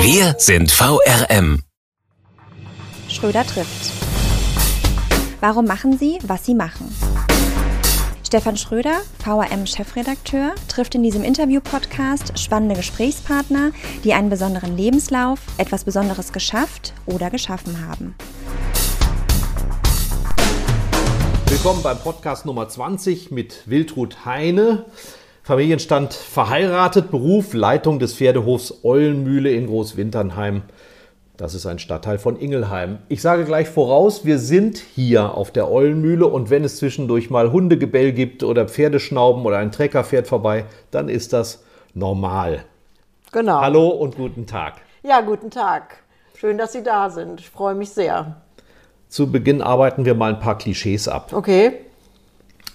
Wir 0.00 0.36
sind 0.38 0.70
VRM. 0.70 1.64
Schröder 3.08 3.44
trifft. 3.44 3.92
Warum 5.40 5.64
machen 5.66 5.98
Sie, 5.98 6.20
was 6.22 6.46
Sie 6.46 6.54
machen? 6.54 6.94
Stefan 8.24 8.56
Schröder, 8.56 9.00
VRM-Chefredakteur, 9.24 10.54
trifft 10.68 10.94
in 10.94 11.02
diesem 11.02 11.24
Interview-Podcast 11.24 12.38
spannende 12.38 12.76
Gesprächspartner, 12.76 13.72
die 14.04 14.14
einen 14.14 14.30
besonderen 14.30 14.76
Lebenslauf, 14.76 15.40
etwas 15.56 15.82
Besonderes 15.82 16.32
geschafft 16.32 16.94
oder 17.06 17.28
geschaffen 17.30 17.86
haben. 17.86 18.14
Willkommen 21.46 21.82
beim 21.82 21.98
Podcast 21.98 22.46
Nummer 22.46 22.68
20 22.68 23.32
mit 23.32 23.62
Wildrut 23.66 24.24
Heine. 24.24 24.86
Familienstand 25.48 26.12
verheiratet, 26.12 27.10
Beruf 27.10 27.54
Leitung 27.54 27.98
des 27.98 28.12
Pferdehofs 28.12 28.84
Eulenmühle 28.84 29.50
in 29.50 29.66
Großwinternheim. 29.66 30.60
Das 31.38 31.54
ist 31.54 31.64
ein 31.64 31.78
Stadtteil 31.78 32.18
von 32.18 32.38
Ingelheim. 32.38 32.98
Ich 33.08 33.22
sage 33.22 33.46
gleich 33.46 33.66
voraus, 33.66 34.26
wir 34.26 34.40
sind 34.40 34.76
hier 34.76 35.32
auf 35.32 35.50
der 35.50 35.70
Eulenmühle 35.70 36.26
und 36.26 36.50
wenn 36.50 36.64
es 36.64 36.76
zwischendurch 36.76 37.30
mal 37.30 37.50
Hundegebell 37.50 38.12
gibt 38.12 38.42
oder 38.42 38.68
Pferdeschnauben 38.68 39.46
oder 39.46 39.56
ein 39.56 39.72
Trecker 39.72 40.04
fährt 40.04 40.26
vorbei, 40.26 40.66
dann 40.90 41.08
ist 41.08 41.32
das 41.32 41.64
normal. 41.94 42.66
Genau. 43.32 43.62
Hallo 43.62 43.88
und 43.88 44.16
guten 44.16 44.46
Tag. 44.46 44.74
Ja, 45.02 45.22
guten 45.22 45.48
Tag. 45.48 46.02
Schön, 46.38 46.58
dass 46.58 46.74
Sie 46.74 46.82
da 46.82 47.08
sind. 47.08 47.40
Ich 47.40 47.48
freue 47.48 47.74
mich 47.74 47.88
sehr. 47.88 48.36
Zu 49.08 49.32
Beginn 49.32 49.62
arbeiten 49.62 50.04
wir 50.04 50.14
mal 50.14 50.34
ein 50.34 50.40
paar 50.40 50.58
Klischees 50.58 51.08
ab. 51.08 51.32
Okay. 51.32 51.87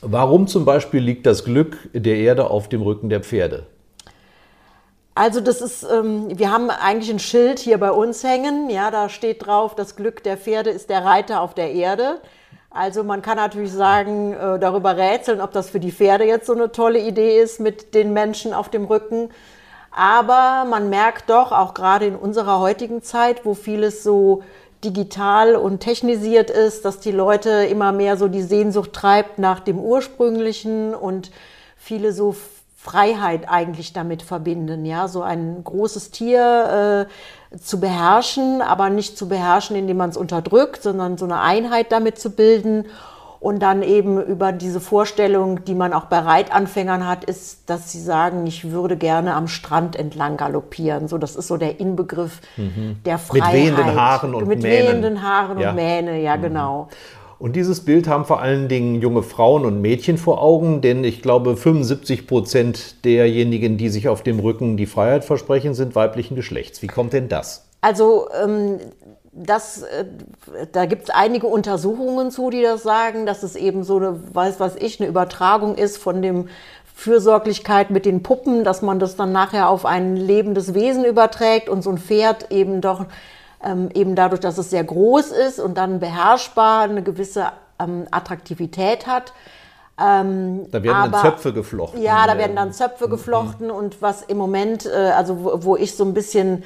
Warum 0.06 0.48
zum 0.48 0.66
Beispiel 0.66 1.02
liegt 1.02 1.26
das 1.26 1.46
Glück 1.46 1.78
der 1.94 2.18
Erde 2.18 2.50
auf 2.50 2.68
dem 2.68 2.82
Rücken 2.82 3.08
der 3.10 3.22
Pferde? 3.22 3.68
Also 5.16 5.40
das 5.40 5.62
ist, 5.62 5.84
ähm, 5.84 6.38
wir 6.38 6.52
haben 6.52 6.70
eigentlich 6.70 7.10
ein 7.10 7.20
Schild 7.20 7.60
hier 7.60 7.78
bei 7.78 7.92
uns 7.92 8.22
hängen. 8.24 8.70
Ja, 8.70 8.92
da 8.92 9.08
steht 9.08 9.46
drauf, 9.46 9.76
das 9.76 9.96
Glück 9.96 10.22
der 10.24 10.38
Pferde 10.38 10.72
ist 10.72 10.90
der 10.90 11.06
Reiter 11.06 11.40
auf 11.40 11.54
der 11.54 11.72
Erde. 11.72 12.20
Also 12.70 13.06
man 13.06 13.22
kann 13.22 13.38
natürlich 13.38 13.72
sagen, 13.72 14.34
äh, 14.34 14.60
darüber 14.60 14.98
rätseln, 14.98 15.40
ob 15.40 15.54
das 15.54 15.70
für 15.70 15.80
die 15.80 15.92
Pferde 15.92 16.26
jetzt 16.26 16.48
so 16.48 16.54
eine 16.54 16.72
tolle 16.72 17.00
Idee 17.00 17.40
ist 17.40 17.62
mit 17.62 17.94
den 17.94 18.12
Menschen 18.12 18.54
auf 18.54 18.68
dem 18.68 18.84
Rücken. 18.84 19.30
Aber 19.92 20.66
man 20.70 20.90
merkt 20.90 21.30
doch, 21.30 21.54
auch 21.54 21.76
gerade 21.76 22.08
in 22.08 22.16
unserer 22.16 22.60
heutigen 22.60 23.04
Zeit, 23.04 23.46
wo 23.46 23.54
vieles 23.54 24.04
so 24.04 24.44
digital 24.84 25.56
und 25.56 25.80
technisiert 25.80 26.50
ist, 26.50 26.86
dass 26.86 27.00
die 27.00 27.12
Leute 27.12 27.50
immer 27.50 27.92
mehr 27.92 28.18
so 28.18 28.28
die 28.28 28.42
Sehnsucht 28.42 28.94
treibt 28.94 29.40
nach 29.40 29.60
dem 29.60 29.80
Ursprünglichen 29.80 30.94
und 30.94 31.32
viele 31.78 32.14
so 32.14 32.36
Freiheit 32.78 33.48
eigentlich 33.48 33.94
damit 33.94 34.24
verbinden, 34.24 34.86
ja, 34.86 35.08
so 35.08 35.22
ein 35.22 35.64
großes 35.64 36.12
Tier 36.12 37.08
äh, 37.52 37.58
zu 37.58 37.80
beherrschen, 37.80 38.62
aber 38.62 38.90
nicht 38.90 39.18
zu 39.18 39.30
beherrschen, 39.30 39.78
indem 39.78 39.98
man 39.98 40.10
es 40.10 40.18
unterdrückt, 40.18 40.84
sondern 40.84 41.18
so 41.18 41.24
eine 41.24 41.40
Einheit 41.40 41.94
damit 41.94 42.20
zu 42.20 42.32
bilden 42.32 42.86
und 43.44 43.60
dann 43.60 43.84
eben 43.84 44.22
über 44.24 44.54
diese 44.54 44.80
Vorstellung, 44.80 45.66
die 45.66 45.76
man 45.76 45.92
auch 45.92 46.06
bei 46.06 46.20
Reitanfängern 46.20 47.06
hat, 47.06 47.26
ist, 47.26 47.70
dass 47.70 47.92
sie 47.92 48.00
sagen, 48.00 48.48
ich 48.48 48.72
würde 48.72 48.96
gerne 48.96 49.34
am 49.34 49.50
Strand 49.50 49.98
entlang 49.98 50.38
galoppieren. 50.38 51.10
So, 51.10 51.18
das 51.18 51.36
ist 51.36 51.50
so 51.50 51.58
der 51.58 51.78
Inbegriff 51.82 52.40
mhm. 52.56 52.96
der 53.06 53.18
Freiheit. 53.18 53.54
Mit 53.54 53.64
wehenden 53.78 53.96
Haaren 54.00 54.34
und 54.34 54.48
Mit 54.48 54.62
Mähnen. 54.62 54.88
wehenden 54.88 55.22
Haaren 55.22 55.60
Ja. 55.60 55.72
und 55.72 55.76
Mähne, 55.76 56.22
ja 56.22 56.38
Mhm. 56.38 56.42
genau. 56.42 56.88
Und 57.38 57.58
dieses 57.58 57.82
Bild 57.84 58.08
haben 58.08 58.24
vor 58.24 58.40
allen 58.40 58.70
Dingen 58.70 59.02
junge 59.02 59.24
Frauen 59.24 59.66
und 59.66 59.82
Mädchen 59.82 60.18
vor 60.18 60.42
Augen, 60.42 60.80
denn 60.80 61.04
ich 61.04 61.22
glaube, 61.22 61.58
75 61.58 62.26
Prozent 62.28 63.04
derjenigen, 63.04 63.76
die 63.78 63.90
sich 63.90 64.08
auf 64.08 64.24
dem 64.24 64.40
Rücken 64.40 64.78
die 64.78 64.86
Freiheit 64.86 65.26
versprechen, 65.26 65.74
sind 65.74 65.96
weiblichen 65.96 66.36
Geschlechts. 66.38 66.82
Wie 66.82 66.88
kommt 66.88 67.12
denn 67.12 67.28
das? 67.28 67.66
Also 67.82 68.28
ähm, 68.42 68.78
das, 69.36 69.82
äh, 69.84 70.06
da 70.72 70.86
gibt 70.86 71.04
es 71.04 71.10
einige 71.10 71.48
Untersuchungen 71.48 72.32
zu, 72.32 72.50
die 72.50 72.62
das 72.62 72.84
sagen, 72.84 73.26
dass 73.26 73.44
es 73.44 73.56
eben 73.56 73.84
so 73.84 73.98
eine, 73.98 74.20
weiß 74.36 74.60
was 74.60 74.76
ich, 74.76 75.00
eine 75.00 75.10
Übertragung 75.10 75.76
ist 75.76 75.98
von 75.98 76.22
dem 76.22 76.50
Fürsorglichkeit 76.96 77.90
mit 77.90 78.06
den 78.06 78.22
Puppen, 78.24 78.64
dass 78.64 78.82
man 78.82 79.00
das 79.00 79.16
dann 79.16 79.32
nachher 79.32 79.68
auf 79.70 79.86
ein 79.86 80.16
lebendes 80.16 80.74
Wesen 80.74 81.04
überträgt 81.06 81.68
und 81.68 81.82
so 81.82 81.90
ein 81.90 81.98
Pferd 81.98 82.52
eben 82.52 82.82
doch 82.82 83.06
ähm, 83.64 83.90
eben 83.94 84.16
dadurch, 84.16 84.42
dass 84.42 84.58
es 84.58 84.70
sehr 84.70 84.84
groß 84.84 85.32
ist 85.32 85.60
und 85.60 85.78
dann 85.78 86.00
beherrschbar 86.00 86.84
eine 86.84 87.02
gewisse 87.02 87.48
ähm, 87.80 88.06
Attraktivität 88.12 89.08
hat. 89.08 89.34
Ähm, 90.00 90.66
Da 90.72 90.84
werden 90.84 91.12
dann 91.12 91.14
aber- 91.14 91.22
Zöpfe 91.22 91.54
geflochten. 91.54 92.02
ja, 92.02 92.28
da 92.28 92.38
werden 92.38 92.56
dann 92.56 92.74
Zöpfe 92.74 93.08
geflochten 93.10 93.72
und 93.72 94.02
was 94.02 94.22
im 94.24 94.38
Moment, 94.38 94.86
äh, 94.86 95.12
also 95.16 95.44
wo, 95.44 95.64
wo 95.64 95.76
ich 95.78 95.96
so 95.96 96.04
ein 96.04 96.14
bisschen 96.14 96.64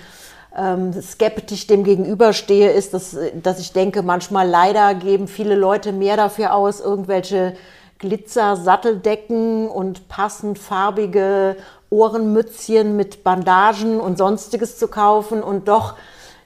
ähm, 0.58 0.94
skeptisch 1.02 1.68
dem 1.68 1.84
gegenüberstehe, 1.84 2.72
ist, 2.72 2.94
dass, 2.94 3.16
dass 3.42 3.60
ich 3.60 3.74
denke, 3.74 4.02
manchmal 4.02 4.48
leider 4.48 4.96
geben 4.96 5.28
viele 5.28 5.56
Leute 5.56 5.92
mehr 5.92 6.18
dafür 6.18 6.54
aus, 6.56 6.80
irgendwelche 6.80 7.54
Glitzer-Satteldecken 8.00 9.68
und 9.68 10.08
passend 10.08 10.60
farbige 10.60 11.58
Ohrenmützchen 11.90 12.96
mit 12.96 13.24
Bandagen 13.24 14.00
und 14.00 14.18
sonstiges 14.18 14.78
zu 14.78 14.88
kaufen 14.88 15.42
und 15.42 15.68
doch 15.68 15.96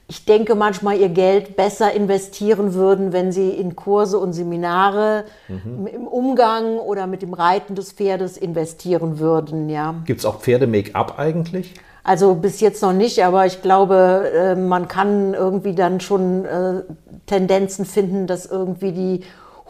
ich 0.08 0.26
denke 0.26 0.54
manchmal 0.54 0.98
ihr 0.98 1.08
Geld 1.08 1.56
besser 1.56 1.92
investieren 1.92 2.74
würden, 2.74 3.14
wenn 3.14 3.32
sie 3.32 3.48
in 3.48 3.76
Kurse 3.76 4.18
und 4.18 4.34
Seminare 4.34 5.24
im 5.48 6.06
Umgang 6.06 6.76
oder 6.76 7.06
mit 7.06 7.22
dem 7.22 7.32
Reiten 7.32 7.76
des 7.76 7.92
Pferdes 7.92 8.36
investieren 8.36 9.18
würden, 9.18 9.70
ja. 9.70 9.94
Gibt 10.04 10.20
es 10.20 10.26
auch 10.26 10.40
Pferde-Make-up 10.40 11.18
eigentlich? 11.18 11.74
Also 12.04 12.34
bis 12.34 12.60
jetzt 12.60 12.82
noch 12.82 12.92
nicht, 12.92 13.24
aber 13.24 13.46
ich 13.46 13.62
glaube, 13.62 14.30
äh, 14.34 14.54
man 14.56 14.88
kann 14.88 15.34
irgendwie 15.34 15.74
dann 15.74 16.00
schon 16.00 16.44
äh, 16.44 16.82
Tendenzen 17.26 17.84
finden, 17.84 18.26
dass 18.26 18.46
irgendwie 18.46 18.92
die 18.92 19.20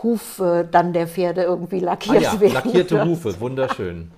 Hufe 0.03 0.67
dann 0.71 0.93
der 0.93 1.07
Pferde 1.07 1.43
irgendwie 1.43 1.81
Ah 1.81 1.93
lackiert 1.93 2.23
ja, 2.23 2.41
werden. 2.41 2.55
lackierte 2.55 3.05
Hufe, 3.05 3.39
wunderschön. 3.41 4.11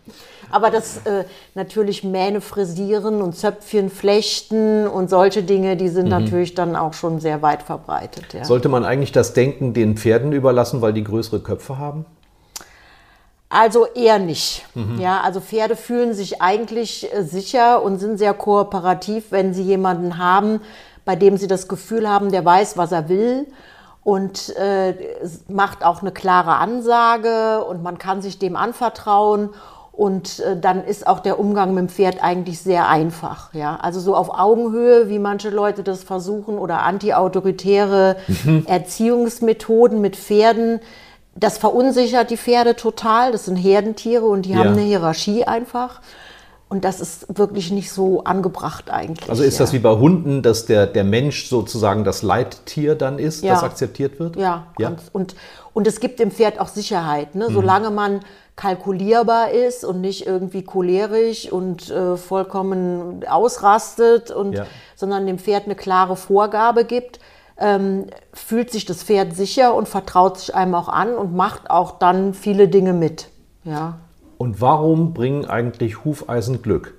Aber 0.50 0.70
das 0.70 0.98
äh, 0.98 1.24
natürlich 1.54 2.04
Mähne 2.04 2.40
frisieren 2.40 3.20
und 3.20 3.34
Zöpfchen 3.34 3.90
flechten 3.90 4.86
und 4.86 5.10
solche 5.10 5.42
Dinge, 5.42 5.76
die 5.76 5.88
sind 5.88 6.08
natürlich 6.08 6.54
dann 6.54 6.76
auch 6.76 6.92
schon 6.92 7.18
sehr 7.18 7.42
weit 7.42 7.64
verbreitet. 7.64 8.32
Ja. 8.32 8.44
Sollte 8.44 8.68
man 8.68 8.84
eigentlich 8.84 9.10
das 9.10 9.32
Denken 9.32 9.74
den 9.74 9.96
Pferden 9.96 10.32
überlassen, 10.32 10.80
weil 10.80 10.92
die 10.92 11.04
größere 11.04 11.40
Köpfe 11.40 11.78
haben? 11.78 12.06
Also 13.54 13.86
eher 13.86 14.18
nicht. 14.18 14.66
Ja, 14.98 15.20
also 15.20 15.40
Pferde 15.40 15.76
fühlen 15.76 16.12
sich 16.12 16.42
eigentlich 16.42 17.14
äh, 17.14 17.22
sicher 17.22 17.82
und 17.82 17.98
sind 17.98 18.18
sehr 18.18 18.34
kooperativ, 18.34 19.26
wenn 19.30 19.54
sie 19.54 19.62
jemanden 19.62 20.18
haben, 20.18 20.60
bei 21.04 21.14
dem 21.14 21.36
sie 21.36 21.46
das 21.46 21.68
Gefühl 21.68 22.08
haben, 22.08 22.32
der 22.32 22.44
weiß, 22.44 22.76
was 22.76 22.90
er 22.90 23.08
will 23.08 23.46
und 24.02 24.54
äh, 24.56 24.94
macht 25.48 25.84
auch 25.84 26.02
eine 26.02 26.10
klare 26.12 26.56
Ansage 26.56 27.64
und 27.64 27.82
man 27.82 27.98
kann 27.98 28.22
sich 28.22 28.38
dem 28.38 28.56
anvertrauen. 28.56 29.50
Und 29.92 30.40
äh, 30.40 30.58
dann 30.58 30.84
ist 30.84 31.06
auch 31.06 31.20
der 31.20 31.38
Umgang 31.38 31.72
mit 31.72 31.82
dem 31.82 31.88
Pferd 31.88 32.22
eigentlich 32.22 32.60
sehr 32.60 32.88
einfach. 32.88 33.54
Ja? 33.54 33.76
Also 33.80 34.00
so 34.00 34.16
auf 34.16 34.28
Augenhöhe, 34.28 35.08
wie 35.08 35.20
manche 35.20 35.50
Leute 35.50 35.84
das 35.84 36.02
versuchen, 36.02 36.58
oder 36.58 36.82
antiautoritäre 36.82 38.16
Erziehungsmethoden 38.66 40.00
mit 40.00 40.16
Pferden. 40.16 40.80
Das 41.36 41.58
verunsichert 41.58 42.30
die 42.30 42.36
Pferde 42.36 42.76
total. 42.76 43.32
Das 43.32 43.46
sind 43.46 43.56
Herdentiere 43.56 44.24
und 44.24 44.42
die 44.42 44.52
Ja. 44.52 44.58
haben 44.58 44.70
eine 44.70 44.82
Hierarchie 44.82 45.44
einfach. 45.44 46.00
Und 46.68 46.84
das 46.84 47.00
ist 47.00 47.26
wirklich 47.38 47.70
nicht 47.70 47.92
so 47.92 48.24
angebracht 48.24 48.90
eigentlich. 48.90 49.28
Also 49.28 49.42
ist 49.44 49.58
ja. 49.58 49.64
das 49.64 49.72
wie 49.72 49.78
bei 49.78 49.90
Hunden, 49.96 50.42
dass 50.42 50.66
der, 50.66 50.86
der 50.86 51.04
Mensch 51.04 51.48
sozusagen 51.48 52.04
das 52.04 52.22
Leittier 52.22 52.94
dann 52.94 53.18
ist, 53.18 53.44
Ja. 53.44 53.54
das 53.54 53.62
akzeptiert 53.62 54.18
wird? 54.18 54.36
Ja, 54.36 54.66
ja? 54.78 54.88
ganz- 54.88 55.02
Und, 55.12 55.36
und 55.72 55.86
es 55.86 56.00
gibt 56.00 56.18
dem 56.18 56.30
Pferd 56.30 56.58
auch 56.58 56.68
Sicherheit. 56.68 57.34
Ne? 57.34 57.48
Solange 57.52 57.90
man 57.90 58.20
kalkulierbar 58.56 59.50
ist 59.50 59.84
und 59.84 60.00
nicht 60.00 60.26
irgendwie 60.26 60.62
cholerisch 60.62 61.50
und 61.50 61.90
äh, 61.90 62.16
vollkommen 62.16 63.24
ausrastet, 63.28 64.30
und, 64.30 64.60
sondern 64.96 65.26
dem 65.26 65.38
Pferd 65.38 65.64
eine 65.66 65.74
klare 65.74 66.16
Vorgabe 66.16 66.84
gibt, 66.84 67.18
ähm, 67.58 68.06
fühlt 68.32 68.70
sich 68.70 68.84
das 68.84 69.02
Pferd 69.02 69.34
sicher 69.34 69.74
und 69.74 69.88
vertraut 69.88 70.38
sich 70.38 70.54
einem 70.54 70.74
auch 70.74 70.88
an 70.88 71.14
und 71.14 71.34
macht 71.34 71.70
auch 71.70 71.98
dann 71.98 72.34
viele 72.34 72.68
Dinge 72.68 72.92
mit. 72.92 73.28
Ja. 73.64 73.98
Und 74.38 74.60
warum 74.60 75.14
bringen 75.14 75.44
eigentlich 75.44 76.04
Hufeisen 76.04 76.62
Glück? 76.62 76.94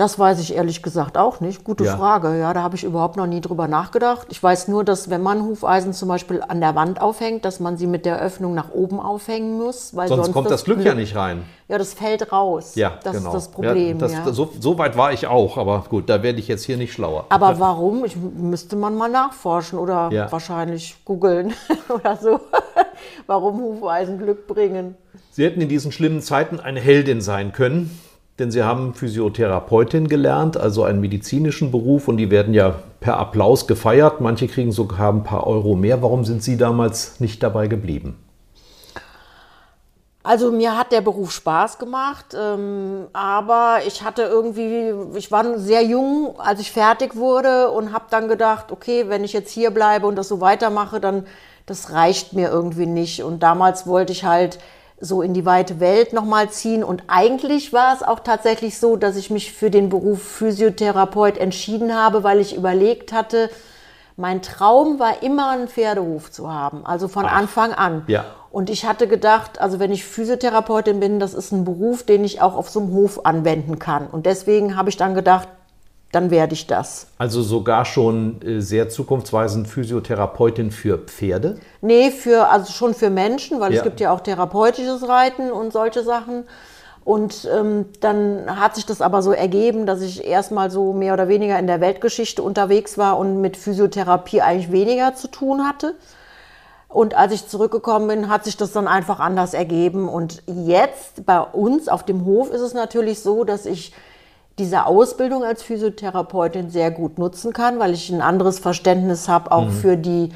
Das 0.00 0.18
weiß 0.18 0.40
ich 0.40 0.54
ehrlich 0.54 0.82
gesagt 0.82 1.18
auch 1.18 1.40
nicht. 1.40 1.62
Gute 1.62 1.84
Ja. 1.84 1.98
Frage. 1.98 2.38
Ja, 2.38 2.54
da 2.54 2.62
habe 2.62 2.74
ich 2.74 2.84
überhaupt 2.84 3.16
noch 3.18 3.26
nie 3.26 3.42
drüber 3.42 3.68
nachgedacht. 3.68 4.28
Ich 4.30 4.42
weiß 4.42 4.68
nur, 4.68 4.82
dass 4.82 5.10
wenn 5.10 5.22
man 5.22 5.42
Hufeisen 5.42 5.92
zum 5.92 6.08
Beispiel 6.08 6.40
an 6.40 6.62
der 6.62 6.74
Wand 6.74 7.02
aufhängt, 7.02 7.44
dass 7.44 7.60
man 7.60 7.76
sie 7.76 7.86
mit 7.86 8.06
der 8.06 8.18
Öffnung 8.18 8.54
nach 8.54 8.70
oben 8.72 8.98
aufhängen 8.98 9.58
muss, 9.58 9.94
weil 9.94 10.08
Sonst 10.08 10.24
sonst, 10.24 10.32
kommt 10.32 10.50
das 10.50 10.64
Glück 10.64 10.82
ja 10.82 10.94
nicht 10.94 11.16
rein. 11.16 11.42
Ja, 11.68 11.76
das 11.76 11.92
fällt 11.92 12.32
raus. 12.32 12.76
Ja, 12.76 12.94
das 13.04 13.14
genau. 13.18 13.28
ist 13.28 13.34
das 13.34 13.48
Problem. 13.50 13.98
Ja, 13.98 14.06
Ja, 14.06 14.24
das, 14.24 14.36
So, 14.36 14.50
so 14.58 14.78
weit 14.78 14.96
war 14.96 15.12
ich 15.12 15.26
auch, 15.26 15.58
aber 15.58 15.84
gut, 15.90 16.08
da 16.08 16.22
werde 16.22 16.38
ich 16.38 16.48
jetzt 16.48 16.64
hier 16.64 16.78
nicht 16.78 16.94
schlauer. 16.94 17.26
Aber 17.28 17.60
warum? 17.60 18.02
Ich, 18.06 18.16
müsste 18.16 18.76
man 18.76 18.96
mal 18.96 19.10
nachforschen 19.10 19.78
oder 19.78 20.08
Ja. 20.10 20.32
wahrscheinlich 20.32 20.96
googeln 21.04 21.52
oder 21.94 22.16
so. 22.16 22.40
warum 23.26 23.60
Hufeisen 23.60 24.16
Glück 24.16 24.46
bringen. 24.46 24.96
Sie 25.30 25.44
hätten 25.44 25.60
in 25.60 25.68
diesen 25.68 25.92
schlimmen 25.92 26.22
Zeiten 26.22 26.58
eine 26.58 26.80
Heldin 26.80 27.20
sein 27.20 27.52
können, 27.52 27.90
denn 28.40 28.50
Sie 28.50 28.62
haben 28.62 28.94
Physiotherapeutin 28.94 30.08
gelernt, 30.08 30.56
also 30.56 30.82
einen 30.84 31.00
medizinischen 31.00 31.70
Beruf 31.70 32.08
und 32.08 32.16
die 32.16 32.30
werden 32.30 32.54
ja 32.54 32.74
per 33.00 33.18
Applaus 33.18 33.66
gefeiert. 33.66 34.20
Manche 34.20 34.48
kriegen 34.48 34.72
sogar 34.72 35.12
ein 35.12 35.22
paar 35.22 35.46
Euro 35.46 35.76
mehr. 35.76 36.02
Warum 36.02 36.24
sind 36.24 36.42
Sie 36.42 36.56
damals 36.56 37.20
nicht 37.20 37.42
dabei 37.42 37.66
geblieben? 37.66 38.18
Also 40.22 40.52
mir 40.52 40.76
hat 40.76 40.92
der 40.92 41.00
Beruf 41.00 41.32
Spaß 41.32 41.78
gemacht, 41.78 42.36
ähm, 42.38 43.06
aber 43.14 43.78
ich 43.86 44.02
hatte 44.02 44.22
irgendwie, 44.22 44.92
ich 45.16 45.32
war 45.32 45.58
sehr 45.58 45.82
jung, 45.82 46.38
als 46.38 46.60
ich 46.60 46.72
fertig 46.72 47.16
wurde 47.16 47.70
und 47.70 47.94
habe 47.94 48.04
dann 48.10 48.28
gedacht, 48.28 48.70
okay, 48.70 49.08
wenn 49.08 49.24
ich 49.24 49.32
jetzt 49.32 49.50
hier 49.50 49.70
bleibe 49.70 50.06
und 50.06 50.16
das 50.16 50.28
so 50.28 50.42
weitermache, 50.42 51.00
dann 51.00 51.24
das 51.64 51.92
reicht 51.92 52.32
mir 52.32 52.50
irgendwie 52.50 52.86
nicht. 52.86 53.22
Und 53.22 53.42
damals 53.42 53.86
wollte 53.86 54.12
ich 54.12 54.24
halt 54.24 54.58
so 55.00 55.22
in 55.22 55.34
die 55.34 55.46
weite 55.46 55.80
Welt 55.80 56.12
nochmal 56.12 56.50
ziehen. 56.50 56.84
Und 56.84 57.04
eigentlich 57.06 57.72
war 57.72 57.94
es 57.94 58.02
auch 58.02 58.20
tatsächlich 58.20 58.78
so, 58.78 58.96
dass 58.96 59.16
ich 59.16 59.30
mich 59.30 59.52
für 59.52 59.70
den 59.70 59.88
Beruf 59.88 60.22
Physiotherapeut 60.22 61.38
entschieden 61.38 61.94
habe, 61.94 62.22
weil 62.22 62.40
ich 62.40 62.54
überlegt 62.54 63.12
hatte, 63.12 63.50
mein 64.16 64.42
Traum 64.42 64.98
war 64.98 65.22
immer 65.22 65.50
einen 65.50 65.68
Pferdehof 65.68 66.30
zu 66.30 66.52
haben, 66.52 66.84
also 66.84 67.08
von 67.08 67.24
Anfang 67.24 67.72
an. 67.72 68.04
Ja. 68.06 68.26
Und 68.50 68.68
ich 68.68 68.84
hatte 68.84 69.06
gedacht, 69.06 69.60
also 69.60 69.78
wenn 69.78 69.92
ich 69.92 70.04
Physiotherapeutin 70.04 71.00
bin, 71.00 71.20
das 71.20 71.34
ist 71.34 71.52
ein 71.52 71.64
Beruf, 71.64 72.02
den 72.02 72.24
ich 72.24 72.42
auch 72.42 72.54
auf 72.56 72.68
so 72.68 72.80
einem 72.80 72.92
Hof 72.92 73.24
anwenden 73.24 73.78
kann. 73.78 74.08
Und 74.08 74.26
deswegen 74.26 74.76
habe 74.76 74.90
ich 74.90 74.96
dann 74.96 75.14
gedacht, 75.14 75.48
dann 76.12 76.30
werde 76.30 76.54
ich 76.54 76.66
das. 76.66 77.06
Also 77.18 77.42
sogar 77.42 77.84
schon 77.84 78.42
äh, 78.42 78.60
sehr 78.60 78.88
zukunftsweisend 78.88 79.68
Physiotherapeutin 79.68 80.70
für 80.70 80.98
Pferde. 80.98 81.58
Nee, 81.80 82.10
für, 82.10 82.48
also 82.48 82.72
schon 82.72 82.94
für 82.94 83.10
Menschen, 83.10 83.60
weil 83.60 83.72
Ja. 83.72 83.78
es 83.78 83.84
gibt 83.84 84.00
ja 84.00 84.12
auch 84.12 84.20
therapeutisches 84.20 85.06
Reiten 85.06 85.52
und 85.52 85.72
solche 85.72 86.02
Sachen. 86.02 86.44
Und 87.04 87.48
ähm, 87.52 87.86
dann 88.00 88.60
hat 88.60 88.74
sich 88.74 88.86
das 88.86 89.00
aber 89.00 89.22
so 89.22 89.32
ergeben, 89.32 89.86
dass 89.86 90.02
ich 90.02 90.24
erstmal 90.24 90.70
so 90.70 90.92
mehr 90.92 91.14
oder 91.14 91.28
weniger 91.28 91.58
in 91.58 91.66
der 91.66 91.80
Weltgeschichte 91.80 92.42
unterwegs 92.42 92.98
war 92.98 93.18
und 93.18 93.40
mit 93.40 93.56
Physiotherapie 93.56 94.42
eigentlich 94.42 94.70
weniger 94.70 95.14
zu 95.14 95.28
tun 95.28 95.66
hatte. 95.66 95.94
Und 96.88 97.14
als 97.16 97.32
ich 97.32 97.46
zurückgekommen 97.46 98.08
bin, 98.08 98.28
hat 98.28 98.44
sich 98.44 98.56
das 98.56 98.72
dann 98.72 98.88
einfach 98.88 99.20
anders 99.20 99.54
ergeben. 99.54 100.08
Und 100.08 100.42
jetzt 100.46 101.24
bei 101.24 101.40
uns 101.40 101.88
auf 101.88 102.04
dem 102.04 102.24
Hof 102.24 102.50
ist 102.50 102.60
es 102.60 102.74
natürlich 102.74 103.20
so, 103.20 103.44
dass 103.44 103.64
ich 103.64 103.92
diese 104.60 104.86
Ausbildung 104.86 105.42
als 105.42 105.62
Physiotherapeutin 105.62 106.70
sehr 106.70 106.90
gut 106.90 107.18
nutzen 107.18 107.52
kann, 107.52 107.78
weil 107.78 107.94
ich 107.94 108.10
ein 108.10 108.20
anderes 108.20 108.58
Verständnis 108.58 109.28
habe, 109.28 109.50
auch 109.50 109.70
für 109.70 109.96
die 109.96 110.30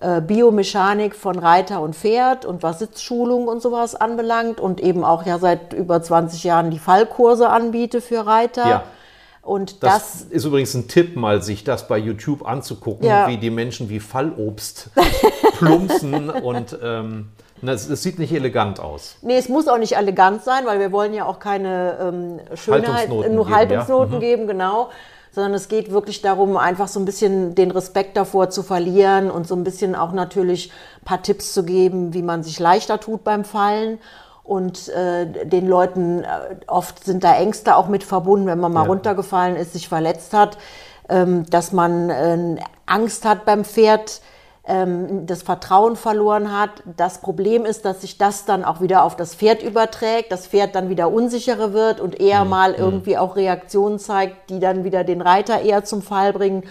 äh, 0.00 0.20
Biomechanik 0.20 1.14
von 1.14 1.38
Reiter 1.38 1.80
und 1.80 1.94
Pferd 1.94 2.44
und 2.44 2.62
was 2.62 2.78
Sitzschulung 2.78 3.46
und 3.46 3.60
sowas 3.60 3.94
anbelangt 3.94 4.58
und 4.60 4.80
eben 4.80 5.04
auch 5.04 5.26
ja 5.26 5.38
seit 5.38 5.72
über 5.72 6.02
20 6.02 6.44
Jahren 6.44 6.70
die 6.70 6.78
Fallkurse 6.78 7.48
anbiete 7.48 8.00
für 8.00 8.26
Reiter. 8.26 8.68
Ja. 8.68 8.84
Und 9.42 9.82
Das, 9.82 9.92
das, 9.92 10.22
ist 10.30 10.44
übrigens 10.44 10.74
ein 10.74 10.88
Tipp, 10.88 11.16
mal 11.16 11.42
sich 11.42 11.64
das 11.64 11.88
bei 11.88 11.98
YouTube 11.98 12.46
anzugucken, 12.46 13.06
Ja. 13.06 13.28
wie 13.28 13.38
die 13.38 13.50
Menschen 13.50 13.88
wie 13.88 13.98
Fallobst 13.98 14.90
plumpsen 15.58 16.30
und 16.30 16.78
ähm, 16.82 17.28
es, 17.66 17.86
sieht 18.02 18.18
nicht 18.18 18.32
elegant 18.32 18.80
aus. 18.80 19.16
Nee, 19.22 19.38
es 19.38 19.48
muss 19.48 19.68
auch 19.68 19.78
nicht 19.78 19.96
elegant 19.96 20.44
sein, 20.44 20.66
weil 20.66 20.78
wir 20.80 20.92
wollen 20.92 21.14
ja 21.14 21.24
auch 21.24 21.38
keine 21.38 21.96
ähm, 22.00 22.40
Schönheit, 22.56 22.86
Haltungsnoten 23.08 23.34
nur 23.34 23.44
geben, 23.44 23.50
ja. 23.52 23.56
Haltungsnoten 23.58 24.14
Mhm. 24.16 24.20
geben, 24.20 24.46
genau. 24.46 24.88
Sondern 25.32 25.54
es 25.54 25.68
geht 25.68 25.92
wirklich 25.92 26.22
darum, 26.22 26.56
einfach 26.56 26.88
so 26.88 26.98
ein 26.98 27.04
bisschen 27.04 27.54
den 27.54 27.70
Respekt 27.70 28.16
davor 28.16 28.50
zu 28.50 28.62
verlieren 28.62 29.30
und 29.30 29.46
so 29.46 29.54
ein 29.54 29.62
bisschen 29.62 29.94
auch 29.94 30.12
natürlich 30.12 30.72
ein 31.02 31.04
paar 31.04 31.22
Tipps 31.22 31.52
zu 31.52 31.64
geben, 31.64 32.14
wie 32.14 32.22
man 32.22 32.42
sich 32.42 32.58
leichter 32.58 32.98
tut 32.98 33.24
beim 33.24 33.44
Fallen. 33.44 33.98
Und 34.42 34.88
äh, 34.88 35.26
den 35.46 35.68
Leuten, 35.68 36.24
äh, 36.24 36.26
oft 36.66 37.04
sind 37.04 37.22
da 37.22 37.34
Ängste 37.36 37.76
auch 37.76 37.88
mit 37.88 38.02
verbunden, 38.02 38.46
wenn 38.46 38.58
man 38.58 38.72
mal 38.72 38.84
Ja. 38.84 38.88
runtergefallen 38.88 39.56
ist, 39.56 39.74
sich 39.74 39.88
verletzt 39.88 40.32
hat, 40.32 40.56
ähm, 41.10 41.44
dass 41.50 41.72
man 41.72 42.08
äh, 42.08 42.56
Angst 42.86 43.26
hat 43.26 43.44
beim 43.44 43.64
Pferd, 43.66 44.22
ähm, 44.68 45.26
das 45.26 45.42
Vertrauen 45.42 45.96
verloren 45.96 46.56
hat. 46.56 46.70
Das 46.96 47.20
Problem 47.20 47.64
ist, 47.64 47.84
dass 47.84 48.02
sich 48.02 48.18
das 48.18 48.44
dann 48.44 48.64
auch 48.64 48.80
wieder 48.80 49.02
auf 49.02 49.16
das 49.16 49.34
Pferd 49.34 49.62
überträgt, 49.62 50.30
das 50.30 50.46
Pferd 50.46 50.74
dann 50.74 50.88
wieder 50.88 51.10
unsicherer 51.10 51.72
wird 51.72 52.00
und 52.00 52.20
eher 52.20 52.44
mal 52.44 52.74
irgendwie 52.74 53.18
auch 53.18 53.34
Reaktionen 53.34 53.98
zeigt, 53.98 54.50
die 54.50 54.60
dann 54.60 54.84
wieder 54.84 55.02
den 55.02 55.22
Reiter 55.22 55.60
eher 55.62 55.84
zum 55.84 56.02
Fall 56.02 56.32
bringen. 56.32 56.64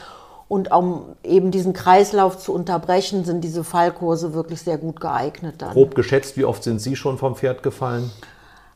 Und 0.47 0.71
um 0.71 1.15
eben 1.23 1.51
diesen 1.51 1.73
Kreislauf 1.73 2.37
zu 2.37 2.53
unterbrechen, 2.53 3.25
sind 3.25 3.43
diese 3.43 3.65
Fallkurse 3.65 4.33
wirklich 4.33 4.61
sehr 4.61 4.77
gut 4.77 5.01
geeignet 5.01 5.55
dann. 5.57 5.73
Grob 5.73 5.93
geschätzt, 5.93 6.37
wie 6.37 6.45
oft 6.45 6.63
sind 6.63 6.79
Sie 6.79 6.95
schon 6.95 7.17
vom 7.17 7.35
Pferd 7.35 7.63
gefallen? 7.63 8.11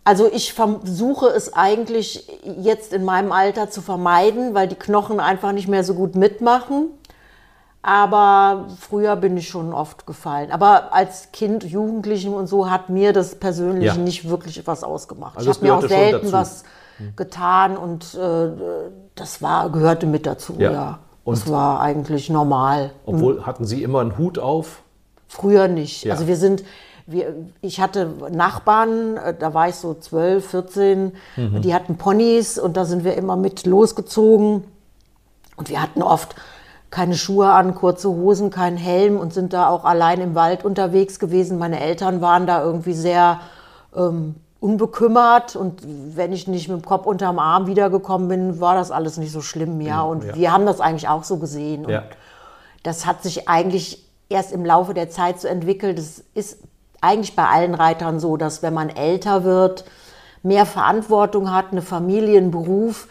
Also 0.03 0.27
ich 0.31 0.53
versuche 0.53 1.27
es 1.27 1.53
eigentlich 1.53 2.27
jetzt 2.43 2.91
in 2.91 3.05
meinem 3.05 3.31
Alter 3.31 3.69
zu 3.69 3.81
vermeiden, 3.81 4.55
weil 4.55 4.67
die 4.67 4.75
Knochen 4.75 5.19
einfach 5.19 5.51
nicht 5.51 5.67
mehr 5.67 5.83
so 5.83 5.93
gut 5.93 6.15
mitmachen. 6.15 6.87
Aber 7.83 8.67
früher 8.79 9.15
bin 9.15 9.35
ich 9.37 9.47
schon 9.49 9.73
oft 9.73 10.05
gefallen. 10.05 10.51
Aber 10.51 10.93
als 10.93 11.31
Kind, 11.31 11.63
Jugendlichen 11.63 12.33
und 12.33 12.45
so 12.47 12.69
hat 12.69 12.89
mir 12.89 13.11
das 13.11 13.35
persönlich 13.35 13.85
Ja. 13.85 13.95
nicht 13.95 14.29
wirklich 14.29 14.65
was 14.67 14.83
ausgemacht. 14.83 15.37
Also 15.37 15.49
ich 15.49 15.57
habe 15.57 15.65
mir 15.65 15.75
auch 15.75 15.87
selten 15.87 16.31
was 16.31 16.63
getan 17.15 17.77
und 17.77 18.13
äh, 18.13 18.49
das 19.15 19.41
war, 19.41 19.69
gehörte 19.71 20.05
mit 20.05 20.27
dazu, 20.27 20.53
Ja. 20.59 20.71
ja. 20.71 20.99
Und- 21.23 21.37
das 21.37 21.49
war 21.51 21.79
eigentlich 21.81 22.29
normal. 22.29 22.91
Obwohl, 23.05 23.45
hatten 23.45 23.65
Sie 23.65 23.81
immer 23.81 24.01
einen 24.01 24.17
Hut 24.17 24.37
auf? 24.37 24.81
Früher 25.27 25.67
nicht. 25.67 26.03
Ja. 26.03 26.13
Also 26.13 26.27
wir 26.27 26.35
sind, 26.37 26.63
wir, 27.07 27.33
ich 27.61 27.79
hatte 27.81 28.09
Nachbarn, 28.31 29.17
äh, 29.17 29.33
da 29.37 29.53
war 29.55 29.69
ich 29.69 29.75
so 29.75 29.95
12, 29.95 30.47
14, 30.49 31.13
Mhm. 31.37 31.61
die 31.63 31.73
hatten 31.73 31.95
Ponys 31.97 32.59
und 32.59 32.77
da 32.77 32.85
sind 32.85 33.03
wir 33.03 33.15
immer 33.15 33.35
mit 33.35 33.65
losgezogen. 33.65 34.65
Und 35.57 35.69
wir 35.69 35.81
hatten 35.81 36.01
oft 36.03 36.35
keine 36.91 37.15
Schuhe 37.15 37.51
an, 37.51 37.73
kurze 37.73 38.09
Hosen, 38.09 38.49
keinen 38.49 38.77
Helm 38.77 39.17
und 39.17 39.33
sind 39.33 39.53
da 39.53 39.69
auch 39.69 39.85
allein 39.85 40.19
im 40.19 40.35
Wald 40.35 40.65
unterwegs 40.65 41.19
gewesen. 41.19 41.57
Meine 41.57 41.79
Eltern 41.79 42.19
waren 42.21 42.45
da 42.45 42.61
irgendwie 42.61 42.93
sehr 42.93 43.39
ähm, 43.95 44.35
unbekümmert 44.59 45.55
und 45.55 45.81
wenn 45.85 46.33
ich 46.33 46.47
nicht 46.47 46.67
mit 46.67 46.81
dem 46.81 46.85
Kopf 46.85 47.05
unterm 47.05 47.39
Arm 47.39 47.65
wiedergekommen 47.65 48.27
bin, 48.27 48.59
war 48.59 48.75
das 48.75 48.91
alles 48.91 49.17
nicht 49.17 49.31
so 49.31 49.41
schlimm, 49.41 49.79
ja. 49.81 50.01
Und 50.01 50.25
ja. 50.25 50.35
wir 50.35 50.51
haben 50.51 50.65
das 50.65 50.81
eigentlich 50.81 51.07
auch 51.07 51.23
so 51.23 51.37
gesehen. 51.37 51.85
Und 51.85 51.91
Ja. 51.91 52.03
das 52.83 53.05
hat 53.05 53.23
sich 53.23 53.47
eigentlich 53.47 54.05
erst 54.29 54.51
im 54.51 54.65
Laufe 54.65 54.93
der 54.93 55.09
Zeit 55.09 55.39
so 55.39 55.47
entwickelt. 55.47 55.97
Es 55.97 56.23
ist 56.35 56.59
eigentlich 56.99 57.35
bei 57.35 57.45
allen 57.45 57.73
Reitern 57.73 58.19
so, 58.19 58.37
dass 58.37 58.61
wenn 58.61 58.73
man 58.73 58.89
älter 58.89 59.45
wird, 59.45 59.85
mehr 60.43 60.65
Verantwortung 60.65 61.53
hat, 61.53 61.71
eine 61.71 61.81
Familie, 61.81 62.37
einen 62.37 62.51
Beruf, 62.51 63.07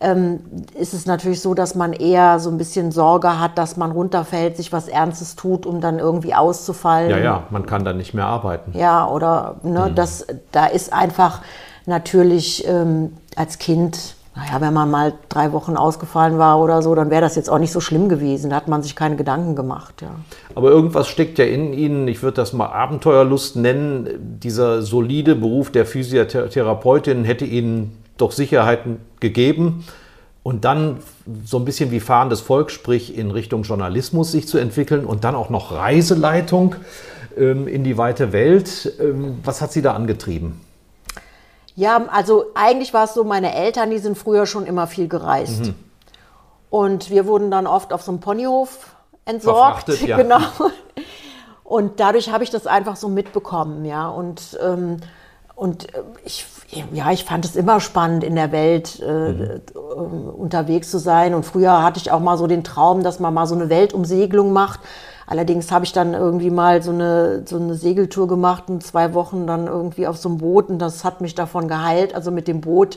ähm, 0.00 0.40
ist 0.74 0.94
es 0.94 1.04
natürlich 1.04 1.42
so, 1.42 1.52
dass 1.52 1.74
man 1.74 1.92
eher 1.92 2.38
so 2.38 2.50
ein 2.50 2.56
bisschen 2.56 2.90
Sorge 2.90 3.38
hat, 3.38 3.58
dass 3.58 3.76
man 3.76 3.92
runterfällt, 3.92 4.56
sich 4.56 4.72
was 4.72 4.88
Ernstes 4.88 5.36
tut, 5.36 5.66
um 5.66 5.82
dann 5.82 5.98
irgendwie 5.98 6.34
auszufallen. 6.34 7.10
Ja, 7.10 7.18
ja, 7.18 7.42
man 7.50 7.66
kann 7.66 7.84
dann 7.84 7.98
nicht 7.98 8.14
mehr 8.14 8.26
arbeiten. 8.26 8.72
Ja, 8.76 9.06
oder 9.06 9.56
ne, 9.62 9.92
das, 9.94 10.26
da 10.52 10.66
ist 10.66 10.92
einfach 10.92 11.42
natürlich 11.84 12.66
ähm, 12.66 13.12
als 13.36 13.58
Kind, 13.58 14.14
naja, 14.34 14.62
wenn 14.62 14.72
man 14.72 14.90
mal 14.90 15.12
drei 15.28 15.52
Wochen 15.52 15.76
ausgefallen 15.76 16.38
war 16.38 16.60
oder 16.60 16.80
so, 16.80 16.94
dann 16.94 17.10
wäre 17.10 17.20
das 17.20 17.36
jetzt 17.36 17.50
auch 17.50 17.58
nicht 17.58 17.72
so 17.72 17.80
schlimm 17.80 18.08
gewesen. 18.08 18.48
Da 18.48 18.56
hat 18.56 18.68
man 18.68 18.82
sich 18.82 18.96
keine 18.96 19.16
Gedanken 19.16 19.54
gemacht, 19.54 20.00
ja. 20.00 20.12
Aber 20.54 20.70
irgendwas 20.70 21.08
steckt 21.08 21.38
ja 21.38 21.44
in 21.44 21.74
Ihnen, 21.74 22.08
ich 22.08 22.22
würde 22.22 22.36
das 22.36 22.54
mal 22.54 22.68
Abenteuerlust 22.68 23.56
nennen. 23.56 24.38
Dieser 24.42 24.80
solide 24.80 25.34
Beruf 25.36 25.70
der 25.70 25.84
Physiotherapeutin 25.84 27.24
hätte 27.24 27.44
Ihnen 27.44 27.99
doch 28.20 28.32
Sicherheiten 28.32 29.00
gegeben. 29.20 29.84
Und 30.42 30.64
dann 30.64 31.00
so 31.44 31.58
ein 31.58 31.64
bisschen 31.64 31.90
wie 31.90 32.00
fahrendes 32.00 32.40
Volk, 32.40 32.70
sprich 32.70 33.16
in 33.16 33.30
Richtung 33.30 33.62
Journalismus 33.62 34.32
sich 34.32 34.48
zu 34.48 34.56
entwickeln 34.58 35.04
und 35.04 35.24
dann 35.24 35.34
auch 35.34 35.50
noch 35.50 35.72
Reiseleitung 35.72 36.76
ähm, 37.36 37.68
in 37.68 37.84
die 37.84 37.98
weite 37.98 38.32
Welt. 38.32 38.92
Ähm, 38.98 39.38
was 39.44 39.60
hat 39.60 39.72
Sie 39.72 39.82
da 39.82 39.94
angetrieben? 39.94 40.60
Ja, 41.76 42.06
also 42.10 42.46
eigentlich 42.54 42.94
war 42.94 43.04
es 43.04 43.14
so, 43.14 43.24
meine 43.24 43.54
Eltern, 43.54 43.90
die 43.90 43.98
sind 43.98 44.16
früher 44.16 44.46
schon 44.46 44.66
immer 44.66 44.86
viel 44.86 45.08
gereist. 45.08 45.66
Mhm. 45.66 45.74
Und 46.70 47.10
wir 47.10 47.26
wurden 47.26 47.50
dann 47.50 47.66
oft 47.66 47.92
auf 47.92 48.02
so 48.02 48.12
einem 48.12 48.20
Ponyhof 48.20 48.94
entsorgt. 49.24 49.84
Verfrachtet, 49.84 50.08
ja. 50.08 50.16
Genau. 50.22 50.40
Und 51.64 52.00
dadurch 52.00 52.32
habe 52.32 52.42
ich 52.42 52.50
das 52.50 52.66
einfach 52.66 52.96
so 52.96 53.08
mitbekommen, 53.08 53.84
ja. 53.84 54.08
Und, 54.08 54.58
ähm, 54.62 54.96
und 55.60 55.94
äh, 55.94 56.02
ich, 56.24 56.46
ja, 56.90 57.10
ich 57.12 57.24
fand 57.24 57.44
es 57.44 57.54
immer 57.54 57.80
spannend, 57.80 58.24
in 58.24 58.34
der 58.34 58.50
Welt 58.50 58.98
äh, 59.00 59.32
mhm. 59.32 60.30
unterwegs 60.30 60.90
zu 60.90 60.98
sein. 60.98 61.34
Und 61.34 61.44
früher 61.44 61.82
hatte 61.82 62.00
ich 62.00 62.10
auch 62.10 62.20
mal 62.20 62.38
so 62.38 62.46
den 62.46 62.64
Traum, 62.64 63.02
dass 63.02 63.20
man 63.20 63.34
mal 63.34 63.46
so 63.46 63.54
eine 63.54 63.68
Weltumsegelung 63.68 64.54
macht. 64.54 64.80
Allerdings 65.26 65.70
habe 65.70 65.84
ich 65.84 65.92
dann 65.92 66.14
irgendwie 66.14 66.48
mal 66.48 66.82
so 66.82 66.92
eine, 66.92 67.42
so 67.44 67.56
eine 67.56 67.74
Segeltour 67.74 68.26
gemacht 68.26 68.64
und 68.68 68.82
zwei 68.82 69.12
Wochen 69.12 69.46
dann 69.46 69.66
irgendwie 69.66 70.06
auf 70.06 70.16
so 70.16 70.30
einem 70.30 70.38
Boot 70.38 70.70
und 70.70 70.78
das 70.78 71.04
hat 71.04 71.20
mich 71.20 71.34
davon 71.34 71.68
geheilt. 71.68 72.14
Also 72.14 72.30
mit 72.30 72.48
dem 72.48 72.62
Boot 72.62 72.96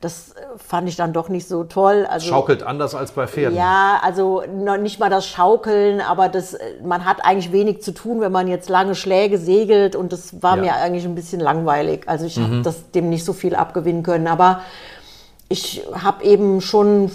das 0.00 0.30
äh, 0.30 0.58
fand 0.58 0.88
ich 0.88 0.96
dann 0.96 1.12
doch 1.12 1.28
nicht 1.28 1.48
so 1.48 1.64
toll. 1.64 2.06
Also, 2.08 2.28
Schaukelt 2.28 2.62
anders 2.62 2.94
als 2.94 3.12
bei 3.12 3.26
Pferden. 3.26 3.56
Ja, 3.56 3.98
also 4.02 4.44
noch 4.46 4.76
nicht 4.76 5.00
mal 5.00 5.10
das 5.10 5.26
Schaukeln, 5.26 6.00
aber 6.00 6.28
das, 6.28 6.54
äh, 6.54 6.74
man 6.84 7.04
hat 7.04 7.24
eigentlich 7.24 7.52
wenig 7.52 7.82
zu 7.82 7.92
tun, 7.92 8.20
wenn 8.20 8.32
man 8.32 8.46
jetzt 8.46 8.68
lange 8.68 8.94
Schläge 8.94 9.38
segelt 9.38 9.96
und 9.96 10.12
das 10.12 10.42
war 10.42 10.56
ja. 10.56 10.62
mir 10.62 10.74
eigentlich 10.74 11.04
ein 11.04 11.14
bisschen 11.14 11.40
langweilig. 11.40 12.04
Also 12.06 12.26
ich 12.26 12.36
mhm. 12.36 12.64
habe 12.64 12.74
dem 12.94 13.08
nicht 13.08 13.24
so 13.24 13.32
viel 13.32 13.56
abgewinnen 13.56 14.02
können, 14.04 14.28
aber 14.28 14.60
ich 15.48 15.82
habe 15.94 16.24
eben 16.24 16.60
schon 16.60 17.10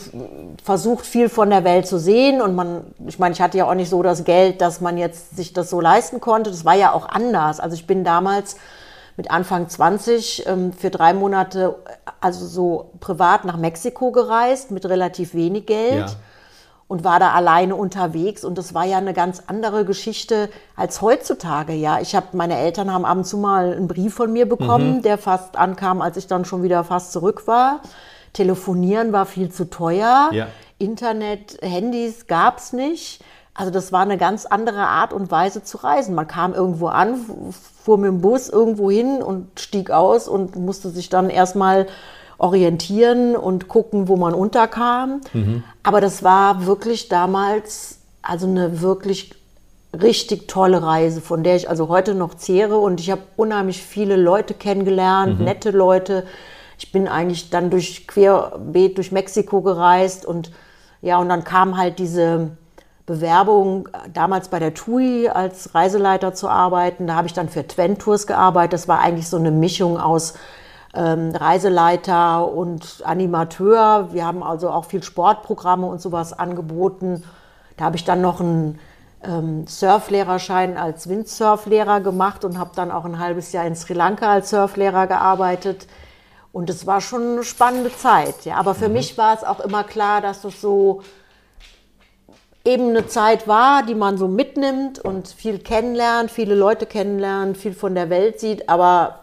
versucht, 0.64 1.06
viel 1.06 1.30
von 1.30 1.52
der 1.52 1.64
Welt 1.64 1.88
zu 1.88 2.00
sehen 2.00 2.42
und 2.42 2.56
man, 2.56 2.82
ich 3.08 3.20
meine, 3.20 3.34
ich 3.34 3.42
hatte 3.42 3.60
ja 3.60 3.70
auch 3.70 3.76
nicht 3.76 3.90
so 3.90 4.02
das 4.02 4.24
Geld, 4.24 4.60
dass 4.60 4.82
man 4.82 4.98
jetzt 4.98 5.38
sich 5.38 5.54
das 5.54 5.70
so 5.70 5.80
leisten 5.80 6.20
konnte. 6.20 6.50
Das 6.50 6.66
war 6.66 6.74
ja 6.74 6.94
auch 6.94 7.08
anders. 7.08 7.60
Also 7.60 7.76
ich 7.76 7.86
bin 7.86 8.04
damals 8.04 8.58
mit 9.18 9.32
Anfang 9.32 9.70
20 9.70 10.48
ähm, 10.48 10.74
für 10.74 10.90
drei 10.90 11.14
Monate, 11.14 11.76
also 12.20 12.46
so 12.46 12.92
privat 13.00 13.46
nach 13.46 13.58
Mexiko 13.58 14.12
gereist 14.12 14.72
mit 14.72 14.86
relativ 14.86 15.34
wenig 15.34 15.66
Geld. 15.66 16.10
Ja. 16.10 16.16
Und 16.90 17.04
war 17.04 17.20
da 17.20 17.32
alleine 17.32 17.76
unterwegs 17.76 18.44
und 18.44 18.58
das 18.58 18.76
war 18.76 18.84
ja 18.84 18.98
eine 18.98 19.14
ganz 19.14 19.44
andere 19.48 19.84
Geschichte 19.84 20.50
als 20.76 21.02
heutzutage. 21.02 21.74
Ja, 21.74 22.00
ich 22.02 22.14
habe 22.14 22.28
meine 22.34 22.58
Eltern 22.58 22.94
haben 22.94 23.06
ab 23.06 23.18
und 23.18 23.24
zu 23.24 23.38
mal 23.38 23.74
einen 23.74 23.88
Brief 23.88 24.14
von 24.14 24.32
mir 24.32 24.48
bekommen, 24.48 24.98
mhm. 24.98 25.02
der 25.02 25.18
fast 25.18 25.58
ankam, 25.58 26.02
als 26.02 26.18
ich 26.18 26.28
dann 26.28 26.46
schon 26.46 26.62
wieder 26.62 26.84
fast 26.84 27.12
zurück 27.12 27.48
war. 27.48 27.80
Telefonieren 28.34 29.12
war 29.12 29.26
viel 29.26 29.50
zu 29.50 29.70
teuer. 29.70 30.30
Ja. 30.34 30.48
Internet, 30.78 31.58
Handys 31.62 32.28
gab 32.28 32.58
es 32.58 32.74
nicht. 32.74 33.24
Also 33.56 33.72
das 33.72 33.92
war 33.92 34.02
eine 34.02 34.18
ganz 34.18 34.46
andere 34.46 34.88
Art 34.88 35.14
und 35.14 35.30
Weise 35.30 35.64
zu 35.64 35.78
reisen. 35.78 36.16
Man 36.16 36.28
kam 36.28 36.54
irgendwo 36.54 36.88
an, 36.88 37.20
fuhr 37.84 37.98
mit 37.98 38.08
dem 38.08 38.22
Bus 38.22 38.50
irgendwo 38.50 38.90
hin 38.90 39.22
und 39.22 39.60
stieg 39.60 39.92
aus 39.92 40.28
und 40.28 40.56
musste 40.56 40.90
sich 40.90 41.10
dann 41.10 41.30
erstmal 41.30 41.88
orientieren 42.40 43.36
und 43.36 43.68
gucken, 43.68 44.08
wo 44.08 44.18
man 44.18 44.34
unterkam. 44.34 45.22
Mhm. 45.34 45.64
Aber 45.84 46.02
das 46.02 46.24
war 46.24 46.66
wirklich 46.66 47.10
damals 47.10 48.00
also 48.24 48.48
eine 48.48 48.82
wirklich 48.82 49.36
richtig 49.94 50.48
tolle 50.48 50.82
Reise, 50.82 51.22
von 51.22 51.44
der 51.44 51.56
ich 51.56 51.70
also 51.70 51.90
heute 51.90 52.16
noch 52.16 52.34
zehre 52.34 52.78
und 52.78 53.00
ich 53.00 53.12
habe 53.12 53.22
unheimlich 53.36 53.84
viele 53.84 54.16
Leute 54.16 54.56
kennengelernt, 54.56 55.40
mhm. 55.40 55.46
nette 55.46 55.70
Leute. 55.70 56.26
Ich 56.80 56.92
bin 56.92 57.08
eigentlich 57.08 57.52
dann 57.52 57.70
durch 57.70 58.08
querbeet 58.08 58.98
durch 58.98 59.12
Mexiko 59.12 59.62
gereist 59.62 60.26
und 60.26 60.52
ja, 61.02 61.20
und 61.20 61.30
dann 61.30 61.44
kam 61.44 61.78
halt 61.78 62.00
diese 62.00 62.58
Bewerbung, 63.06 63.90
damals 64.14 64.48
bei 64.48 64.60
der 64.60 64.74
TUI 64.74 65.30
als 65.30 65.76
Reiseleiter 65.76 66.34
zu 66.34 66.48
arbeiten. 66.48 67.06
Da 67.06 67.16
habe 67.16 67.28
ich 67.28 67.34
dann 67.34 67.50
für 67.50 67.68
Twentours 67.68 68.28
gearbeitet. 68.28 68.74
Das 68.74 68.88
war 68.88 69.00
eigentlich 69.00 69.28
so 69.28 69.38
eine 69.38 69.52
Mischung 69.52 70.00
aus 70.00 70.36
ähm, 70.94 71.32
Reiseleiter 71.36 72.48
und 72.48 73.02
Animateur. 73.04 74.10
Wir 74.14 74.26
haben 74.26 74.42
also 74.42 74.70
auch 74.70 74.86
viel 74.86 75.04
Sportprogramme 75.04 75.86
und 75.86 76.02
sowas 76.02 76.32
angeboten. 76.32 77.24
Da 77.76 77.86
habe 77.86 77.98
ich 77.98 78.06
dann 78.06 78.22
noch 78.22 78.40
einen 78.40 78.80
ähm, 79.24 79.68
Surflehrerschein 79.68 80.78
als 80.78 81.10
Windsurflehrer 81.10 82.00
gemacht 82.00 82.46
und 82.46 82.58
habe 82.58 82.72
dann 82.76 82.92
auch 82.92 83.06
ein 83.06 83.20
halbes 83.20 83.52
Jahr 83.52 83.66
in 83.66 83.76
Sri 83.76 83.94
Lanka 83.94 84.32
als 84.32 84.50
Surflehrer 84.50 85.08
gearbeitet. 85.08 85.88
Und 86.54 86.70
es 86.70 86.86
war 86.86 87.02
schon 87.02 87.34
eine 87.34 87.44
spannende 87.44 87.94
Zeit. 87.94 88.46
Ja. 88.46 88.58
Aber 88.58 88.76
für 88.76 88.88
mhm. 88.88 88.94
mich 88.94 89.18
war 89.18 89.36
es 89.36 89.44
auch 89.44 89.60
immer 89.60 89.84
klar, 89.84 90.22
dass 90.22 90.42
das 90.42 90.62
so 90.62 91.02
eben 92.66 92.90
eine 92.90 93.08
Zeit 93.08 93.48
war, 93.48 93.86
die 93.86 93.96
man 93.96 94.18
so 94.18 94.28
mitnimmt 94.28 95.00
und 95.00 95.28
viel 95.28 95.60
kennenlernt, 95.60 96.32
viele 96.32 96.56
Leute 96.56 96.86
kennenlernt, 96.86 97.58
viel 97.58 97.74
von 97.74 97.94
der 97.96 98.10
Welt 98.10 98.40
sieht, 98.40 98.70
aber 98.70 99.20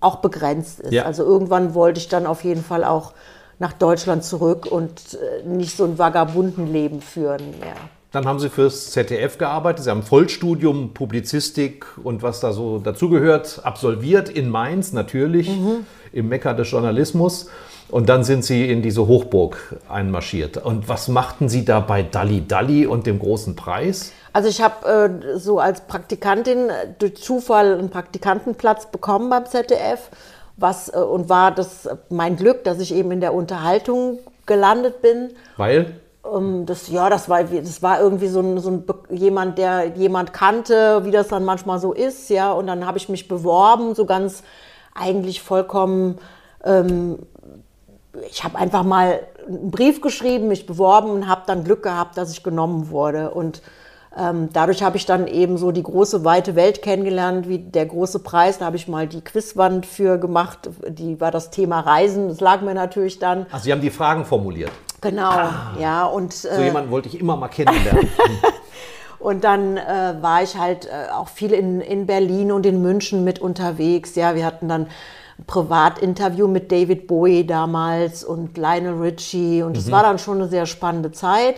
auch 0.00 0.16
begrenzt 0.16 0.80
ist. 0.80 0.92
Ja. 0.92 1.04
Also 1.04 1.24
irgendwann 1.24 1.74
wollte 1.74 2.00
ich 2.00 2.08
dann 2.08 2.26
auf 2.26 2.42
jeden 2.42 2.64
Fall 2.64 2.84
auch 2.84 3.12
nach 3.58 3.74
Deutschland 3.74 4.24
zurück 4.24 4.66
und 4.66 4.90
äh, 5.14 5.46
nicht 5.46 5.76
so 5.76 5.84
ein 5.84 5.98
vagabunden 5.98 6.72
Leben 6.72 7.00
führen 7.02 7.58
mehr. 7.60 7.76
Dann 8.12 8.26
haben 8.26 8.40
Sie 8.40 8.48
fürs 8.48 8.90
ZDF 8.90 9.38
gearbeitet. 9.38 9.84
Sie 9.84 9.90
haben 9.90 10.02
Vollstudium 10.02 10.94
Publizistik 10.94 11.86
und 12.02 12.22
was 12.22 12.40
da 12.40 12.52
so 12.52 12.78
dazugehört 12.78 13.60
absolviert 13.62 14.28
in 14.28 14.48
Mainz 14.48 14.92
natürlich, 14.92 15.48
mhm. 15.48 15.86
im 16.12 16.28
Mekka 16.28 16.54
des 16.54 16.68
Journalismus. 16.70 17.48
Und 17.90 18.08
dann 18.08 18.24
sind 18.24 18.44
Sie 18.44 18.70
in 18.70 18.82
diese 18.82 19.06
Hochburg 19.06 19.76
einmarschiert. 19.88 20.56
Und 20.56 20.88
was 20.88 21.08
machten 21.08 21.48
Sie 21.48 21.64
da 21.64 21.80
bei 21.80 22.02
Dalli 22.02 22.46
Dalli 22.46 22.86
und 22.86 23.06
dem 23.06 23.18
großen 23.18 23.56
Preis? 23.56 24.12
Also 24.32 24.48
ich 24.48 24.62
habe 24.62 25.20
äh, 25.34 25.38
so 25.38 25.58
als 25.58 25.82
Praktikantin 25.82 26.70
äh, 26.70 26.88
durch 26.98 27.16
Zufall 27.16 27.78
einen 27.78 27.90
Praktikantenplatz 27.90 28.86
bekommen 28.86 29.28
beim 29.28 29.46
ZDF. 29.46 30.10
Was, 30.56 30.88
äh, 30.88 30.98
und 30.98 31.28
war 31.28 31.52
das 31.52 31.88
mein 32.10 32.36
Glück, 32.36 32.64
dass 32.64 32.78
ich 32.78 32.94
eben 32.94 33.10
in 33.10 33.20
der 33.20 33.34
Unterhaltung 33.34 34.18
gelandet 34.46 35.02
bin. 35.02 35.30
Weil? 35.56 35.94
Ähm, 36.24 36.66
das, 36.66 36.88
ja, 36.88 37.10
das 37.10 37.28
war, 37.28 37.42
das 37.42 37.82
war 37.82 38.00
irgendwie 38.00 38.28
so 38.28 38.40
ein, 38.40 38.58
so 38.58 38.70
ein 38.70 38.84
jemand, 39.10 39.58
der 39.58 39.96
jemand 39.96 40.32
kannte, 40.32 41.04
wie 41.04 41.10
das 41.10 41.28
dann 41.28 41.44
manchmal 41.44 41.80
so 41.80 41.92
ist, 41.92 42.30
ja. 42.30 42.52
Und 42.52 42.66
dann 42.66 42.86
habe 42.86 42.98
ich 42.98 43.08
mich 43.08 43.26
beworben, 43.26 43.94
so 43.94 44.04
ganz 44.04 44.42
eigentlich 44.94 45.42
vollkommen 45.42 46.18
ähm, 46.64 47.18
ich 48.30 48.44
habe 48.44 48.58
einfach 48.58 48.82
mal 48.82 49.20
einen 49.46 49.70
Brief 49.70 50.00
geschrieben, 50.00 50.48
mich 50.48 50.66
beworben 50.66 51.10
und 51.10 51.28
habe 51.28 51.42
dann 51.46 51.64
Glück 51.64 51.82
gehabt, 51.82 52.16
dass 52.16 52.32
ich 52.32 52.42
genommen 52.42 52.90
wurde. 52.90 53.30
Und 53.30 53.62
ähm, 54.16 54.48
dadurch 54.52 54.82
habe 54.82 54.96
ich 54.96 55.06
dann 55.06 55.28
eben 55.28 55.56
so 55.56 55.70
die 55.70 55.82
große, 55.82 56.24
weite 56.24 56.56
Welt 56.56 56.82
kennengelernt, 56.82 57.48
wie 57.48 57.58
der 57.58 57.86
große 57.86 58.18
Preis. 58.20 58.58
Da 58.58 58.66
habe 58.66 58.76
ich 58.76 58.88
mal 58.88 59.06
die 59.06 59.22
Quizwand 59.22 59.86
für 59.86 60.18
gemacht. 60.18 60.70
Die 60.88 61.20
war 61.20 61.30
das 61.30 61.50
Thema 61.50 61.80
Reisen. 61.80 62.28
Das 62.28 62.40
lag 62.40 62.62
mir 62.62 62.74
natürlich 62.74 63.18
dann. 63.18 63.46
Also 63.50 63.64
Sie 63.64 63.72
haben 63.72 63.80
die 63.80 63.90
Fragen 63.90 64.24
formuliert. 64.24 64.72
Genau, 65.00 65.30
ah, 65.30 65.76
ja. 65.78 66.04
Und, 66.04 66.32
so 66.32 66.48
äh, 66.48 66.64
jemanden 66.64 66.90
wollte 66.90 67.08
ich 67.08 67.18
immer 67.18 67.36
mal 67.36 67.48
kennenlernen. 67.48 68.08
Und 69.20 69.44
dann 69.44 69.76
äh, 69.76 70.14
war 70.20 70.42
ich 70.42 70.56
halt 70.56 70.86
äh, 70.86 71.12
auch 71.12 71.28
viel 71.28 71.52
in, 71.52 71.82
in 71.82 72.06
Berlin 72.06 72.50
und 72.52 72.64
in 72.64 72.80
München 72.80 73.22
mit 73.22 73.38
unterwegs. 73.38 74.14
Ja, 74.14 74.34
wir 74.34 74.46
hatten 74.46 74.66
dann 74.66 74.86
Privatinterview 75.46 76.48
mit 76.48 76.70
David 76.70 77.06
Bowie 77.06 77.46
damals 77.46 78.24
und 78.24 78.56
Lionel 78.56 79.00
Richie 79.00 79.62
und 79.62 79.76
es 79.76 79.86
mhm. 79.86 79.92
war 79.92 80.02
dann 80.02 80.18
schon 80.18 80.38
eine 80.38 80.48
sehr 80.48 80.66
spannende 80.66 81.12
Zeit. 81.12 81.56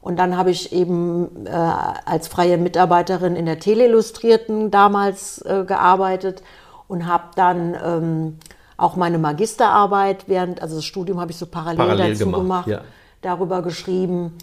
Und 0.00 0.16
dann 0.18 0.36
habe 0.36 0.50
ich 0.50 0.72
eben 0.72 1.46
äh, 1.46 1.50
als 1.50 2.28
freie 2.28 2.56
Mitarbeiterin 2.56 3.36
in 3.36 3.46
der 3.46 3.58
Teleillustrierten 3.58 4.70
damals 4.70 5.42
äh, 5.42 5.64
gearbeitet 5.64 6.42
und 6.86 7.06
habe 7.06 7.24
dann 7.34 7.76
ähm, 7.84 8.38
auch 8.76 8.96
meine 8.96 9.18
Magisterarbeit 9.18 10.28
während, 10.28 10.62
also 10.62 10.76
das 10.76 10.84
Studium 10.84 11.20
habe 11.20 11.32
ich 11.32 11.36
so 11.36 11.46
parallel, 11.46 11.78
parallel 11.78 12.12
dazu 12.12 12.26
gemacht, 12.26 12.40
gemacht 12.40 12.68
ja. 12.68 12.80
darüber 13.22 13.60
geschrieben. 13.60 14.38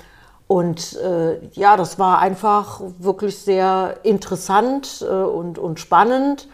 Und 0.47 0.97
äh, 0.97 1.43
ja, 1.53 1.77
das 1.77 1.97
war 1.97 2.19
einfach 2.19 2.81
wirklich 2.99 3.39
sehr 3.39 3.97
interessant 4.03 5.03
äh, 5.09 5.11
und, 5.11 5.57
und 5.57 5.79
spannend 5.79 6.47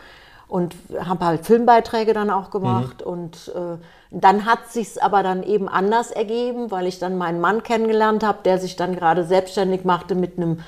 und 0.51 0.75
habe 0.99 1.25
halt 1.25 1.45
Filmbeiträge 1.45 2.11
dann 2.11 2.29
auch 2.29 2.51
gemacht 2.51 3.05
mhm. 3.05 3.11
und 3.11 3.51
äh, 3.55 3.77
dann 4.11 4.45
hat 4.45 4.67
sich's 4.69 4.97
aber 4.97 5.23
dann 5.23 5.43
eben 5.43 5.69
anders 5.69 6.11
ergeben, 6.11 6.71
weil 6.71 6.87
ich 6.87 6.99
dann 6.99 7.17
meinen 7.17 7.39
Mann 7.39 7.63
kennengelernt 7.63 8.21
habe, 8.21 8.39
der 8.43 8.57
sich 8.57 8.75
dann 8.75 8.93
gerade 8.93 9.23
selbstständig 9.23 9.85
machte 9.85 10.13
mit 10.13 10.35
einem 10.35 10.59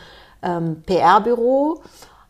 ähm, 0.42 0.84
PR-Büro 0.86 1.82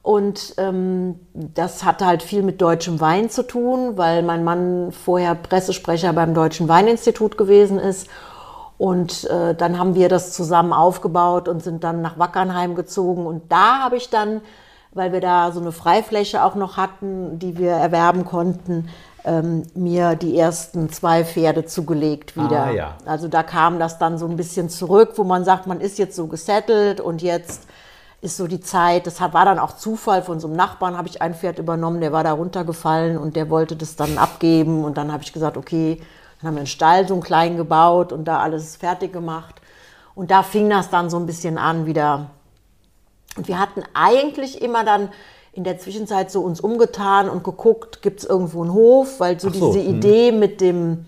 und 0.02 0.56
ähm, 0.58 1.20
das 1.34 1.84
hatte 1.84 2.08
halt 2.08 2.24
viel 2.24 2.42
mit 2.42 2.60
deutschem 2.60 3.00
Wein 3.00 3.30
zu 3.30 3.44
tun, 3.44 3.98
weil 3.98 4.24
mein 4.24 4.44
Mann 4.44 4.92
vorher 4.92 5.36
Pressesprecher 5.36 6.12
beim 6.12 6.34
Deutschen 6.34 6.68
Weininstitut 6.68 7.38
gewesen 7.38 7.78
ist. 7.78 8.10
Und 8.80 9.26
äh, 9.30 9.54
dann 9.54 9.78
haben 9.78 9.94
wir 9.94 10.10
das 10.10 10.34
zusammen 10.34 10.74
aufgebaut 10.74 11.48
und 11.48 11.62
sind 11.62 11.84
dann 11.84 12.02
nach 12.02 12.18
Wackernheim 12.18 12.74
gezogen. 12.74 13.28
Und 13.28 13.52
da 13.52 13.84
habe 13.84 13.96
ich 13.96 14.10
dann 14.10 14.42
weil 14.94 15.12
wir 15.12 15.22
da 15.22 15.52
so 15.52 15.60
eine 15.60 15.72
Freifläche 15.72 16.44
auch 16.44 16.56
noch 16.56 16.78
hatten, 16.78 17.40
die 17.40 17.58
wir 17.58 17.72
erwerben 17.72 18.26
konnten, 18.26 18.90
ähm, 19.26 19.64
mir 19.74 20.16
die 20.16 20.38
ersten 20.38 20.90
zwei 20.90 21.24
Pferde 21.24 21.66
zugelegt 21.66 22.36
wieder. 22.36 22.66
Ah, 22.66 22.72
ja. 22.72 22.98
Also 23.06 23.28
da 23.28 23.44
kam 23.44 23.80
das 23.80 23.98
dann 23.98 24.18
so 24.18 24.28
ein 24.28 24.36
bisschen 24.36 24.70
zurück, 24.70 25.14
wo 25.16 25.24
man 25.24 25.46
sagt, 25.46 25.66
man 25.66 25.80
ist 25.82 25.98
jetzt 25.98 26.16
so 26.16 26.28
gesettelt 26.28 27.00
und 27.00 27.22
jetzt 27.22 27.68
ist 28.22 28.38
so 28.38 28.48
die 28.48 28.62
Zeit, 28.62 29.06
das 29.06 29.20
war 29.20 29.46
dann 29.46 29.60
auch 29.60 29.76
Zufall 29.76 30.22
von 30.24 30.40
so 30.40 30.48
einem 30.48 30.56
Nachbarn, 30.56 30.98
habe 30.98 31.10
ich 31.10 31.22
ein 31.22 31.36
Pferd 31.36 31.60
übernommen, 31.60 32.00
der 32.00 32.14
war 32.14 32.24
da 32.24 32.32
runtergefallen 32.32 33.18
und 33.18 33.36
der 33.36 33.50
wollte 33.50 33.76
das 33.76 33.98
dann 33.98 34.18
abgeben 34.18 34.86
und 34.86 34.98
dann 34.98 35.12
habe 35.12 35.24
ich 35.24 35.34
gesagt, 35.34 35.58
okay, 35.58 36.00
dann 36.40 36.48
haben 36.48 36.56
wir 36.56 36.62
einen 36.62 36.68
Stall 36.68 37.08
so 37.08 37.18
klein 37.18 37.58
gebaut 37.58 38.14
und 38.14 38.26
da 38.26 38.40
alles 38.40 38.78
fertig 38.78 39.12
gemacht 39.12 39.56
und 40.16 40.32
da 40.32 40.44
fing 40.44 40.70
das 40.70 40.90
dann 40.90 41.10
so 41.10 41.18
ein 41.18 41.26
bisschen 41.26 41.58
an, 41.58 41.86
wieder 41.86 42.30
und 43.36 43.48
wir 43.48 43.60
hatten 43.60 43.84
eigentlich 43.94 44.62
immer 44.62 44.84
dann 44.84 45.10
in 45.54 45.64
der 45.64 45.78
Zwischenzeit 45.78 46.32
so 46.32 46.42
uns 46.42 46.60
umgetan 46.60 47.30
und 47.30 47.44
geguckt, 47.44 48.02
gibt 48.02 48.20
es 48.20 48.26
irgendwo 48.26 48.64
einen 48.64 48.74
Hof, 48.74 49.20
weil 49.20 49.40
so, 49.40 49.50
so, 49.50 49.72
diese 49.72 49.88
hm. 49.88 49.96
Idee 49.96 50.32
mit 50.32 50.62
dem 50.62 51.06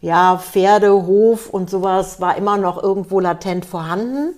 ja, 0.00 0.38
Pferdehof 0.38 1.50
und 1.50 1.70
sowas 1.70 2.20
war 2.20 2.36
immer 2.36 2.58
noch 2.58 2.82
irgendwo 2.82 3.20
latent 3.20 3.64
vorhanden. 3.64 4.34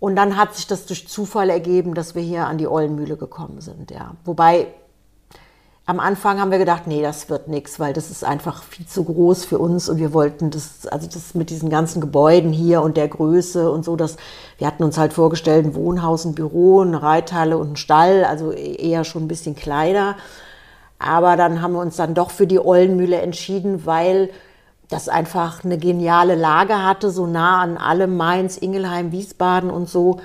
Und 0.00 0.16
dann 0.16 0.36
hat 0.36 0.54
sich 0.54 0.66
das 0.66 0.86
durch 0.86 1.08
Zufall 1.08 1.48
ergeben, 1.48 1.94
dass 1.94 2.14
wir 2.14 2.22
hier 2.22 2.46
an 2.46 2.58
die 2.58 2.68
Eulenmühle 2.68 3.16
gekommen 3.16 3.60
sind, 3.60 3.90
ja. 3.90 4.14
Wobei 4.24 4.66
am 5.86 6.00
Anfang 6.00 6.40
haben 6.40 6.50
wir 6.50 6.58
gedacht, 6.58 6.86
nee, 6.86 7.02
das 7.02 7.28
wird 7.28 7.48
nichts, 7.48 7.78
weil 7.78 7.92
das 7.92 8.10
ist 8.10 8.24
einfach 8.24 8.62
viel 8.62 8.86
zu 8.86 9.04
groß 9.04 9.44
für 9.44 9.58
uns 9.58 9.90
und 9.90 9.98
wir 9.98 10.14
wollten 10.14 10.50
das, 10.50 10.86
also 10.86 11.06
das 11.06 11.34
mit 11.34 11.50
diesen 11.50 11.68
ganzen 11.68 12.00
Gebäuden 12.00 12.52
hier 12.52 12.80
und 12.80 12.96
der 12.96 13.08
Größe 13.08 13.70
und 13.70 13.84
so, 13.84 13.94
dass 13.94 14.16
wir 14.56 14.66
hatten 14.66 14.82
uns 14.82 14.96
halt 14.96 15.12
vorgestellt, 15.12 15.66
ein 15.66 15.74
Wohnhaus, 15.74 16.24
ein 16.24 16.34
Büro, 16.34 16.80
eine 16.80 17.02
Reithalle 17.02 17.58
und 17.58 17.72
ein 17.72 17.76
Stall, 17.76 18.24
also 18.24 18.50
eher 18.52 19.04
schon 19.04 19.24
ein 19.24 19.28
bisschen 19.28 19.56
kleiner. 19.56 20.16
Aber 20.98 21.36
dann 21.36 21.60
haben 21.60 21.74
wir 21.74 21.80
uns 21.80 21.96
dann 21.96 22.14
doch 22.14 22.30
für 22.30 22.46
die 22.46 22.64
Eulenmühle 22.64 23.20
entschieden, 23.20 23.84
weil 23.84 24.30
das 24.88 25.10
einfach 25.10 25.64
eine 25.64 25.76
geniale 25.76 26.34
Lage 26.34 26.82
hatte, 26.82 27.10
so 27.10 27.26
nah 27.26 27.60
an 27.60 27.76
allem 27.76 28.16
Mainz, 28.16 28.56
Ingelheim, 28.56 29.12
Wiesbaden 29.12 29.70
und 29.70 29.90
so. 29.90 30.20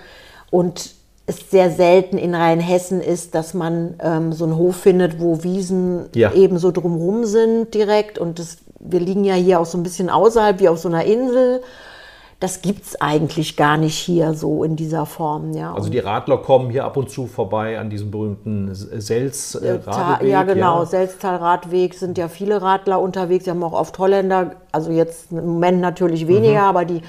Und 0.52 0.99
es 1.30 1.52
sehr 1.52 1.70
selten 1.70 2.18
in 2.18 2.34
Rheinhessen 2.34 3.02
ist, 3.02 3.36
dass 3.36 3.54
man 3.54 3.96
ähm, 4.02 4.34
so 4.34 4.46
einen 4.46 4.58
Hof 4.58 4.78
findet, 4.78 5.20
wo 5.20 5.44
Wiesen 5.44 6.06
Ja. 6.16 6.34
eben 6.34 6.58
so 6.58 6.72
drumherum 6.72 7.26
sind 7.26 7.74
direkt. 7.74 8.18
Und 8.18 8.40
das, 8.40 8.58
wir 8.80 9.00
liegen 9.00 9.24
ja 9.24 9.36
hier 9.36 9.60
auch 9.60 9.66
so 9.68 9.78
ein 9.78 9.84
bisschen 9.84 10.10
außerhalb, 10.10 10.60
wie 10.60 10.70
auf 10.70 10.80
so 10.80 10.90
einer 10.90 11.06
Insel. 11.06 11.62
Das 12.40 12.62
gibt 12.62 12.86
es 12.86 13.02
eigentlich 13.02 13.58
gar 13.58 13.76
nicht 13.78 13.98
hier 13.98 14.34
so 14.34 14.64
in 14.64 14.78
dieser 14.78 15.06
Form. 15.06 15.52
Ja. 15.52 15.74
Also 15.74 15.90
die 15.90 16.00
Radler 16.00 16.38
kommen 16.38 16.70
hier 16.70 16.86
ab 16.86 16.96
und 16.96 17.10
zu 17.10 17.28
vorbei 17.28 17.78
an 17.78 17.90
diesem 17.90 18.12
berühmten 18.12 18.74
Sels 18.74 19.56
äh, 19.56 19.80
ja, 20.26 20.44
genau. 20.44 20.86
Selztal-Radweg 20.86 21.94
sind 21.94 22.18
ja 22.18 22.30
viele 22.30 22.62
Radler 22.62 23.02
unterwegs. 23.02 23.46
Wir 23.46 23.52
haben 23.52 23.64
auch 23.64 23.74
oft 23.74 24.00
Holländer, 24.00 24.56
also 24.72 24.90
jetzt 24.90 25.32
im 25.32 25.46
Moment 25.46 25.82
natürlich 25.82 26.28
weniger, 26.28 26.64
aber 26.64 26.86
die, 26.86 27.02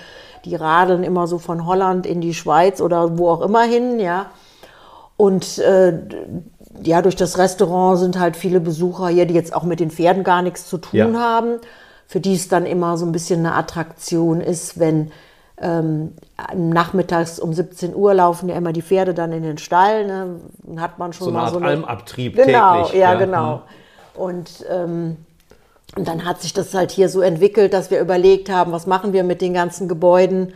die 0.45 0.55
radeln 0.57 1.03
immer 1.05 1.27
so 1.27 1.39
von 1.39 1.67
Holland 1.67 2.07
in 2.07 2.21
die 2.21 2.35
Schweiz 2.35 2.81
oder 2.81 3.19
wo 3.19 3.29
auch 3.31 3.43
immer 3.43 3.63
hin, 3.63 4.01
ja. 4.01 4.27
Und 5.17 5.59
äh, 5.59 5.99
ja, 6.83 7.03
durch 7.03 7.17
das 7.17 7.37
Restaurant 7.39 7.99
sind 7.99 8.19
halt 8.19 8.37
viele 8.37 8.61
Besucher 8.61 9.09
hier, 9.09 9.27
die 9.27 9.35
jetzt 9.35 9.55
auch 9.55 9.65
mit 9.65 9.81
den 9.81 9.91
Pferden 9.91 10.25
gar 10.25 10.41
nichts 10.43 10.67
zu 10.69 10.79
tun 10.79 10.99
Ja. 11.15 11.21
haben, 11.21 11.59
für 12.07 12.21
die 12.21 12.35
es 12.35 12.49
dann 12.49 12.65
immer 12.65 12.97
so 12.97 13.05
ein 13.05 13.13
bisschen 13.13 13.41
eine 13.45 13.55
Attraktion 13.55 14.41
ist, 14.41 14.79
wenn 14.79 15.11
ähm, 15.63 16.15
nachmittags 16.57 17.39
um 17.39 17.53
17 17.53 17.95
Uhr 17.95 18.15
laufen 18.15 18.49
ja 18.49 18.55
immer 18.57 18.73
die 18.73 18.81
Pferde 18.81 19.13
dann 19.13 19.31
in 19.33 19.43
den 19.43 19.59
Stall. 19.59 20.07
Ne? 20.07 20.37
Dann 20.63 20.81
hat 20.81 20.99
man 20.99 21.13
schon 21.13 21.27
So 21.27 21.31
eine 21.31 21.39
mal 21.39 21.45
Art 21.45 21.53
so 21.53 21.59
eine, 21.59 21.67
Almabtrieb 21.69 22.37
Genau, 22.37 22.85
täglich. 22.85 23.01
ja, 23.01 23.13
ja. 23.13 23.19
genau. 23.19 23.63
Und, 24.15 24.65
ähm, 24.71 25.19
und 25.97 26.07
dann 26.07 26.25
hat 26.25 26.41
sich 26.41 26.53
das 26.53 26.73
halt 26.75 26.91
hier 26.91 27.09
so 27.09 27.21
entwickelt, 27.21 27.73
dass 27.73 27.91
wir 27.91 28.01
überlegt 28.01 28.51
haben, 28.51 28.73
was 28.73 28.87
machen 28.87 29.13
wir 29.13 29.25
mit 29.25 29.41
den 29.41 29.55
ganzen 29.55 29.89
Gebäuden. 29.89 30.53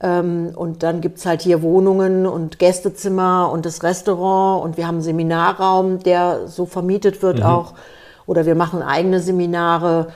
Ähm, 0.00 0.52
und 0.54 0.82
dann 0.82 1.00
gibt 1.00 1.18
es 1.18 1.26
halt 1.26 1.40
hier 1.42 1.62
Wohnungen 1.62 2.26
und 2.26 2.58
Gästezimmer 2.58 3.50
und 3.52 3.66
das 3.66 3.82
Restaurant 3.82 4.64
und 4.64 4.76
wir 4.76 4.86
haben 4.86 4.96
einen 4.96 5.02
Seminarraum, 5.02 6.00
der 6.00 6.46
so 6.46 6.66
vermietet 6.66 7.16
Mhm. 7.16 7.22
wird 7.22 7.42
auch. 7.44 7.74
Oder 8.26 8.44
wir 8.46 8.54
machen 8.54 8.82
eigene 8.82 9.20
Seminare 9.20 10.08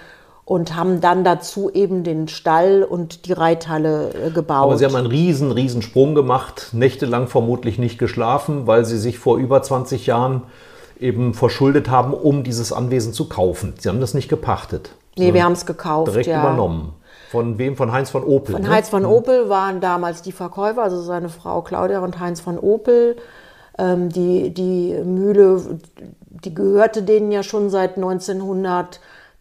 und 0.44 0.76
haben 0.76 1.00
dann 1.00 1.24
dazu 1.24 1.70
eben 1.72 2.04
den 2.04 2.28
Stall 2.28 2.82
und 2.82 3.26
die 3.26 3.32
Reithalle 3.32 4.10
äh, 4.26 4.30
gebaut. 4.30 4.64
Aber 4.64 4.76
Sie 4.76 4.84
haben 4.84 4.94
einen 4.96 5.06
riesen, 5.06 5.50
riesen 5.50 5.82
Sprung 5.82 6.14
gemacht, 6.14 6.68
nächtelang 6.72 7.26
vermutlich 7.26 7.78
nicht 7.78 7.98
geschlafen, 7.98 8.66
weil 8.66 8.84
Sie 8.84 8.98
sich 8.98 9.18
vor 9.18 9.38
über 9.38 9.62
20 9.62 10.06
Jahren 10.06 10.42
eben 11.02 11.34
verschuldet 11.34 11.90
haben, 11.90 12.14
um 12.14 12.44
dieses 12.44 12.72
Anwesen 12.72 13.12
zu 13.12 13.28
kaufen. 13.28 13.74
Sie 13.78 13.88
haben 13.88 14.00
das 14.00 14.14
nicht 14.14 14.28
gepachtet. 14.28 14.94
nee, 15.18 15.34
wir 15.34 15.44
haben 15.44 15.52
es 15.52 15.66
gekauft. 15.66 16.12
Direkt 16.12 16.28
ja. 16.28 16.40
übernommen. 16.40 16.94
Von 17.30 17.58
wem? 17.58 17.76
Von 17.76 17.92
Heinz 17.92 18.10
von 18.10 18.24
Opel. 18.24 18.54
Von 18.54 18.62
ne? 18.62 18.68
Heinz 18.68 18.88
von 18.88 19.06
Opel 19.06 19.48
waren 19.48 19.80
damals 19.80 20.22
die 20.22 20.32
Verkäufer, 20.32 20.82
also 20.82 21.00
seine 21.00 21.28
Frau 21.28 21.62
Claudia 21.62 22.00
und 22.00 22.20
Heinz 22.20 22.40
von 22.40 22.58
Opel. 22.58 23.16
Ähm, 23.78 24.10
die, 24.10 24.52
die 24.52 24.94
Mühle, 25.02 25.80
die 26.28 26.54
gehörte 26.54 27.02
denen 27.02 27.32
ja 27.32 27.42
schon 27.42 27.70
seit 27.70 27.96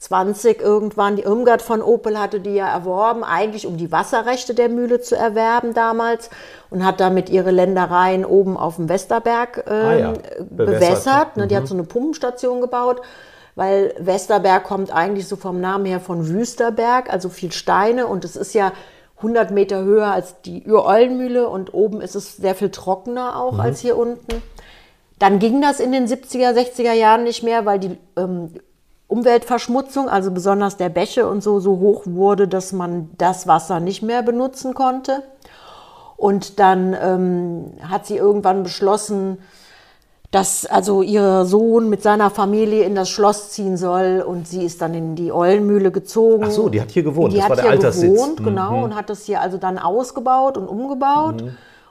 1920 0.02 0.60
irgendwann. 0.60 1.16
Die 1.16 1.24
Irmgard 1.24 1.62
von 1.62 1.82
Opel 1.82 2.20
hatte 2.20 2.40
die 2.40 2.56
ja 2.56 2.68
erworben, 2.68 3.24
eigentlich 3.24 3.68
um 3.68 3.78
die 3.78 3.92
Wasserrechte 3.92 4.56
der 4.56 4.68
Mühle 4.68 5.00
zu 5.00 5.16
erwerben 5.16 5.74
damals 5.76 6.32
und 6.72 6.84
hat 6.84 7.00
damit 7.00 7.30
ihre 7.30 7.52
Ländereien 7.52 8.26
oben 8.26 8.58
auf 8.58 8.78
dem 8.78 8.90
Westerberg 8.90 9.64
ähm, 9.68 9.86
Ah 9.86 9.94
ja, 9.94 10.14
bewässert. 10.50 11.38
Ne, 11.38 11.48
Die 11.48 11.56
hat 11.56 11.68
so 11.68 11.76
eine 11.76 11.84
Pumpenstation 11.84 12.62
gebaut, 12.62 13.02
weil 13.54 13.94
Westerberg 14.00 14.64
kommt 14.64 14.92
eigentlich 14.92 15.28
so 15.28 15.36
vom 15.36 15.62
Namen 15.62 15.86
her 15.86 16.00
von 16.00 16.28
Wüsterberg, 16.28 17.12
also 17.14 17.30
viel 17.30 17.52
Steine 17.52 18.08
und 18.08 18.26
es 18.26 18.36
ist 18.36 18.56
ja 18.56 18.72
100 19.18 19.52
Meter 19.52 19.84
höher 19.84 20.08
als 20.08 20.42
die 20.42 20.64
Ür-Eulenmühle 20.66 21.48
und 21.48 21.76
oben 21.76 22.02
ist 22.02 22.16
es 22.16 22.38
sehr 22.38 22.56
viel 22.56 22.72
trockener 22.72 23.40
auch 23.40 23.60
als 23.60 23.80
hier 23.80 23.96
unten. 23.96 24.42
Dann 25.20 25.38
ging 25.38 25.62
das 25.62 25.80
in 25.80 25.92
den 25.92 26.08
70er, 26.08 26.54
60er 26.58 26.94
Jahren 26.94 27.24
nicht 27.24 27.44
mehr, 27.44 27.68
weil 27.68 27.78
die 27.78 28.00
ähm, 28.18 28.56
Umweltverschmutzung, 29.12 30.08
also 30.10 30.32
besonders 30.32 30.78
der 30.78 30.90
Bäche 30.90 31.28
und 31.28 31.44
so, 31.44 31.60
so 31.60 31.80
hoch 31.80 32.04
wurde, 32.06 32.48
dass 32.48 32.72
man 32.72 33.10
das 33.18 33.46
Wasser 33.46 33.80
nicht 33.80 34.02
mehr 34.02 34.24
benutzen 34.24 34.74
konnte. 34.74 35.24
Und 36.16 36.60
dann 36.60 36.96
ähm, 37.02 37.74
hat 37.90 38.06
sie 38.06 38.16
irgendwann 38.16 38.64
beschlossen, 38.64 39.40
dass 40.32 40.66
also 40.66 41.02
ihr 41.02 41.44
Sohn 41.44 41.90
mit 41.90 42.02
seiner 42.04 42.30
Familie 42.30 42.86
in 42.86 42.96
das 42.96 43.10
Schloss 43.10 43.50
ziehen 43.50 43.76
soll 43.76 44.24
und 44.26 44.48
sie 44.48 44.64
ist 44.64 44.82
dann 44.82 44.94
in 44.94 45.16
die 45.16 45.34
Eulenmühle 45.34 45.92
gezogen. 45.92 46.46
Ach 46.48 46.52
so, 46.52 46.70
die 46.70 46.80
hat 46.80 46.92
hier 46.92 47.04
gewohnt. 47.04 47.34
Die 47.34 47.38
Das 47.38 47.46
hat 47.46 47.50
war 47.50 47.56
der 47.58 47.66
hier 47.66 47.72
Alterssitz. 47.72 48.14
gewohnt, 48.14 48.44
genau, 48.44 48.84
und 48.86 48.96
hat 48.96 49.10
das 49.10 49.26
hier 49.26 49.42
also 49.42 49.58
dann 49.58 49.78
ausgebaut 49.78 50.58
und 50.58 50.68
umgebaut 50.68 51.44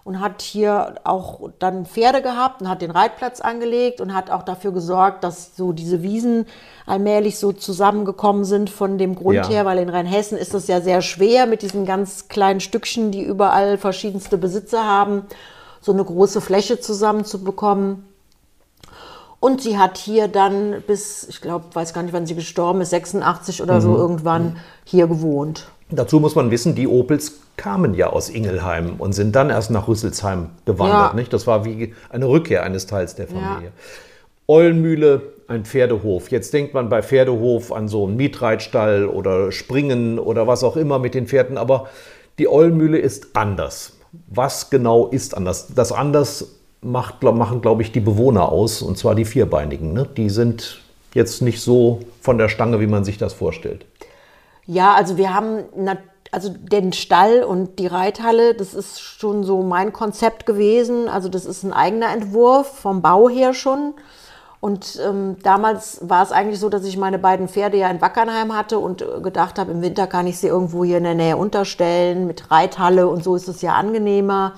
und 0.02 0.20
hat 0.20 0.40
hier 0.42 0.94
auch 1.04 1.50
dann 1.58 1.84
Pferde 1.86 2.22
gehabt 2.22 2.62
und 2.62 2.68
hat 2.68 2.80
den 2.82 2.90
Reitplatz 2.90 3.40
angelegt 3.40 4.00
und 4.00 4.14
hat 4.14 4.30
auch 4.30 4.42
dafür 4.42 4.72
gesorgt, 4.72 5.22
dass 5.24 5.56
so 5.56 5.72
diese 5.72 6.02
Wiesen 6.02 6.46
allmählich 6.86 7.38
so 7.38 7.52
zusammengekommen 7.52 8.44
sind 8.44 8.70
von 8.70 8.96
dem 8.98 9.14
Grund 9.14 9.36
Ja. 9.36 9.48
her, 9.48 9.64
weil 9.66 9.78
in 9.78 9.88
Rheinhessen 9.90 10.38
ist 10.38 10.54
es 10.54 10.66
ja 10.68 10.80
sehr 10.80 11.02
schwer 11.02 11.46
mit 11.46 11.62
diesen 11.62 11.84
ganz 11.84 12.28
kleinen 12.28 12.60
Stückchen, 12.60 13.10
die 13.12 13.22
überall 13.22 13.76
verschiedenste 13.78 14.38
Besitzer 14.38 14.84
haben, 14.86 15.26
so 15.82 15.92
eine 15.92 16.04
große 16.04 16.40
Fläche 16.40 16.80
zusammenzubekommen. 16.80 18.04
Und 19.38 19.62
sie 19.62 19.78
hat 19.78 19.96
hier 19.96 20.28
dann 20.28 20.82
bis, 20.86 21.26
ich 21.28 21.40
glaube, 21.40 21.64
weiß 21.72 21.94
gar 21.94 22.02
nicht, 22.02 22.12
wann 22.12 22.26
sie 22.26 22.34
gestorben 22.34 22.80
ist, 22.82 22.90
86 22.90 23.62
oder 23.62 23.76
Mhm. 23.76 23.80
so 23.80 23.96
irgendwann 23.96 24.56
hier 24.84 25.06
gewohnt. 25.06 25.68
Dazu 25.90 26.20
muss 26.20 26.35
man 26.35 26.50
wissen, 26.50 26.74
die 26.74 26.87
Opels 26.87 27.40
kamen 27.57 27.94
ja 27.94 28.09
aus 28.09 28.29
Ingelheim 28.29 28.94
und 28.98 29.12
sind 29.12 29.35
dann 29.35 29.50
erst 29.50 29.70
nach 29.70 29.88
Rüsselsheim 29.88 30.50
gewandert. 30.64 31.12
Ja. 31.12 31.14
Nicht? 31.14 31.33
Das 31.33 31.46
war 31.46 31.64
wie 31.64 31.94
eine 32.11 32.29
Rückkehr 32.29 32.62
eines 32.62 32.87
Teils 32.87 33.14
der 33.14 33.26
Familie. 33.26 33.72
Eulenmühle, 34.46 35.22
ein 35.48 35.64
Pferdehof. 35.64 36.31
Jetzt 36.31 36.53
denkt 36.53 36.74
man 36.74 36.88
bei 36.88 37.03
Pferdehof 37.03 37.72
an 37.72 37.88
so 37.88 38.07
einen 38.07 38.16
Mietreitstall 38.16 39.07
oder 39.07 39.53
Springen 39.53 40.18
oder 40.18 40.46
was 40.46 40.64
auch 40.64 40.76
immer 40.76 40.98
mit 40.98 41.14
den 41.14 41.26
Pferden, 41.26 41.57
aber 41.59 41.88
die 42.38 42.48
Eulenmühle 42.48 42.98
ist 42.98 43.29
anders. 43.35 43.92
Was 44.29 44.70
genau 44.70 45.07
ist 45.07 45.37
anders? 45.37 45.68
Das 45.74 45.92
anders 45.92 46.57
macht, 46.83 47.22
machen, 47.22 47.61
glaube 47.61 47.83
ich, 47.83 47.92
die 47.92 48.00
Bewohner 48.00 48.50
aus, 48.50 48.83
und 48.83 48.98
zwar 48.98 49.14
die 49.14 49.24
Vierbeinigen. 49.24 49.92
Ne? 49.92 50.09
Die 50.16 50.31
sind 50.31 50.81
jetzt 51.14 51.42
nicht 51.42 51.61
so 51.61 52.00
von 52.20 52.38
der 52.38 52.48
Stange, 52.48 52.81
wie 52.81 52.87
man 52.87 53.05
sich 53.05 53.18
das 53.18 53.33
vorstellt. 53.33 53.85
Ja, 54.70 54.94
also 54.94 55.16
wir 55.16 55.35
haben 55.35 55.64
also 56.30 56.48
den 56.48 56.92
Stall 56.92 57.42
und 57.42 57.80
die 57.80 57.88
Reithalle, 57.88 58.54
das 58.54 58.72
ist 58.72 59.00
schon 59.00 59.42
so 59.42 59.64
mein 59.64 59.92
Konzept 59.92 60.46
gewesen. 60.46 61.09
Also 61.09 61.28
das 61.28 61.44
ist 61.44 61.64
ein 61.64 61.72
eigener 61.72 62.12
Entwurf 62.12 62.68
vom 62.78 63.02
Bau 63.02 63.28
her 63.28 63.52
schon. 63.52 63.94
Und 64.61 65.00
ähm, 65.04 65.38
damals 65.42 66.09
war 66.09 66.22
es 66.22 66.30
eigentlich 66.30 66.61
so, 66.61 66.68
dass 66.68 66.85
ich 66.85 66.96
meine 66.96 67.18
beiden 67.18 67.48
Pferde 67.48 67.78
ja 67.78 67.90
in 67.90 68.00
Wackernheim 68.00 68.54
hatte 68.56 68.78
und 68.78 69.02
äh, 69.02 69.20
gedacht 69.20 69.59
habe, 69.59 69.72
im 69.72 69.83
Winter 69.83 70.06
kann 70.06 70.28
ich 70.28 70.38
sie 70.38 70.46
irgendwo 70.46 70.85
hier 70.85 70.98
in 70.98 71.04
der 71.04 71.16
Nähe 71.16 71.37
unterstellen 71.37 72.28
mit 72.28 72.52
Reithalle 72.52 73.09
und 73.09 73.24
so 73.24 73.35
ist 73.35 73.48
es 73.48 73.62
ja 73.62 73.74
angenehmer. 73.74 74.52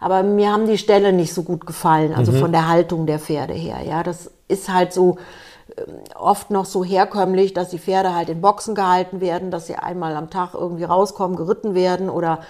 Aber 0.00 0.24
mir 0.24 0.50
haben 0.50 0.66
die 0.66 0.78
Ställe 0.78 1.12
nicht 1.12 1.32
so 1.32 1.44
gut 1.44 1.64
gefallen, 1.64 2.12
also 2.12 2.32
von 2.32 2.50
der 2.50 2.66
Haltung 2.66 3.06
der 3.06 3.20
Pferde 3.20 3.54
her. 3.54 3.76
Ja, 3.86 4.02
das 4.02 4.32
ist 4.48 4.68
halt 4.68 4.92
so 4.92 5.16
oft 6.14 6.50
noch 6.50 6.64
so 6.64 6.84
herkömmlich, 6.84 7.52
dass 7.52 7.70
die 7.70 7.78
Pferde 7.78 8.14
halt 8.14 8.28
in 8.28 8.40
Boxen 8.40 8.74
gehalten 8.74 9.20
werden, 9.20 9.50
dass 9.50 9.66
sie 9.66 9.76
einmal 9.76 10.16
am 10.16 10.30
Tag 10.30 10.54
irgendwie 10.54 10.84
rauskommen, 10.84 11.36
geritten 11.36 11.74
werden 11.74 12.08
oder 12.08 12.40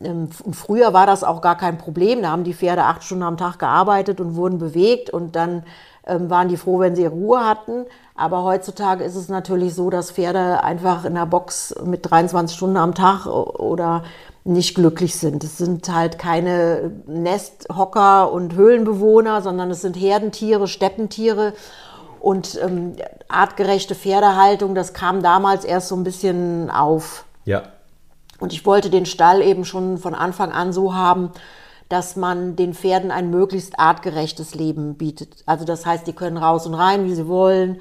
ähm, 0.00 0.30
früher 0.30 0.92
war 0.92 1.06
das 1.06 1.22
auch 1.24 1.40
gar 1.40 1.56
kein 1.56 1.78
Problem. 1.78 2.22
Da 2.22 2.30
haben 2.30 2.44
die 2.44 2.54
Pferde 2.54 2.84
acht 2.84 3.04
Stunden 3.04 3.24
am 3.24 3.36
Tag 3.36 3.58
gearbeitet 3.58 4.20
und 4.20 4.36
wurden 4.36 4.58
bewegt 4.58 5.10
und 5.10 5.36
dann 5.36 5.64
ähm, 6.06 6.30
waren 6.30 6.48
die 6.48 6.56
froh, 6.56 6.78
wenn 6.78 6.96
sie 6.96 7.06
Ruhe 7.06 7.44
hatten. 7.44 7.84
Aber 8.14 8.42
heutzutage 8.42 9.04
ist 9.04 9.16
es 9.16 9.28
natürlich 9.28 9.74
so, 9.74 9.90
dass 9.90 10.10
Pferde 10.10 10.62
einfach 10.64 11.04
in 11.04 11.14
der 11.14 11.26
Box 11.26 11.74
mit 11.84 12.10
23 12.10 12.56
Stunden 12.56 12.76
am 12.76 12.94
Tag 12.94 13.26
oder 13.26 14.02
nicht 14.44 14.74
glücklich 14.74 15.16
sind. 15.16 15.44
Es 15.44 15.58
sind 15.58 15.88
halt 15.92 16.18
keine 16.18 16.90
Nesthocker 17.06 18.32
und 18.32 18.54
Höhlenbewohner, 18.54 19.40
sondern 19.40 19.70
es 19.70 19.82
sind 19.82 19.96
Herdentiere, 19.96 20.66
Steppentiere. 20.66 21.52
Und 22.22 22.56
ähm, 22.62 22.94
artgerechte 23.26 23.96
Pferdehaltung, 23.96 24.76
das 24.76 24.92
kam 24.94 25.24
damals 25.24 25.64
erst 25.64 25.88
so 25.88 25.96
ein 25.96 26.04
bisschen 26.04 26.70
auf. 26.70 27.24
Ja. 27.44 27.64
Und 28.38 28.52
ich 28.52 28.64
wollte 28.64 28.90
den 28.90 29.06
Stall 29.06 29.42
eben 29.42 29.64
schon 29.64 29.98
von 29.98 30.14
Anfang 30.14 30.52
an 30.52 30.72
so 30.72 30.94
haben, 30.94 31.32
dass 31.88 32.14
man 32.14 32.54
den 32.54 32.74
Pferden 32.74 33.10
ein 33.10 33.30
möglichst 33.30 33.80
artgerechtes 33.80 34.54
Leben 34.54 34.94
bietet. 34.94 35.42
Also 35.46 35.64
das 35.64 35.84
heißt, 35.84 36.06
die 36.06 36.12
können 36.12 36.36
raus 36.36 36.64
und 36.64 36.74
rein, 36.74 37.06
wie 37.06 37.14
sie 37.14 37.26
wollen. 37.26 37.80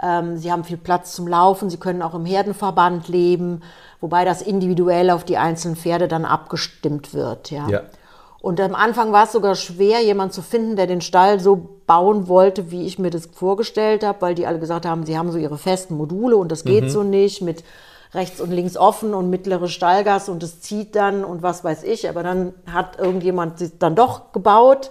Ähm, 0.00 0.36
sie 0.36 0.52
haben 0.52 0.62
viel 0.62 0.76
Platz 0.76 1.12
zum 1.16 1.26
Laufen. 1.26 1.68
Sie 1.68 1.78
können 1.78 2.00
auch 2.00 2.14
im 2.14 2.24
Herdenverband 2.24 3.08
leben, 3.08 3.60
wobei 4.00 4.24
das 4.24 4.40
individuell 4.40 5.10
auf 5.10 5.24
die 5.24 5.36
einzelnen 5.36 5.74
Pferde 5.74 6.06
dann 6.06 6.24
abgestimmt 6.24 7.12
wird. 7.12 7.50
Ja. 7.50 7.68
Ja. 7.68 7.82
Und 8.40 8.58
am 8.60 8.74
Anfang 8.74 9.12
war 9.12 9.24
es 9.24 9.32
sogar 9.32 9.54
schwer, 9.54 10.00
jemanden 10.02 10.32
zu 10.32 10.42
finden, 10.42 10.76
der 10.76 10.86
den 10.86 11.02
Stall 11.02 11.40
so 11.40 11.80
bauen 11.86 12.26
wollte, 12.26 12.70
wie 12.70 12.86
ich 12.86 12.98
mir 12.98 13.10
das 13.10 13.26
vorgestellt 13.26 14.04
habe, 14.04 14.22
weil 14.22 14.34
die 14.34 14.46
alle 14.46 14.58
gesagt 14.58 14.86
haben, 14.86 15.04
sie 15.04 15.18
haben 15.18 15.30
so 15.30 15.38
ihre 15.38 15.58
festen 15.58 15.96
Module 15.96 16.36
und 16.36 16.50
das 16.50 16.64
geht 16.64 16.90
so 16.90 17.02
nicht 17.02 17.42
mit 17.42 17.64
rechts 18.14 18.40
und 18.40 18.50
links 18.50 18.76
offen 18.76 19.14
und 19.14 19.30
mittlere 19.30 19.68
Stallgas 19.68 20.28
und 20.28 20.42
es 20.42 20.60
zieht 20.60 20.96
dann 20.96 21.24
und 21.24 21.42
was 21.42 21.64
weiß 21.64 21.82
ich. 21.84 22.08
Aber 22.08 22.22
dann 22.22 22.54
hat 22.70 22.98
irgendjemand 22.98 23.58
sie 23.58 23.72
dann 23.78 23.94
doch 23.94 24.32
gebaut. 24.32 24.90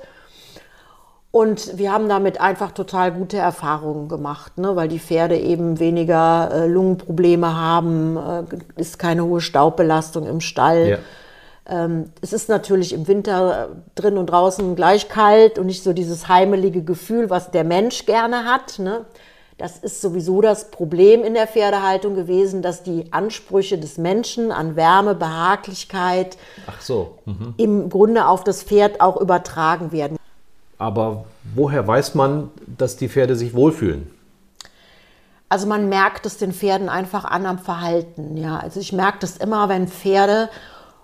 Und 1.32 1.78
wir 1.78 1.92
haben 1.92 2.10
damit 2.10 2.42
einfach 2.42 2.72
total 2.72 3.12
gute 3.12 3.38
Erfahrungen 3.38 4.10
gemacht, 4.10 4.58
ne? 4.58 4.76
weil 4.76 4.88
die 4.88 4.98
Pferde 4.98 5.38
eben 5.38 5.80
weniger 5.80 6.50
äh, 6.52 6.68
Lungenprobleme 6.68 7.56
haben, 7.56 8.18
äh, 8.18 8.44
ist 8.82 8.98
keine 8.98 9.26
hohe 9.26 9.40
Staubbelastung 9.40 10.26
im 10.26 10.42
Stall. 10.42 10.90
Ja. 10.90 10.98
Ähm, 11.70 12.06
es 12.22 12.34
ist 12.34 12.50
natürlich 12.50 12.94
im 12.94 13.08
Winter 13.08 13.70
drin 13.96 14.18
und 14.18 14.28
draußen 14.28 14.76
gleich 14.76 15.08
kalt 15.08 15.60
und 15.60 15.68
nicht 15.68 15.84
so 15.84 15.94
dieses 15.94 16.28
heimelige 16.28 16.84
Gefühl, 16.84 17.30
was 17.30 17.52
der 17.52 17.64
Mensch 17.64 18.06
gerne 18.08 18.46
hat. 18.46 18.80
Ne? 18.80 19.06
Das 19.60 19.78
ist 19.78 20.02
sowieso 20.02 20.42
das 20.42 20.72
Problem 20.72 21.24
in 21.24 21.36
der 21.36 21.46
Pferdehaltung 21.46 22.16
gewesen, 22.16 22.62
dass 22.64 22.82
die 22.82 23.12
Ansprüche 23.12 23.78
des 23.78 23.98
Menschen 23.98 24.52
an 24.52 24.76
Wärme, 24.76 25.14
Behaglichkeit 25.14 26.38
so. 26.80 27.20
Mhm. 27.26 27.54
im 27.58 27.90
Grunde 27.90 28.28
auf 28.28 28.44
das 28.44 28.64
Pferd 28.64 29.00
auch 29.00 29.20
übertragen 29.22 29.92
werden. 29.92 30.18
Aber 30.80 31.26
woher 31.54 31.86
weiß 31.86 32.16
man, 32.16 32.50
dass 32.66 32.96
die 32.96 33.10
Pferde 33.10 33.36
sich 33.36 33.54
wohlfühlen? 33.54 34.10
Also 35.50 35.68
man 35.68 35.90
merkt 35.90 36.26
es 36.26 36.38
den 36.38 36.54
Pferden 36.54 36.90
einfach 36.90 37.26
an 37.26 37.46
am 37.46 37.60
Verhalten. 37.60 38.38
Ja, 38.38 38.58
also 38.58 38.80
ich 38.80 38.94
merke 38.94 39.18
das 39.20 39.36
immer, 39.38 39.68
wenn 39.68 39.88
Pferde 39.88 40.50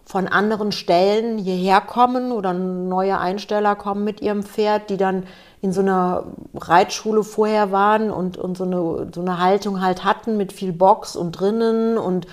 von 0.05 0.27
anderen 0.27 0.71
Stellen 0.71 1.39
hierher 1.39 1.81
kommen 1.81 2.31
oder 2.31 2.53
neue 2.53 3.17
Einsteller 3.19 3.75
kommen 3.75 4.03
mit 4.03 4.21
ihrem 4.21 4.43
Pferd, 4.43 4.89
die 4.91 4.97
dann 4.97 5.23
in 5.61 5.73
so 5.73 5.81
einer 5.81 6.25
Reitschule 6.53 7.23
vorher 7.23 7.71
waren 7.71 8.11
und, 8.11 8.37
und 8.37 8.55
so, 8.55 8.65
eine, 8.65 9.07
so 9.13 9.21
eine 9.21 9.39
Haltung 9.39 9.81
halt 9.81 10.03
hatten 10.03 10.37
mit 10.37 10.53
viel 10.53 10.73
Box 10.73 11.15
und 11.15 11.31
drinnen 11.31 11.97
und, 11.97 12.27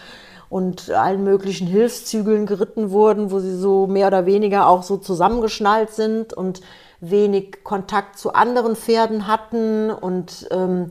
und 0.50 0.90
allen 0.90 1.24
möglichen 1.24 1.66
Hilfszügeln 1.66 2.44
geritten 2.44 2.90
wurden, 2.90 3.30
wo 3.30 3.38
sie 3.38 3.56
so 3.56 3.86
mehr 3.86 4.08
oder 4.08 4.26
weniger 4.26 4.66
auch 4.66 4.82
so 4.82 4.98
zusammengeschnallt 4.98 5.90
sind 5.92 6.34
und 6.34 6.60
wenig 7.00 7.64
Kontakt 7.64 8.18
zu 8.18 8.34
anderen 8.34 8.76
Pferden 8.76 9.26
hatten 9.26 9.90
und 9.90 10.46
ähm, 10.50 10.90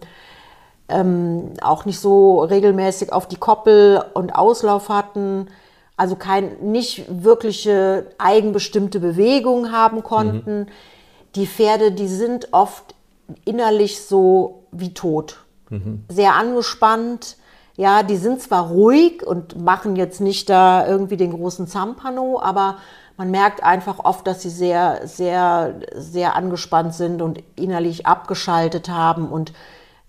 ähm, 0.89 1.53
auch 1.61 1.85
nicht 1.85 1.99
so 1.99 2.43
regelmäßig 2.43 3.13
auf 3.13 3.27
die 3.27 3.37
Koppel 3.37 4.03
und 4.15 4.35
Auslauf 4.35 4.89
hatten, 4.89 5.47
also 6.01 6.15
kein, 6.15 6.71
nicht 6.71 7.05
wirkliche 7.07 8.07
eigenbestimmte 8.17 8.99
Bewegung 8.99 9.71
haben 9.71 10.01
konnten. 10.01 10.65
Die 11.35 11.45
Pferde, 11.45 11.91
die 11.91 12.07
sind 12.07 12.47
oft 12.53 12.95
innerlich 13.45 14.01
so 14.01 14.63
wie 14.71 14.95
tot, 14.95 15.37
sehr 16.09 16.33
angespannt. 16.33 17.37
Ja, 17.77 18.01
die 18.01 18.17
sind 18.17 18.41
zwar 18.41 18.69
ruhig 18.69 19.21
und 19.23 19.61
machen 19.61 19.95
jetzt 19.95 20.21
nicht 20.21 20.49
da 20.49 20.87
irgendwie 20.87 21.17
den 21.17 21.33
großen 21.33 21.67
Zampano, 21.67 22.41
aber 22.41 22.77
man 23.15 23.29
merkt 23.29 23.61
einfach 23.61 23.99
oft, 23.99 24.25
dass 24.25 24.41
sie 24.41 24.49
sehr, 24.49 25.01
sehr, 25.05 25.75
sehr 25.93 26.35
angespannt 26.35 26.95
sind 26.95 27.21
und 27.21 27.43
innerlich 27.55 28.07
abgeschaltet 28.07 28.89
haben. 28.89 29.29
Und 29.29 29.53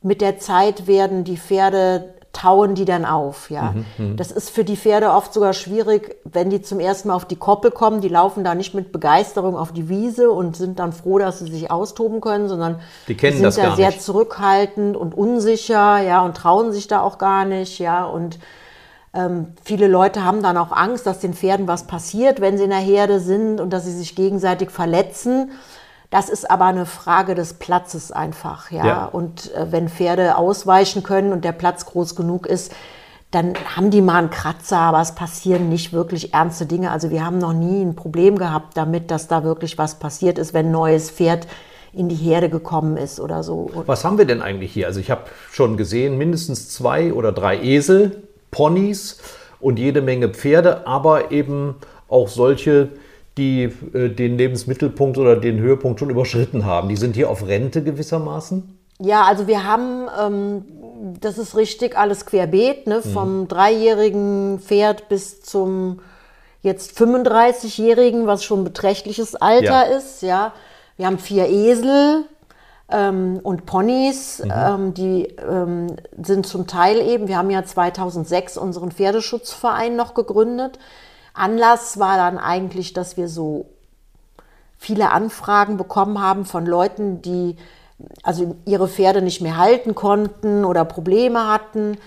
mit 0.03 0.23
der 0.23 0.39
Zeit 0.39 0.87
werden 0.87 1.23
die 1.23 1.37
Pferde, 1.37 2.15
tauen 2.33 2.75
die 2.75 2.85
dann 2.85 3.05
auf. 3.05 3.51
Ja. 3.51 3.75
Das 4.17 4.33
ist 4.33 4.51
für 4.51 4.65
die 4.65 4.77
Pferde 4.77 5.11
oft 5.11 5.35
sogar 5.35 5.53
schwierig, 5.53 6.17
wenn 6.25 6.49
die 6.49 6.63
zum 6.63 6.81
ersten 6.81 7.09
Mal 7.09 7.15
auf 7.15 7.27
die 7.27 7.37
Koppel 7.37 7.71
kommen. 7.71 8.01
Die 8.01 8.09
laufen 8.09 8.43
da 8.43 8.55
nicht 8.55 8.75
mit 8.75 8.91
Begeisterung 8.91 9.57
auf 9.57 9.73
die 9.73 9.89
Wiese 9.89 10.31
und 10.31 10.57
sind 10.57 10.79
dann 10.79 10.93
froh, 10.93 11.19
dass 11.19 11.41
sie 11.41 11.51
sich 11.51 11.71
austoben 11.71 12.21
können, 12.21 12.49
sondern 12.49 12.81
Die 13.09 13.17
kennen 13.17 13.35
sind 13.35 13.45
das 13.45 13.57
da 13.57 13.77
sehr 13.77 13.89
nicht. 13.89 14.03
zurückhaltend 14.03 14.97
und 14.97 15.15
unsicher, 15.17 15.99
ja, 16.01 16.23
und 16.25 16.37
trauen 16.37 16.73
sich 16.73 16.89
da 16.89 17.01
auch 17.03 17.19
gar 17.19 17.45
nicht, 17.45 17.79
ja, 17.79 18.05
und 18.05 18.39
ähm, 19.15 19.49
viele 19.63 19.89
Leute 19.89 20.25
haben 20.25 20.43
dann 20.43 20.57
auch 20.57 20.73
Angst, 20.73 21.07
dass 21.07 21.19
den 21.21 21.35
Pferden 21.35 21.69
was 21.69 21.87
passiert, 21.87 22.41
wenn 22.41 22.57
sie 22.57 22.65
in 22.65 22.71
der 22.71 22.79
Herde 22.79 23.21
sind 23.21 23.61
und 23.61 23.71
dass 23.71 23.85
sie 23.85 23.93
sich 23.93 24.17
gegenseitig 24.17 24.71
verletzen. 24.71 25.51
Das 26.13 26.29
ist 26.29 26.49
aber 26.51 26.67
eine 26.67 26.85
Frage 26.85 27.35
des 27.35 27.55
Platzes 27.55 28.13
einfach, 28.13 28.71
ja. 28.71 28.87
Ja. 28.87 29.05
Und 29.07 29.53
äh, 29.55 29.73
wenn 29.73 29.89
Pferde 29.89 30.37
ausweichen 30.37 31.03
können 31.03 31.33
und 31.33 31.43
der 31.45 31.53
Platz 31.53 31.87
groß 31.87 32.15
genug 32.15 32.47
ist, 32.47 32.73
dann 33.31 33.55
haben 33.77 33.91
die 33.91 34.03
mal 34.03 34.17
einen 34.19 34.31
Kratzer, 34.31 34.77
aber 34.77 35.01
es 35.01 35.15
passieren 35.15 35.71
nicht 35.71 35.95
wirklich 35.95 36.35
ernste 36.35 36.67
Dinge. 36.67 36.91
Also 36.91 37.11
wir 37.11 37.25
haben 37.25 37.39
noch 37.39 37.55
nie 37.55 37.83
ein 37.83 37.97
Problem 37.97 38.37
gehabt 38.37 38.77
damit, 38.77 39.11
dass 39.11 39.27
da 39.27 39.43
wirklich 39.43 39.79
was 39.79 39.99
passiert 39.99 40.39
ist, 40.39 40.53
wenn 40.53 40.67
ein 40.67 40.73
neues 40.73 41.11
Pferd 41.11 41.49
in 41.95 42.11
die 42.11 42.17
Herde 42.17 42.51
gekommen 42.51 42.99
ist 42.99 43.19
oder 43.19 43.43
so. 43.43 43.71
Was 43.87 44.05
haben 44.05 44.19
wir 44.19 44.27
denn 44.27 44.43
eigentlich 44.43 44.73
hier? 44.73 44.87
Also 44.87 45.01
ich 45.01 45.11
habe 45.11 45.23
schon 45.51 45.79
gesehen, 45.79 46.19
mindestens 46.19 46.69
zwei 46.69 47.15
oder 47.15 47.33
drei 47.33 47.59
Esel, 47.59 48.23
Ponys 48.51 49.19
und 49.61 49.79
jede 49.79 50.03
Menge 50.03 50.29
Pferde, 50.29 50.87
aber 50.87 51.31
eben 51.31 51.77
auch 52.09 52.29
solche, 52.29 52.91
die 53.39 53.65
äh, 53.95 54.09
den 54.09 54.37
Lebensmittelpunkt 54.37 55.19
oder 55.19 55.37
den 55.37 55.59
Höhepunkt 55.59 56.01
schon 56.01 56.11
überschritten 56.11 56.65
haben. 56.65 56.89
Die 56.89 56.97
sind 56.97 57.17
hier 57.17 57.31
auf 57.31 57.47
Rente 57.47 57.83
gewissermaßen. 57.83 58.79
Ja, 59.01 59.25
also 59.25 59.47
wir 59.47 59.65
haben, 59.65 60.09
ähm, 60.21 60.65
das 61.21 61.39
ist 61.39 61.57
richtig, 61.57 61.97
alles 61.97 62.27
querbeet, 62.27 62.87
ne? 62.87 63.03
vom 63.03 63.49
dreijährigen 63.49 64.61
Pferd 64.61 65.09
bis 65.09 65.43
zum 65.43 66.01
jetzt 66.61 66.97
35-jährigen, 66.99 68.27
was 68.27 68.45
schon 68.45 68.61
ein 68.61 68.65
beträchtliches 68.65 69.35
Alter 69.35 69.65
Ja. 69.65 69.97
ist. 69.97 70.23
Ja, 70.23 70.53
wir 70.97 71.07
haben 71.07 71.19
vier 71.19 71.49
Esel 71.49 72.25
ähm, 72.89 73.41
und 73.43 73.67
Ponys, 73.67 74.41
ähm, 74.49 74.95
die 74.95 75.25
ähm, 75.25 75.97
sind 76.23 76.47
zum 76.47 76.67
Teil 76.69 77.01
eben. 77.01 77.27
Wir 77.27 77.39
haben 77.39 77.51
ja 77.51 77.65
2006 77.65 78.57
unseren 78.57 78.93
Pferdeschutzverein 78.93 79.97
noch 79.97 80.15
gegründet. 80.15 80.79
Anlass 81.35 81.99
war 81.99 82.17
dann 82.17 82.39
eigentlich, 82.39 82.93
dass 82.93 83.17
wir 83.17 83.29
so 83.29 83.67
viele 84.77 85.11
Anfragen 85.11 85.77
bekommen 85.77 86.21
haben 86.21 86.45
von 86.45 86.67
Leuten, 86.67 87.23
die 87.23 87.57
also 88.23 88.57
ihre 88.65 88.89
Pferde 88.89 89.23
nicht 89.23 89.41
mehr 89.41 89.57
halten 89.57 89.95
konnten 89.95 90.65
oder 90.65 90.85
Probleme 90.85 91.47
hatten. 91.47 91.99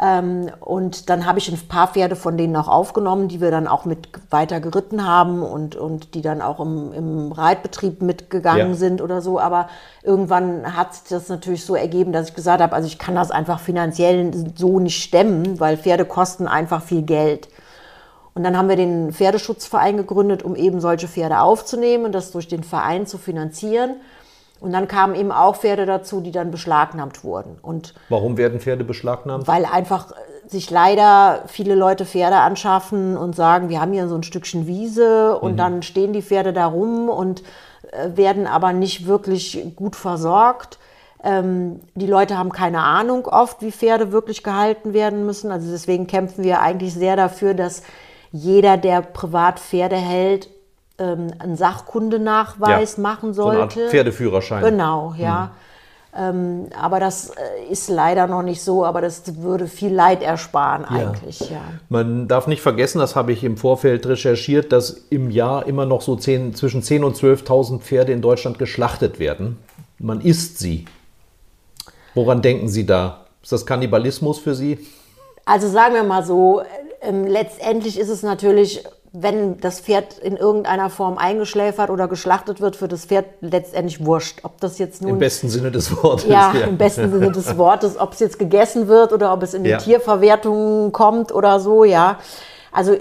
Ähm, 0.00 0.50
und 0.58 1.08
dann 1.08 1.24
habe 1.24 1.38
ich 1.38 1.48
ein 1.48 1.68
paar 1.68 1.86
Pferde 1.86 2.16
von 2.16 2.36
denen 2.36 2.56
auch 2.56 2.66
aufgenommen, 2.66 3.28
die 3.28 3.40
wir 3.40 3.52
dann 3.52 3.68
auch 3.68 3.84
mit 3.84 4.08
weiter 4.30 4.58
geritten 4.58 5.06
haben 5.06 5.42
und, 5.42 5.76
und 5.76 6.14
die 6.14 6.22
dann 6.22 6.42
auch 6.42 6.58
im, 6.58 6.92
im 6.92 7.30
Reitbetrieb 7.30 8.02
mitgegangen 8.02 8.70
Ja. 8.70 8.74
sind 8.74 9.00
oder 9.00 9.22
so. 9.22 9.38
Aber 9.38 9.68
irgendwann 10.02 10.76
hat 10.76 10.94
sich 10.94 11.04
das 11.08 11.28
natürlich 11.28 11.64
so 11.64 11.76
ergeben, 11.76 12.10
dass 12.10 12.30
ich 12.30 12.34
gesagt 12.34 12.60
habe, 12.60 12.74
also 12.74 12.88
ich 12.88 12.98
kann 12.98 13.14
das 13.14 13.30
einfach 13.30 13.60
finanziell 13.60 14.32
so 14.56 14.80
nicht 14.80 15.00
stemmen, 15.00 15.60
weil 15.60 15.76
Pferde 15.76 16.04
kosten 16.04 16.48
einfach 16.48 16.82
viel 16.82 17.02
Geld. 17.02 17.48
Und 18.34 18.42
dann 18.42 18.56
haben 18.58 18.68
wir 18.68 18.76
den 18.76 19.12
Pferdeschutzverein 19.12 19.96
gegründet, 19.96 20.42
um 20.42 20.56
eben 20.56 20.80
solche 20.80 21.06
Pferde 21.06 21.40
aufzunehmen 21.40 22.04
und 22.04 22.12
das 22.12 22.32
durch 22.32 22.48
den 22.48 22.64
Verein 22.64 23.06
zu 23.06 23.16
finanzieren. 23.16 23.96
Und 24.60 24.72
dann 24.72 24.88
kamen 24.88 25.14
eben 25.14 25.30
auch 25.30 25.56
Pferde 25.56 25.86
dazu, 25.86 26.20
die 26.20 26.30
dann 26.30 26.50
beschlagnahmt 26.50 27.22
wurden. 27.22 27.58
Und 27.60 27.94
Warum 28.08 28.36
werden 28.36 28.60
Pferde 28.60 28.82
beschlagnahmt? 28.82 29.46
weil 29.46 29.64
einfach 29.66 30.12
äh, 30.12 30.48
sich 30.48 30.70
leider 30.70 31.42
viele 31.46 31.74
Leute 31.74 32.06
Pferde 32.06 32.36
anschaffen 32.36 33.16
und 33.16 33.36
sagen, 33.36 33.68
wir 33.68 33.80
haben 33.80 33.92
hier 33.92 34.08
so 34.08 34.14
ein 34.14 34.22
Stückchen 34.22 34.66
Wiese 34.66 35.38
und 35.38 35.56
dann 35.58 35.82
stehen 35.82 36.12
die 36.12 36.22
Pferde 36.22 36.52
da 36.52 36.66
rum 36.66 37.08
und 37.08 37.42
äh, 37.92 38.16
werden 38.16 38.46
aber 38.46 38.72
nicht 38.72 39.06
wirklich 39.06 39.64
gut 39.76 39.96
versorgt. 39.96 40.78
Ähm, 41.22 41.80
die 41.94 42.06
Leute 42.06 42.36
haben 42.38 42.50
keine 42.52 42.82
Ahnung 42.82 43.26
oft, 43.26 43.62
wie 43.62 43.72
Pferde 43.72 44.12
wirklich 44.12 44.42
gehalten 44.42 44.92
werden 44.92 45.24
müssen. 45.24 45.50
Also 45.50 45.70
deswegen 45.70 46.06
kämpfen 46.06 46.42
wir 46.42 46.60
eigentlich 46.60 46.94
sehr 46.94 47.16
dafür, 47.16 47.54
dass 47.54 47.82
jeder, 48.34 48.76
der 48.76 49.00
privat 49.00 49.60
Pferde 49.60 49.94
hält, 49.94 50.48
ähm, 50.98 51.32
einen 51.38 51.56
Sachkundenachweis 51.56 52.98
machen 52.98 53.32
so 53.32 53.46
eine 53.46 53.60
Art 53.60 53.72
sollte. 53.72 53.90
Pferdeführerschein. 53.90 54.64
Genau, 54.64 55.14
ja. 55.16 55.52
Ähm, 56.16 56.66
aber 56.80 56.98
das 56.98 57.30
äh, 57.30 57.70
ist 57.70 57.88
leider 57.88 58.26
noch 58.26 58.42
nicht 58.42 58.60
so, 58.60 58.84
aber 58.84 59.00
das 59.00 59.22
würde 59.40 59.68
viel 59.68 59.92
Leid 59.92 60.20
ersparen 60.22 60.84
eigentlich. 60.84 61.48
Ja. 61.48 61.60
Man 61.88 62.26
darf 62.26 62.48
nicht 62.48 62.60
vergessen, 62.60 62.98
das 62.98 63.14
habe 63.14 63.32
ich 63.32 63.44
im 63.44 63.56
Vorfeld 63.56 64.04
recherchiert, 64.06 64.72
dass 64.72 64.90
im 65.10 65.30
Jahr 65.30 65.66
immer 65.66 65.86
noch 65.86 66.02
so 66.02 66.16
10, 66.16 66.54
zwischen 66.54 66.82
10.000 66.82 67.04
und 67.04 67.16
12.000 67.16 67.78
Pferde 67.80 68.12
in 68.12 68.20
Deutschland 68.20 68.58
geschlachtet 68.58 69.20
werden. 69.20 69.58
Man 69.98 70.20
isst 70.20 70.58
sie. 70.58 70.86
Woran 72.14 72.42
denken 72.42 72.68
Sie 72.68 72.84
da? 72.84 73.26
Ist 73.42 73.52
das 73.52 73.64
Kannibalismus 73.64 74.38
für 74.38 74.54
Sie? 74.54 74.78
Also 75.44 75.68
sagen 75.68 75.94
wir 75.94 76.04
mal 76.04 76.24
so, 76.24 76.62
ähm, 77.04 77.26
letztendlich 77.26 77.98
ist 77.98 78.08
es 78.08 78.22
natürlich 78.22 78.84
wenn 79.16 79.60
das 79.60 79.78
Pferd 79.78 80.18
in 80.18 80.36
irgendeiner 80.36 80.90
Form 80.90 81.18
eingeschläfert 81.18 81.88
oder 81.88 82.08
geschlachtet 82.08 82.60
wird, 82.60 82.74
für 82.74 82.88
das 82.88 83.04
Pferd 83.04 83.26
letztendlich 83.40 84.04
wurscht. 84.04 84.40
Ob 84.42 84.60
das 84.60 84.78
jetzt 84.78 85.02
nun. 85.02 85.12
Im 85.12 85.18
besten 85.20 85.48
Sinne 85.48 85.70
des 85.70 85.96
Wortes. 86.02 86.26
Ja, 86.26 86.52
ja. 86.52 86.66
im 86.66 86.76
besten 86.76 87.12
Sinne 87.12 87.30
des 87.30 87.56
Wortes. 87.56 87.96
Ob 87.96 88.14
es 88.14 88.18
jetzt 88.18 88.40
gegessen 88.40 88.88
wird 88.88 89.12
oder 89.12 89.32
ob 89.32 89.44
es 89.44 89.54
in 89.54 89.62
die 89.62 89.70
ja. 89.70 89.78
Tierverwertung 89.78 90.90
kommt 90.90 91.32
oder 91.32 91.60
so, 91.60 91.84
ja. 91.84 92.18
Also, 92.72 92.96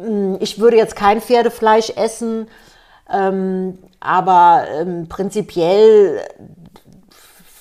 mm, 0.00 0.34
ich 0.40 0.58
würde 0.58 0.78
jetzt 0.78 0.96
kein 0.96 1.20
Pferdefleisch 1.20 1.90
essen, 1.90 2.48
ähm, 3.08 3.78
aber 4.00 4.64
ähm, 4.80 5.06
prinzipiell 5.08 6.22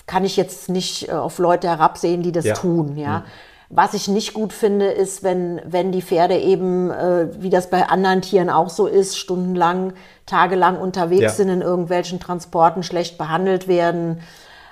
kann 0.07 0.25
ich 0.25 0.37
jetzt 0.37 0.69
nicht 0.69 1.09
äh, 1.09 1.11
auf 1.11 1.37
Leute 1.37 1.67
herabsehen, 1.67 2.23
die 2.23 2.31
das 2.31 2.45
ja. 2.45 2.55
tun, 2.55 2.97
ja. 2.97 3.19
Mhm. 3.19 3.23
Was 3.69 3.93
ich 3.95 4.07
nicht 4.07 4.33
gut 4.33 4.53
finde, 4.53 4.87
ist, 4.87 5.23
wenn, 5.23 5.59
wenn 5.65 5.91
die 5.91 6.03
Pferde 6.03 6.37
eben, 6.37 6.91
äh, 6.91 7.29
wie 7.41 7.49
das 7.49 7.69
bei 7.69 7.87
anderen 7.87 8.21
Tieren 8.21 8.49
auch 8.49 8.69
so 8.69 8.85
ist, 8.85 9.17
stundenlang, 9.17 9.93
tagelang 10.25 10.79
unterwegs 10.79 11.21
ja. 11.21 11.29
sind, 11.29 11.49
in 11.49 11.61
irgendwelchen 11.61 12.19
Transporten 12.19 12.83
schlecht 12.83 13.17
behandelt 13.17 13.67
werden 13.67 14.19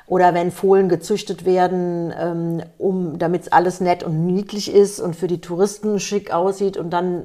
oder 0.06 0.34
wenn 0.34 0.52
Fohlen 0.52 0.90
gezüchtet 0.90 1.46
werden, 1.46 2.14
ähm, 2.20 2.62
um, 2.78 3.18
damit 3.18 3.52
alles 3.52 3.80
nett 3.80 4.04
und 4.04 4.28
niedlich 4.28 4.72
ist 4.72 5.00
und 5.00 5.16
für 5.16 5.28
die 5.28 5.42
Touristen 5.42 6.00
schick 6.00 6.32
aussieht 6.32 6.78
und 6.78 6.92
dann 6.92 7.24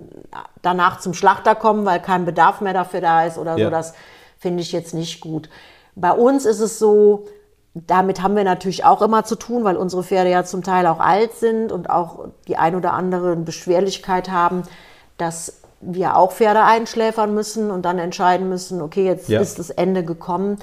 danach 0.63 1.01
zum 1.01 1.13
Schlachter 1.13 1.55
kommen, 1.55 1.85
weil 1.85 2.01
kein 2.01 2.25
Bedarf 2.25 2.61
mehr 2.61 2.73
dafür 2.75 3.01
da 3.01 3.27
ist 3.27 3.37
oder 3.37 3.59
ja. 3.59 3.67
so, 3.67 3.71
das 3.71 3.95
finde 4.39 4.63
ich 4.63 4.73
jetzt 4.73 4.95
nicht 4.95 5.21
gut. 5.21 5.51
Bei 5.97 6.13
uns 6.13 6.47
ist 6.47 6.61
es 6.61 6.79
so, 6.79 7.27
damit 7.87 8.23
haben 8.23 8.37
wir 8.37 8.45
natürlich 8.45 8.85
auch 8.85 9.03
immer 9.03 9.25
zu 9.25 9.37
tun, 9.37 9.65
weil 9.65 9.77
unsere 9.77 10.03
Pferde 10.03 10.31
ja 10.31 10.45
zum 10.45 10.63
Teil 10.63 10.87
auch 10.87 11.01
alt 11.01 11.35
sind 11.35 11.71
und 11.71 11.91
auch 11.91 12.29
die 12.47 12.57
ein 12.57 12.75
oder 12.75 12.93
andere 12.93 13.37
Beschwerlichkeit 13.37 14.31
haben, 14.31 14.63
dass 15.17 15.61
wir 15.81 16.17
auch 16.17 16.33
Pferde 16.33 16.65
einschläfern 16.65 17.35
müssen 17.35 17.71
und 17.71 17.83
dann 17.83 17.99
entscheiden 17.99 18.49
müssen, 18.49 18.81
okay, 18.81 19.05
jetzt 19.05 19.29
ja. 19.29 19.41
ist 19.41 19.59
das 19.59 19.71
Ende 19.71 20.05
gekommen. 20.05 20.59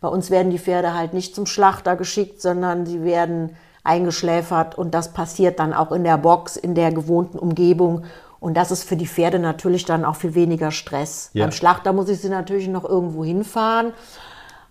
Bei 0.00 0.08
uns 0.08 0.30
werden 0.30 0.50
die 0.50 0.58
Pferde 0.58 0.94
halt 0.94 1.12
nicht 1.12 1.34
zum 1.34 1.46
Schlachter 1.46 1.96
geschickt, 1.96 2.40
sondern 2.40 2.86
sie 2.86 3.02
werden 3.02 3.56
eingeschläfert 3.82 4.76
und 4.76 4.92
das 4.94 5.12
passiert 5.12 5.58
dann 5.58 5.72
auch 5.72 5.92
in 5.92 6.04
der 6.04 6.18
Box, 6.18 6.56
in 6.56 6.74
der 6.74 6.92
gewohnten 6.92 7.38
Umgebung. 7.38 8.04
Und 8.38 8.54
das 8.54 8.70
ist 8.70 8.84
für 8.84 8.96
die 8.96 9.06
Pferde 9.06 9.38
natürlich 9.38 9.84
dann 9.84 10.04
auch 10.04 10.16
viel 10.16 10.34
weniger 10.34 10.70
Stress. 10.70 11.30
Ja. 11.34 11.44
Beim 11.44 11.52
Schlachter 11.52 11.92
muss 11.92 12.08
ich 12.08 12.20
sie 12.20 12.30
natürlich 12.30 12.68
noch 12.68 12.84
irgendwo 12.84 13.24
hinfahren. 13.24 13.92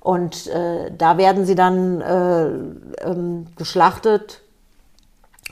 Und 0.01 0.47
äh, 0.47 0.91
da 0.97 1.17
werden 1.17 1.45
sie 1.45 1.55
dann 1.55 2.01
äh, 2.01 2.47
ähm, 3.05 3.47
geschlachtet. 3.57 4.41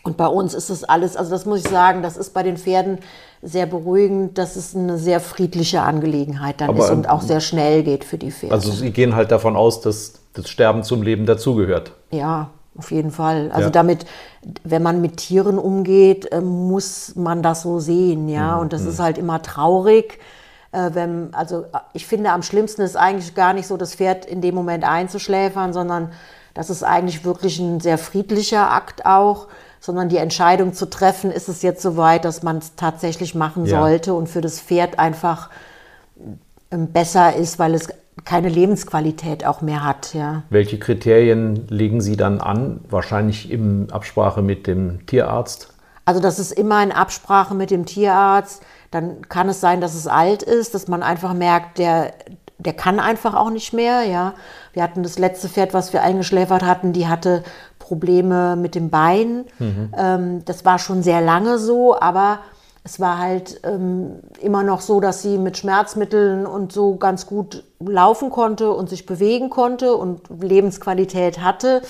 Und 0.04 0.16
bei 0.16 0.28
uns 0.28 0.54
ist 0.54 0.70
das 0.70 0.84
alles, 0.84 1.18
also 1.18 1.32
das 1.32 1.46
muss 1.46 1.60
ich 1.60 1.68
sagen, 1.68 2.02
das 2.02 2.16
ist 2.16 2.34
bei 2.34 2.44
den 2.44 2.58
Pferden 2.58 3.00
sehr 3.42 3.66
beruhigend, 3.66 4.38
dass 4.38 4.56
es 4.56 4.76
eine 4.76 4.98
sehr 4.98 5.20
friedliche 5.20 5.82
Angelegenheit 5.82 6.62
dann 6.62 6.70
Aber, 6.70 6.86
ist 6.86 6.92
und 6.92 7.10
auch 7.10 7.22
sehr 7.22 7.42
schnell 7.42 7.84
geht 7.84 8.04
für 8.04 8.18
die 8.18 8.32
Pferde. 8.32 8.56
Also 8.56 8.72
Sie 8.72 8.92
gehen 8.92 9.16
halt 9.16 9.32
davon 9.32 9.56
aus, 9.56 9.82
dass 9.82 10.14
das 10.34 10.50
Sterben 10.50 10.84
zum 10.84 11.02
Leben 11.02 11.26
dazugehört. 11.26 11.92
Ja, 12.12 12.50
auf 12.78 12.92
jeden 12.92 13.12
Fall. 13.12 13.52
Also 13.52 13.68
ja. 13.68 13.70
damit, 13.72 14.06
wenn 14.64 14.82
man 14.82 15.02
mit 15.02 15.18
Tieren 15.18 15.60
umgeht, 15.60 16.32
äh, 16.32 16.42
muss 16.42 17.16
man 17.16 17.44
das 17.44 17.64
so 17.64 17.80
sehen, 17.80 18.30
ja. 18.30 18.56
Mhm. 18.56 18.62
Und 18.62 18.74
das 18.74 18.84
mhm. 18.84 18.90
ist 18.90 19.00
halt 19.00 19.18
immer 19.18 19.42
traurig 19.42 20.20
wenn, 20.94 21.34
also 21.34 21.66
ich 21.94 22.06
finde, 22.06 22.32
am 22.32 22.44
schlimmsten 22.44 22.82
ist 22.82 22.96
eigentlich 22.96 23.36
gar 23.36 23.54
nicht 23.54 23.68
so, 23.68 23.78
das 23.78 23.96
Pferd 23.96 24.26
in 24.26 24.42
dem 24.42 24.56
Moment 24.56 24.84
einzuschläfern, 24.84 25.74
sondern 25.74 26.12
das 26.54 26.70
ist 26.70 26.84
eigentlich 26.84 27.24
wirklich 27.24 27.60
ein 27.60 27.80
sehr 27.80 27.98
friedlicher 27.98 28.72
Akt 28.72 29.06
auch, 29.06 29.48
sondern 29.80 30.10
die 30.10 30.18
Entscheidung 30.18 30.74
zu 30.74 30.90
treffen, 30.90 31.32
ist 31.32 31.50
es 31.50 31.62
jetzt 31.62 31.82
soweit, 31.82 32.26
dass 32.26 32.44
man 32.44 32.58
es 32.58 32.76
tatsächlich 32.76 33.36
machen 33.36 33.66
ja. 33.66 33.80
sollte 33.80 34.14
und 34.14 34.28
für 34.28 34.42
das 34.42 34.60
Pferd 34.60 35.00
einfach 35.00 35.50
ähm, 36.72 36.88
besser 36.88 37.36
ist, 37.36 37.60
weil 37.60 37.74
es 37.74 37.90
keine 38.26 38.50
Lebensqualität 38.50 39.46
auch 39.46 39.62
mehr 39.62 39.84
hat. 39.84 40.14
Ja. 40.14 40.44
Welche 40.50 40.80
Kriterien 40.80 41.68
legen 41.70 42.02
Sie 42.02 42.18
dann 42.18 42.42
an? 42.42 42.82
Wahrscheinlich 42.90 43.52
in 43.52 43.92
Absprache 43.92 44.42
mit 44.42 44.68
dem 44.68 45.06
Tierarzt? 45.06 45.74
Also 46.08 46.22
das 46.22 46.40
ist 46.40 46.54
immer 46.54 46.82
in 46.82 46.94
Absprache 46.94 47.54
mit 47.54 47.70
dem 47.70 47.86
Tierarzt. 47.86 48.64
Dann 48.92 49.28
kann 49.28 49.50
es 49.50 49.60
sein, 49.60 49.82
dass 49.82 49.94
es 49.94 50.08
alt 50.08 50.42
ist, 50.42 50.74
dass 50.74 50.88
man 50.88 51.04
einfach 51.04 51.34
merkt, 51.34 51.80
der, 51.80 52.14
der 52.60 52.72
kann 52.72 53.02
einfach 53.02 53.34
auch 53.34 53.50
nicht 53.50 53.74
mehr. 53.74 54.04
Ja, 54.04 54.34
wir 54.72 54.84
hatten 54.84 55.04
das 55.04 55.20
letzte 55.20 55.50
Pferd, 55.50 55.74
was 55.74 55.92
wir 55.92 56.04
eingeschläfert 56.04 56.64
hatten, 56.64 56.94
die 56.94 57.10
hatte 57.10 57.44
Probleme 57.78 58.56
mit 58.56 58.74
dem 58.74 58.90
Bein. 58.90 59.44
Mhm. 59.60 59.94
Ähm, 59.98 60.46
das 60.46 60.64
war 60.64 60.80
schon 60.80 61.04
sehr 61.04 61.20
lange 61.20 61.60
so, 61.60 62.00
aber 62.00 62.40
es 62.86 63.02
war 63.02 63.18
halt 63.18 63.60
ähm, 63.66 64.22
immer 64.40 64.64
noch 64.64 64.80
so, 64.80 65.02
dass 65.02 65.22
sie 65.22 65.38
mit 65.38 65.58
Schmerzmitteln 65.58 66.46
und 66.46 66.72
so 66.72 66.96
ganz 66.96 67.26
gut 67.26 67.66
laufen 67.82 68.30
konnte 68.30 68.72
und 68.72 68.88
sich 68.88 69.06
bewegen 69.06 69.50
konnte 69.50 69.94
und 69.94 70.22
Lebensqualität 70.40 71.42
hatte. 71.42 71.82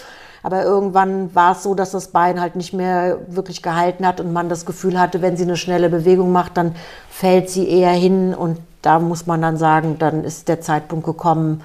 Aber 0.47 0.63
irgendwann 0.63 1.35
war 1.35 1.51
es 1.51 1.63
so, 1.63 1.75
dass 1.75 1.91
das 1.91 2.07
Bein 2.07 2.39
halt 2.39 2.55
nicht 2.55 2.71
mehr 2.71 3.17
wirklich 3.27 3.61
gehalten 3.61 4.07
hat 4.07 4.21
und 4.21 4.31
man 4.31 4.47
das 4.47 4.65
Gefühl 4.65 4.97
hatte, 4.97 5.21
wenn 5.21 5.35
sie 5.35 5.43
eine 5.43 5.57
schnelle 5.57 5.89
Bewegung 5.89 6.31
macht, 6.31 6.55
dann 6.55 6.73
fällt 7.09 7.49
sie 7.49 7.67
eher 7.67 7.91
hin. 7.91 8.33
Und 8.33 8.57
da 8.81 8.99
muss 8.99 9.27
man 9.27 9.41
dann 9.41 9.57
sagen, 9.57 9.97
dann 9.99 10.23
ist 10.23 10.47
der 10.47 10.61
Zeitpunkt 10.61 11.05
gekommen, 11.05 11.63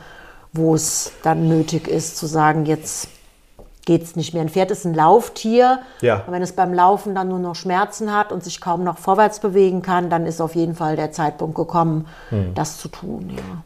wo 0.52 0.74
es 0.74 1.12
dann 1.22 1.46
nötig 1.46 1.86
ist 1.86 2.16
zu 2.16 2.26
sagen, 2.26 2.66
jetzt 2.66 3.06
geht 3.86 4.02
es 4.02 4.16
nicht 4.16 4.34
mehr. 4.34 4.42
Ein 4.42 4.48
Pferd 4.48 4.72
ist 4.72 4.84
ein 4.84 4.94
Lauftier. 4.94 5.78
Ja. 6.00 6.24
Und 6.26 6.32
wenn 6.32 6.42
es 6.42 6.50
beim 6.50 6.74
Laufen 6.74 7.14
dann 7.14 7.28
nur 7.28 7.38
noch 7.38 7.54
Schmerzen 7.54 8.12
hat 8.12 8.32
und 8.32 8.42
sich 8.42 8.60
kaum 8.60 8.82
noch 8.82 8.98
vorwärts 8.98 9.38
bewegen 9.38 9.82
kann, 9.82 10.10
dann 10.10 10.26
ist 10.26 10.40
auf 10.40 10.56
jeden 10.56 10.74
Fall 10.74 10.96
der 10.96 11.12
Zeitpunkt 11.12 11.54
gekommen, 11.54 12.08
hm. 12.30 12.52
das 12.56 12.78
zu 12.78 12.88
tun. 12.88 13.30
Ja. 13.36 13.62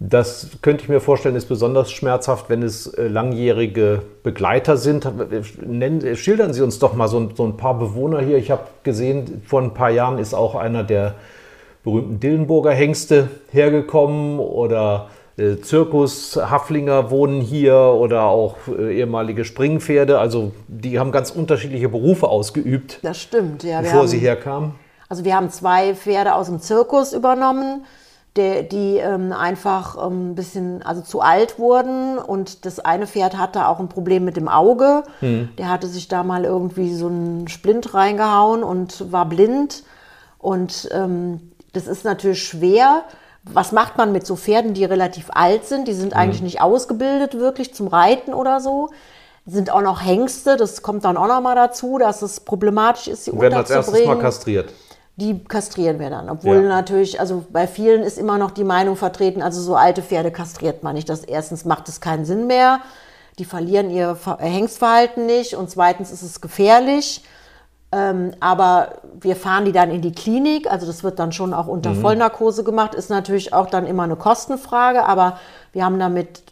Das 0.00 0.50
könnte 0.62 0.84
ich 0.84 0.88
mir 0.88 1.00
vorstellen, 1.00 1.34
ist 1.34 1.48
besonders 1.48 1.90
schmerzhaft, 1.90 2.48
wenn 2.48 2.62
es 2.62 2.86
äh, 2.86 3.08
langjährige 3.08 4.02
Begleiter 4.22 4.76
sind. 4.76 5.08
Nennen, 5.66 6.16
schildern 6.16 6.52
Sie 6.52 6.62
uns 6.62 6.78
doch 6.78 6.94
mal 6.94 7.08
so 7.08 7.18
ein, 7.18 7.30
so 7.34 7.44
ein 7.44 7.56
paar 7.56 7.76
Bewohner 7.76 8.20
hier. 8.20 8.38
Ich 8.38 8.52
habe 8.52 8.62
gesehen, 8.84 9.42
vor 9.44 9.60
ein 9.60 9.74
paar 9.74 9.90
Jahren 9.90 10.18
ist 10.18 10.34
auch 10.34 10.54
einer 10.54 10.84
der 10.84 11.14
berühmten 11.82 12.20
Dillenburger 12.20 12.70
Hengste 12.70 13.28
hergekommen 13.50 14.38
oder 14.38 15.08
äh, 15.36 15.56
Zirkushaflinger 15.56 17.10
wohnen 17.10 17.40
hier 17.40 17.76
oder 17.76 18.24
auch 18.24 18.56
äh, 18.68 18.98
ehemalige 18.98 19.44
Springpferde. 19.44 20.20
Also 20.20 20.52
die 20.68 21.00
haben 21.00 21.10
ganz 21.10 21.30
unterschiedliche 21.30 21.88
Berufe 21.88 22.28
ausgeübt. 22.28 23.00
Das 23.02 23.20
stimmt, 23.20 23.64
ja. 23.64 23.80
Bevor 23.80 24.00
haben, 24.00 24.08
sie 24.08 24.18
herkamen. 24.18 24.74
Also 25.08 25.24
wir 25.24 25.34
haben 25.34 25.50
zwei 25.50 25.94
Pferde 25.94 26.34
aus 26.34 26.46
dem 26.46 26.60
Zirkus 26.60 27.12
übernommen 27.12 27.84
der, 28.38 28.62
die 28.62 28.96
ähm, 28.96 29.32
einfach 29.32 29.96
ähm, 30.06 30.30
ein 30.30 30.34
bisschen, 30.34 30.82
also 30.82 31.02
zu 31.02 31.20
alt 31.20 31.58
wurden. 31.58 32.16
Und 32.18 32.64
das 32.64 32.80
eine 32.80 33.06
Pferd 33.06 33.36
hatte 33.36 33.66
auch 33.66 33.80
ein 33.80 33.88
Problem 33.88 34.24
mit 34.24 34.36
dem 34.36 34.48
Auge. 34.48 35.02
Mhm. 35.20 35.50
Der 35.58 35.68
hatte 35.68 35.88
sich 35.88 36.08
da 36.08 36.22
mal 36.22 36.44
irgendwie 36.44 36.94
so 36.94 37.08
einen 37.08 37.48
Splint 37.48 37.92
reingehauen 37.92 38.62
und 38.62 39.12
war 39.12 39.26
blind. 39.26 39.82
Und 40.38 40.88
ähm, 40.92 41.52
das 41.72 41.86
ist 41.86 42.04
natürlich 42.04 42.42
schwer. 42.42 43.02
Was 43.42 43.72
macht 43.72 43.98
man 43.98 44.12
mit 44.12 44.26
so 44.26 44.36
Pferden, 44.36 44.72
die 44.72 44.84
relativ 44.84 45.30
alt 45.30 45.66
sind? 45.66 45.88
Die 45.88 45.94
sind 45.94 46.14
mhm. 46.14 46.20
eigentlich 46.20 46.42
nicht 46.42 46.62
ausgebildet 46.62 47.34
wirklich 47.34 47.74
zum 47.74 47.88
Reiten 47.88 48.32
oder 48.32 48.60
so 48.60 48.90
sind 49.50 49.70
auch 49.70 49.80
noch 49.80 50.04
Hengste, 50.04 50.58
das 50.58 50.82
kommt 50.82 51.06
dann 51.06 51.16
auch 51.16 51.26
noch 51.26 51.40
mal 51.40 51.54
dazu, 51.54 51.96
dass 51.96 52.20
es 52.20 52.40
problematisch 52.40 53.08
ist, 53.08 53.24
sie 53.24 53.32
werden 53.40 53.54
als 53.54 53.70
erstes 53.70 54.04
mal 54.04 54.18
kastriert 54.18 54.74
die 55.18 55.42
kastrieren 55.42 55.98
wir 55.98 56.10
dann. 56.10 56.30
Obwohl 56.30 56.62
ja. 56.62 56.68
natürlich, 56.68 57.18
also 57.18 57.44
bei 57.50 57.66
vielen 57.66 58.02
ist 58.02 58.18
immer 58.18 58.38
noch 58.38 58.52
die 58.52 58.64
Meinung 58.64 58.96
vertreten, 58.96 59.42
also 59.42 59.60
so 59.60 59.74
alte 59.74 60.00
Pferde 60.00 60.30
kastriert 60.30 60.84
man 60.84 60.94
nicht. 60.94 61.08
Das 61.08 61.24
erstens 61.24 61.64
macht 61.64 61.88
es 61.88 62.00
keinen 62.00 62.24
Sinn 62.24 62.46
mehr, 62.46 62.80
die 63.38 63.44
verlieren 63.44 63.90
ihr 63.90 64.16
Hengstverhalten 64.38 65.26
nicht 65.26 65.54
und 65.54 65.70
zweitens 65.70 66.12
ist 66.12 66.22
es 66.22 66.40
gefährlich. 66.40 67.24
Ähm, 67.90 68.32
aber 68.38 68.96
wir 69.18 69.34
fahren 69.34 69.64
die 69.64 69.72
dann 69.72 69.90
in 69.90 70.02
die 70.02 70.12
Klinik, 70.12 70.70
also 70.70 70.86
das 70.86 71.02
wird 71.02 71.18
dann 71.18 71.32
schon 71.32 71.54
auch 71.54 71.66
unter 71.66 71.90
mhm. 71.90 72.02
Vollnarkose 72.02 72.62
gemacht, 72.62 72.94
ist 72.94 73.08
natürlich 73.08 73.54
auch 73.54 73.66
dann 73.66 73.86
immer 73.86 74.02
eine 74.02 74.16
Kostenfrage, 74.16 75.04
aber 75.04 75.38
wir 75.72 75.84
haben 75.84 75.98
damit 75.98 76.42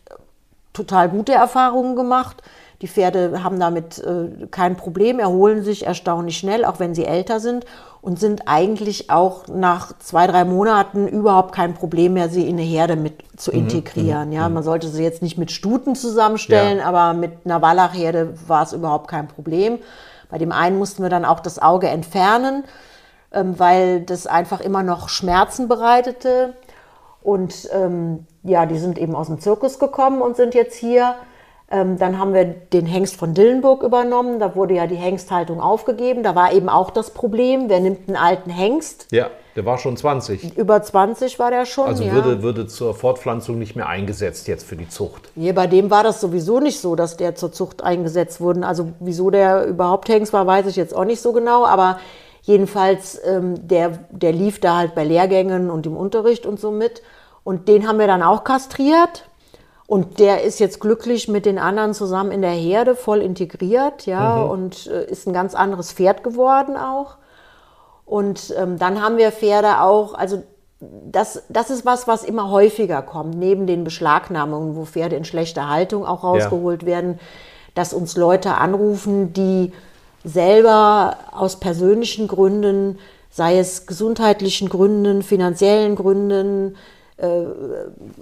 total 0.73 1.09
gute 1.09 1.33
Erfahrungen 1.33 1.95
gemacht. 1.95 2.43
Die 2.83 2.89
Pferde 2.89 3.43
haben 3.43 3.59
damit 3.59 3.99
äh, 3.99 4.47
kein 4.51 4.77
Problem, 4.77 5.19
erholen 5.19 5.63
sich 5.65 5.87
erstaunlich 5.87 6.37
schnell, 6.37 6.65
auch 6.65 6.79
wenn 6.79 6.95
sie 6.95 7.07
älter 7.07 7.41
sind 7.41 7.65
und 8.03 8.21
sind 8.21 8.43
eigentlich 8.47 9.11
auch 9.11 9.49
nach 9.49 9.97
zwei, 9.99 10.27
drei 10.27 10.45
Monaten 10.45 11.09
überhaupt 11.09 11.55
kein 11.55 11.73
Problem 11.75 12.13
mehr, 12.13 12.29
sie 12.29 12.43
in 12.47 12.57
eine 12.57 12.63
Herde 12.63 12.97
mit 12.97 13.15
zu 13.39 13.51
Mhm, 13.51 13.59
integrieren. 13.61 14.31
ja, 14.33 14.49
man 14.51 14.63
sollte 14.63 14.89
sie 14.89 15.03
jetzt 15.03 15.23
nicht 15.23 15.39
mit 15.39 15.51
Stuten 15.51 15.95
zusammenstellen, 15.95 16.79
Ja. 16.79 16.85
aber 16.85 17.15
mit 17.15 17.33
einer 17.47 17.63
Wallachherde 17.63 18.35
war 18.47 18.63
es 18.63 18.73
überhaupt 18.75 19.09
kein 19.09 19.27
Problem. 19.29 19.79
Bei 20.29 20.37
dem 20.39 20.53
einen 20.53 20.77
mussten 20.79 21.03
wir 21.03 21.09
dann 21.11 21.25
auch 21.25 21.41
das 21.41 21.59
Auge 21.61 21.89
entfernen, 21.89 22.65
ähm, 23.33 23.59
weil 23.59 24.03
das 24.03 24.27
einfach 24.27 24.61
immer 24.61 24.83
noch 24.83 25.09
Schmerzen 25.09 25.67
bereitete. 25.67 26.55
Und 27.23 27.69
ähm, 27.73 28.27
ja, 28.43 28.67
die 28.67 28.79
sind 28.79 28.99
eben 28.99 29.17
aus 29.17 29.29
dem 29.29 29.41
Zirkus 29.41 29.79
gekommen 29.79 30.21
und 30.21 30.37
sind 30.37 30.55
jetzt 30.55 30.75
hier. 30.77 31.15
Ähm, 31.69 31.99
dann 31.99 32.19
haben 32.21 32.33
wir 32.33 32.45
den 32.45 32.87
Hengst 32.87 33.17
von 33.17 33.35
Dillenburg 33.35 33.83
übernommen. 33.83 34.39
Da 34.39 34.55
wurde 34.55 34.75
ja 34.75 34.87
die 34.87 34.95
Hengsthaltung 34.95 35.61
aufgegeben. 35.61 36.23
Da 36.23 36.37
war 36.37 36.53
eben 36.53 36.69
auch 36.69 36.91
das 36.91 37.11
Problem, 37.11 37.69
wer 37.69 37.81
nimmt 37.81 38.07
einen 38.07 38.17
alten 38.17 38.51
Hengst? 38.51 39.09
Ja, 39.11 39.31
der 39.57 39.67
war 39.67 39.77
schon 39.79 39.97
20. 39.97 40.57
Über 40.57 40.81
20 40.81 41.41
war 41.41 41.51
der 41.51 41.67
schon. 41.67 41.87
Also 41.87 42.05
ja. 42.05 42.13
würde, 42.13 42.43
würde 42.43 42.69
zur 42.69 42.95
Fortpflanzung 42.95 43.59
nicht 43.59 43.75
mehr 43.75 43.89
eingesetzt 43.89 44.47
jetzt 44.47 44.65
für 44.65 44.77
die 44.77 44.89
Zucht. 44.89 45.31
Nee, 45.35 45.53
bei 45.53 45.67
dem 45.67 45.91
war 45.91 46.05
das 46.05 46.21
sowieso 46.21 46.61
nicht 46.61 46.79
so, 46.79 46.95
dass 46.95 47.17
der 47.17 47.35
zur 47.35 47.51
Zucht 47.51 47.83
eingesetzt 47.83 48.41
wurde. 48.41 48.65
Also 48.65 48.93
wieso 49.01 49.31
der 49.31 49.67
überhaupt 49.67 50.09
Hengst 50.09 50.33
war, 50.33 50.47
weiß 50.47 50.67
ich 50.67 50.77
jetzt 50.77 50.95
auch 50.95 51.05
nicht 51.05 51.21
so 51.21 51.33
genau. 51.33 51.67
Aber 51.67 51.99
jedenfalls, 52.43 53.21
ähm, 53.27 53.67
der, 53.67 53.99
der 54.11 54.33
lief 54.33 54.61
da 54.61 54.77
halt 54.77 54.95
bei 54.95 55.03
Lehrgängen 55.03 55.71
und 55.71 55.85
im 55.87 55.97
Unterricht 55.97 56.47
und 56.47 56.61
so 56.61 56.71
mit. 56.71 57.03
Und 57.43 57.67
den 57.67 57.89
haben 57.89 57.99
wir 57.99 58.07
dann 58.07 58.23
auch 58.23 58.45
kastriert. 58.45 59.25
Und 59.87 60.19
der 60.19 60.43
ist 60.43 60.59
jetzt 60.59 60.81
glücklich 60.81 61.29
mit 61.29 61.47
den 61.47 61.59
anderen 61.59 61.95
zusammen 61.95 62.33
in 62.33 62.43
der 62.43 62.51
Herde, 62.51 62.97
voll 62.97 63.21
integriert, 63.21 64.07
ja, 64.07 64.43
und 64.43 64.89
äh, 64.89 65.05
ist 65.07 65.29
ein 65.29 65.33
ganz 65.33 65.55
anderes 65.55 65.93
Pferd 65.93 66.25
geworden 66.25 66.77
auch. 66.77 67.17
Und 68.05 68.55
ähm, 68.57 68.79
dann 68.79 69.01
haben 69.01 69.17
wir 69.17 69.31
Pferde 69.31 69.81
auch, 69.81 70.15
also 70.15 70.43
das, 70.81 71.45
das 71.49 71.71
ist 71.71 71.87
was, 71.87 72.07
was 72.07 72.25
immer 72.25 72.51
häufiger 72.51 73.03
kommt, 73.03 73.37
neben 73.37 73.67
den 73.67 73.85
Beschlagnahmungen, 73.85 74.77
wo 74.77 74.85
Pferde 74.85 75.17
in 75.17 75.25
schlechter 75.25 75.69
Haltung 75.69 76.05
auch 76.05 76.23
rausgeholt 76.23 76.85
werden, 76.85 77.19
dass 77.75 77.95
uns 77.95 78.17
Leute 78.17 78.55
anrufen, 78.55 79.33
die 79.33 79.73
selber 80.25 81.17
aus 81.33 81.61
persönlichen 81.61 82.29
Gründen, 82.29 82.99
sei 83.31 83.59
es 83.59 83.87
gesundheitlichen 83.87 84.69
Gründen, 84.69 85.23
finanziellen 85.23 85.95
Gründen, 85.95 86.77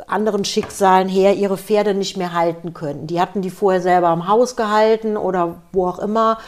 anderen 0.07 0.44
Schicksalen 0.44 1.09
her 1.09 1.35
ihre 1.35 1.57
Pferde 1.57 1.94
nicht 1.94 2.16
mehr 2.16 2.33
halten 2.33 2.74
können. 2.74 3.07
Die 3.07 3.20
hatten 3.20 3.42
die 3.42 3.50
vorher 3.50 3.80
selber 3.80 4.12
im 4.12 4.28
Haus 4.28 4.54
gehalten 4.57 5.16
oder 5.16 5.57
wo 5.72 5.87
auch 5.88 5.98
immer 5.98 6.38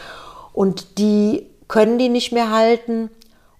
und 0.53 0.99
die 0.99 1.51
können 1.69 1.99
die 1.99 2.09
nicht 2.09 2.33
mehr 2.33 2.53
halten 2.53 3.11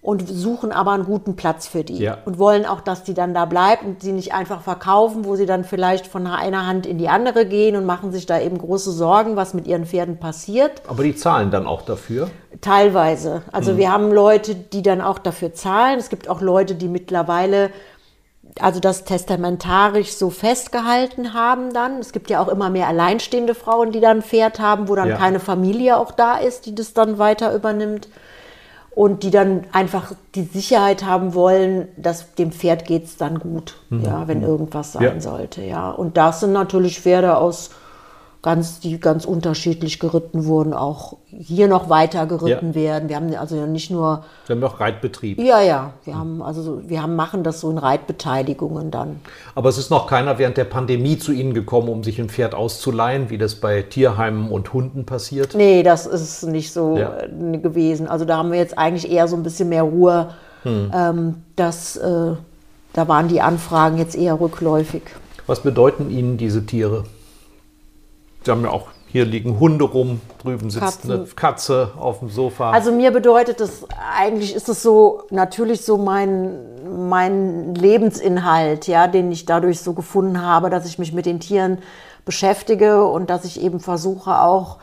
und 0.01 0.25
suchen 0.29 0.71
aber 0.71 0.91
einen 0.91 1.03
guten 1.03 1.35
Platz 1.35 1.67
für 1.67 1.83
die 1.83 1.97
Ja. 1.97 2.19
und 2.23 2.39
wollen 2.39 2.65
auch, 2.65 2.79
dass 2.79 3.03
die 3.03 3.13
dann 3.13 3.33
da 3.33 3.43
bleibt 3.43 3.83
und 3.83 4.01
sie 4.01 4.13
nicht 4.13 4.33
einfach 4.33 4.61
verkaufen, 4.61 5.25
wo 5.25 5.35
sie 5.35 5.45
dann 5.45 5.65
vielleicht 5.65 6.07
von 6.07 6.25
einer 6.25 6.65
Hand 6.65 6.85
in 6.85 6.97
die 6.97 7.09
andere 7.09 7.45
gehen 7.45 7.75
und 7.75 7.85
machen 7.85 8.13
sich 8.13 8.25
da 8.25 8.39
eben 8.39 8.57
große 8.57 8.91
Sorgen, 8.93 9.35
was 9.35 9.53
mit 9.53 9.67
ihren 9.67 9.85
Pferden 9.85 10.17
passiert. 10.17 10.81
Aber 10.87 11.03
die 11.03 11.13
zahlen 11.15 11.51
dann 11.51 11.67
auch 11.67 11.81
dafür. 11.81 12.29
Teilweise. 12.61 13.41
Also 13.51 13.75
wir 13.75 13.91
haben 13.91 14.13
Leute, 14.13 14.55
die 14.55 14.81
dann 14.81 15.01
auch 15.01 15.19
dafür 15.19 15.53
zahlen. 15.53 15.99
Es 15.99 16.07
gibt 16.07 16.29
auch 16.29 16.39
Leute, 16.39 16.75
die 16.75 16.87
mittlerweile 16.87 17.69
also 18.61 18.79
das 18.79 19.03
testamentarisch 19.03 20.13
so 20.13 20.29
festgehalten 20.29 21.33
haben 21.33 21.73
dann. 21.73 21.99
Es 21.99 22.11
gibt 22.11 22.29
ja 22.29 22.41
auch 22.41 22.47
immer 22.47 22.69
mehr 22.69 22.87
alleinstehende 22.87 23.55
Frauen, 23.55 23.91
die 23.91 23.99
dann 23.99 24.17
ein 24.17 24.23
Pferd 24.23 24.59
haben, 24.59 24.87
wo 24.87 24.95
dann 24.95 25.09
Ja. 25.09 25.17
keine 25.17 25.39
Familie 25.39 25.97
auch 25.97 26.11
da 26.11 26.37
ist, 26.37 26.65
die 26.65 26.75
das 26.75 26.93
dann 26.93 27.17
weiter 27.17 27.53
übernimmt. 27.53 28.07
Und 28.91 29.21
die 29.21 29.29
dann 29.29 29.65
einfach 29.73 30.13
die 30.33 30.41
Sicherheit 30.45 31.05
haben 31.05 31.35
wollen, 31.35 31.87
dass 31.97 32.33
dem 32.33 32.51
Pferd 32.51 32.85
geht 32.85 33.05
es 33.05 33.15
dann 33.15 33.37
gut, 33.37 33.75
ja, 33.91 34.27
wenn 34.27 34.41
irgendwas 34.41 34.93
sein 34.93 35.03
Ja. 35.03 35.19
sollte. 35.21 35.61
Ja. 35.61 35.91
Und 35.91 36.17
das 36.17 36.39
sind 36.39 36.51
natürlich 36.51 36.99
Pferde 36.99 37.37
aus 37.37 37.69
ganz, 38.47 38.79
die 38.79 38.97
ganz 38.97 39.25
unterschiedlich 39.25 39.99
geritten 39.99 40.45
wurden, 40.45 40.73
auch 40.73 41.17
hier 41.27 41.67
noch 41.67 41.89
weiter 41.89 42.25
geritten 42.27 42.69
Ja. 42.69 42.75
werden. 42.75 43.09
Wir 43.09 43.17
haben 43.17 43.35
also 43.35 43.57
ja 43.57 43.67
nicht 43.67 43.91
nur 43.91 44.23
Wir 44.45 44.55
haben 44.55 44.63
auch 44.63 44.79
Reitbetrieb. 44.79 45.37
ja, 45.37 45.61
ja, 45.61 45.91
wir 46.05 46.17
haben 46.17 46.41
also 46.41 46.61
so- 46.61 46.81
wir 46.87 47.01
haben 47.01 47.17
machen 47.17 47.43
das 47.43 47.59
so 47.59 47.69
in 47.69 47.77
Reitbeteiligungen 47.77 48.89
dann. 48.89 49.19
Aber 49.53 49.67
es 49.67 49.77
ist 49.77 49.89
noch 49.89 50.07
keiner 50.07 50.37
während 50.39 50.55
der 50.55 50.63
Pandemie 50.63 51.17
zu 51.17 51.33
Ihnen 51.33 51.53
gekommen, 51.53 51.89
um 51.89 52.05
sich 52.05 52.19
ein 52.21 52.29
Pferd 52.29 52.55
auszuleihen, 52.55 53.29
wie 53.29 53.37
das 53.37 53.55
bei 53.55 53.81
Tierheimen 53.81 54.49
und 54.49 54.71
Hunden 54.71 55.05
passiert. 55.05 55.53
Nee, 55.53 55.83
das 55.83 56.05
ist 56.05 56.43
nicht 56.43 56.71
so 56.71 56.95
Ja. 56.97 57.17
äh, 57.17 57.57
gewesen. 57.57 58.07
Also 58.07 58.23
da 58.23 58.37
haben 58.37 58.53
wir 58.53 58.59
jetzt 58.59 58.77
eigentlich 58.77 59.11
eher 59.11 59.27
so 59.27 59.35
ein 59.35 59.43
bisschen 59.43 59.67
mehr 59.67 59.83
Ruhe. 59.83 60.29
Ähm, 60.65 61.43
das, 61.57 61.97
äh, 61.97 62.31
da 62.93 63.07
waren 63.09 63.27
die 63.27 63.41
Anfragen 63.41 63.97
jetzt 63.97 64.15
eher 64.15 64.39
rückläufig. 64.39 65.01
Was 65.47 65.61
bedeuten 65.61 66.09
Ihnen 66.09 66.37
diese 66.37 66.65
Tiere? 66.65 67.03
Sie 68.47 68.51
haben 68.51 68.63
ja 68.63 68.69
auch, 68.69 68.87
hier 69.07 69.25
liegen 69.25 69.59
Hunde 69.59 69.83
rum, 69.83 70.21
drüben 70.41 70.69
sitzt 70.69 71.01
Katzen. 71.01 71.11
eine 71.11 71.25
Katze 71.25 71.91
auf 71.99 72.19
dem 72.19 72.29
Sofa. 72.29 72.71
Also 72.71 72.93
mir 72.93 73.11
bedeutet 73.11 73.59
das, 73.59 73.85
eigentlich 74.17 74.55
ist 74.55 74.69
es 74.69 74.81
so, 74.81 75.23
natürlich 75.31 75.81
so 75.81 75.97
mein, 75.97 77.09
mein 77.09 77.75
Lebensinhalt, 77.75 78.87
ja, 78.87 79.07
den 79.07 79.29
ich 79.33 79.45
dadurch 79.45 79.81
so 79.81 79.91
gefunden 79.91 80.41
habe, 80.41 80.69
dass 80.69 80.85
ich 80.85 80.97
mich 80.97 81.11
mit 81.11 81.25
den 81.25 81.41
Tieren 81.41 81.79
beschäftige 82.23 83.03
und 83.05 83.29
dass 83.29 83.43
ich 83.43 83.61
eben 83.61 83.81
versuche 83.81 84.41
auch 84.41 84.77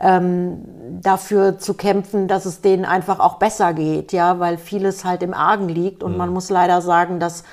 ähm, 0.00 0.64
dafür 1.02 1.58
zu 1.58 1.74
kämpfen, 1.74 2.26
dass 2.26 2.46
es 2.46 2.62
denen 2.62 2.86
einfach 2.86 3.20
auch 3.20 3.34
besser 3.34 3.74
geht, 3.74 4.14
ja, 4.14 4.40
weil 4.40 4.56
vieles 4.56 5.04
halt 5.04 5.22
im 5.22 5.34
Argen 5.34 5.68
liegt 5.68 6.02
und 6.02 6.16
man 6.16 6.32
muss 6.32 6.48
leider 6.48 6.80
sagen, 6.80 7.20
dass 7.20 7.44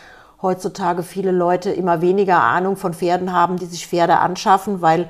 heutzutage 0.42 1.04
viele 1.04 1.32
Leute 1.32 1.72
immer 1.72 2.00
weniger 2.00 2.42
Ahnung 2.42 2.78
von 2.78 2.94
Pferden 2.94 3.34
haben, 3.34 3.58
die 3.58 3.66
sich 3.66 3.86
Pferde 3.86 4.20
anschaffen, 4.20 4.82
weil 4.82 5.10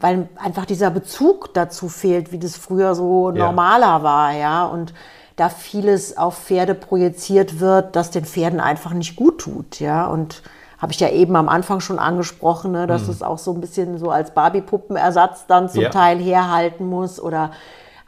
weil 0.00 0.28
einfach 0.36 0.64
dieser 0.66 0.90
Bezug 0.90 1.54
dazu 1.54 1.88
fehlt, 1.88 2.32
wie 2.32 2.38
das 2.38 2.56
früher 2.56 2.94
so 2.94 3.30
Ja. 3.30 3.46
normaler 3.46 4.02
war, 4.02 4.32
ja, 4.32 4.64
und 4.66 4.92
da 5.36 5.48
vieles 5.50 6.16
auf 6.16 6.38
Pferde 6.38 6.74
projiziert 6.74 7.60
wird, 7.60 7.94
das 7.94 8.10
den 8.10 8.24
Pferden 8.24 8.58
einfach 8.60 8.92
nicht 8.92 9.16
gut 9.16 9.40
tut, 9.40 9.80
ja, 9.80 10.06
und 10.06 10.42
habe 10.78 10.92
ich 10.92 11.00
ja 11.00 11.08
eben 11.08 11.36
am 11.36 11.48
Anfang 11.48 11.80
schon 11.80 11.98
angesprochen, 11.98 12.72
ne, 12.72 12.86
dass 12.86 13.08
es 13.08 13.22
auch 13.22 13.38
so 13.38 13.52
ein 13.54 13.60
bisschen 13.62 13.98
so 13.98 14.10
als 14.10 14.32
Barbie-Puppenersatz 14.32 15.46
dann 15.46 15.68
zum 15.70 15.82
Ja. 15.82 15.88
Teil 15.90 16.18
herhalten 16.18 16.86
muss 16.86 17.18
oder 17.20 17.50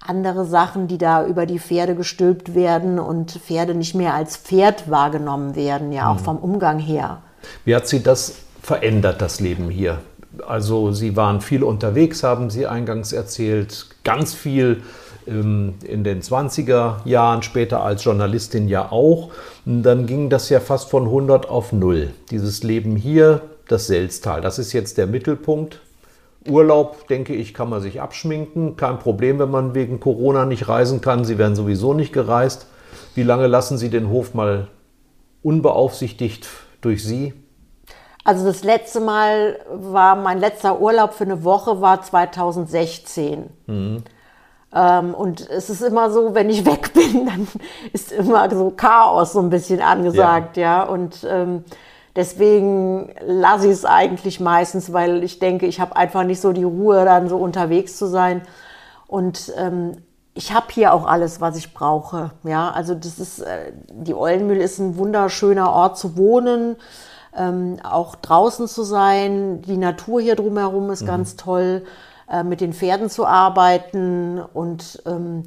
andere 0.07 0.44
Sachen, 0.44 0.87
die 0.87 0.98
da 0.98 1.24
über 1.27 1.46
die 1.46 1.59
Pferde 1.59 1.94
gestülpt 1.94 2.55
werden 2.55 2.98
und 2.98 3.33
Pferde 3.33 3.74
nicht 3.74 3.94
mehr 3.94 4.14
als 4.14 4.37
Pferd 4.37 4.90
wahrgenommen 4.90 5.55
werden, 5.57 5.92
ja, 5.92 6.11
auch 6.12 6.18
vom 6.18 6.37
Umgang 6.37 6.79
her. 6.79 7.18
Wie 7.64 7.74
hat 7.74 7.88
Sie 7.88 8.03
das 8.03 8.35
verändert, 8.62 9.20
das 9.22 9.40
Leben 9.40 9.70
hier? 9.70 9.98
Also 10.46 10.92
Sie 10.92 11.16
waren 11.16 11.40
viel 11.40 11.62
unterwegs, 11.62 12.22
haben 12.22 12.51
Sie 12.51 12.66
eingangs 12.66 13.12
erzählt, 13.12 13.87
ganz 14.05 14.35
viel 14.35 14.83
ähm, 15.27 15.74
in 15.85 16.05
den 16.05 16.22
20er 16.22 17.07
Jahren, 17.07 17.42
später 17.42 17.83
als 17.83 18.05
Journalistin 18.05 18.68
ja 18.68 18.90
auch. 18.90 19.31
Und 19.66 19.83
dann 19.83 20.07
ging 20.07 20.31
das 20.31 20.48
ja 20.48 20.61
fast 20.61 20.90
von 20.90 21.05
100 21.05 21.48
auf 21.48 21.72
0. 21.72 22.11
Dieses 22.31 22.62
Leben 22.62 22.96
hier, 22.96 23.42
das 23.68 23.87
Selztal, 23.87 24.40
das 24.40 24.59
ist 24.59 24.72
jetzt 24.72 24.98
der 24.98 25.07
Mittelpunkt. 25.07 25.81
Urlaub, 26.46 27.09
denke 27.09 27.35
ich, 27.35 27.53
kann 27.53 27.68
man 27.68 27.83
sich 27.83 28.01
abschminken. 28.01 28.77
Kein 28.77 28.98
Problem, 28.98 29.38
wenn 29.38 29.51
man 29.51 29.74
wegen 29.74 30.01
Corona 30.01 30.46
nicht 30.46 30.68
reisen 30.68 31.01
kann. 31.01 31.24
Sie 31.24 31.37
werden 31.37 31.57
sowieso 31.57 31.92
nicht 31.92 32.12
gereist. 32.12 32.66
Wie 33.14 33.22
lange 33.22 33.46
lassen 33.46 33.77
Sie 33.77 33.90
den 33.90 34.09
Hof 34.09 34.35
mal 34.35 34.68
unbeaufsichtigt 35.42 36.48
durch 36.81 37.05
Sie? 37.05 37.35
Also 38.29 38.45
das 38.45 38.62
letzte 38.62 39.01
Mal 39.01 39.59
war 39.73 40.14
mein 40.14 40.38
letzter 40.38 40.83
Urlaub 40.83 41.14
für 41.14 41.25
eine 41.25 41.45
Woche 41.45 41.81
war 41.81 42.03
2016. 42.03 43.49
Ähm, 44.75 45.14
und 45.14 45.49
es 45.49 45.71
ist 45.71 45.81
immer 45.81 46.11
so, 46.11 46.35
wenn 46.35 46.51
ich 46.51 46.67
weg 46.67 46.93
bin, 46.93 47.25
dann 47.25 47.49
ist 47.95 48.12
immer 48.12 48.51
so 48.55 48.71
Chaos 48.77 49.33
so 49.33 49.41
ein 49.41 49.49
bisschen 49.49 49.81
angesagt, 49.81 50.59
ja. 50.59 50.83
Und 50.83 51.27
ähm, 51.27 51.64
deswegen 52.17 53.14
lasse 53.27 53.69
ich 53.69 53.73
es 53.73 53.87
eigentlich 53.87 54.41
meistens, 54.41 54.93
weil 54.93 55.25
ich 55.25 55.38
denke, 55.38 55.64
ich 55.64 55.81
habe 55.81 55.97
einfach 55.97 56.25
nicht 56.25 56.43
so 56.43 56.53
die 56.53 56.64
Ruhe, 56.64 57.07
dann 57.07 57.31
so 57.31 57.38
unterwegs 57.38 57.97
zu 57.97 58.05
sein. 58.05 58.43
Und 59.07 59.55
ähm, 59.57 60.03
ich 60.35 60.53
habe 60.53 60.67
hier 60.69 60.93
auch 60.93 61.07
alles, 61.07 61.41
was 61.41 61.57
ich 61.57 61.73
brauche. 61.73 62.33
Ja, 62.45 62.73
also 62.73 62.95
das 62.95 63.19
ist, 63.19 63.38
äh, 63.38 63.73
die 63.91 64.12
Ollenmühle 64.12 64.62
ist 64.62 64.79
ein 64.81 64.99
wunderschöner 64.99 65.73
Ort 65.73 65.97
zu 65.97 66.19
wohnen, 66.19 66.77
ähm, 67.38 67.79
auch 67.83 68.16
draußen 68.16 68.68
zu 68.68 68.83
sein. 68.83 69.62
Die 69.62 69.77
Natur 69.77 70.20
hier 70.20 70.37
drumherum 70.37 70.90
ist 70.90 71.07
ganz 71.07 71.37
toll, 71.37 71.85
äh, 72.31 72.42
mit 72.42 72.61
den 72.61 72.72
Pferden 72.72 73.09
zu 73.09 73.27
arbeiten 73.27 74.41
und 74.53 75.03
ähm, 75.07 75.45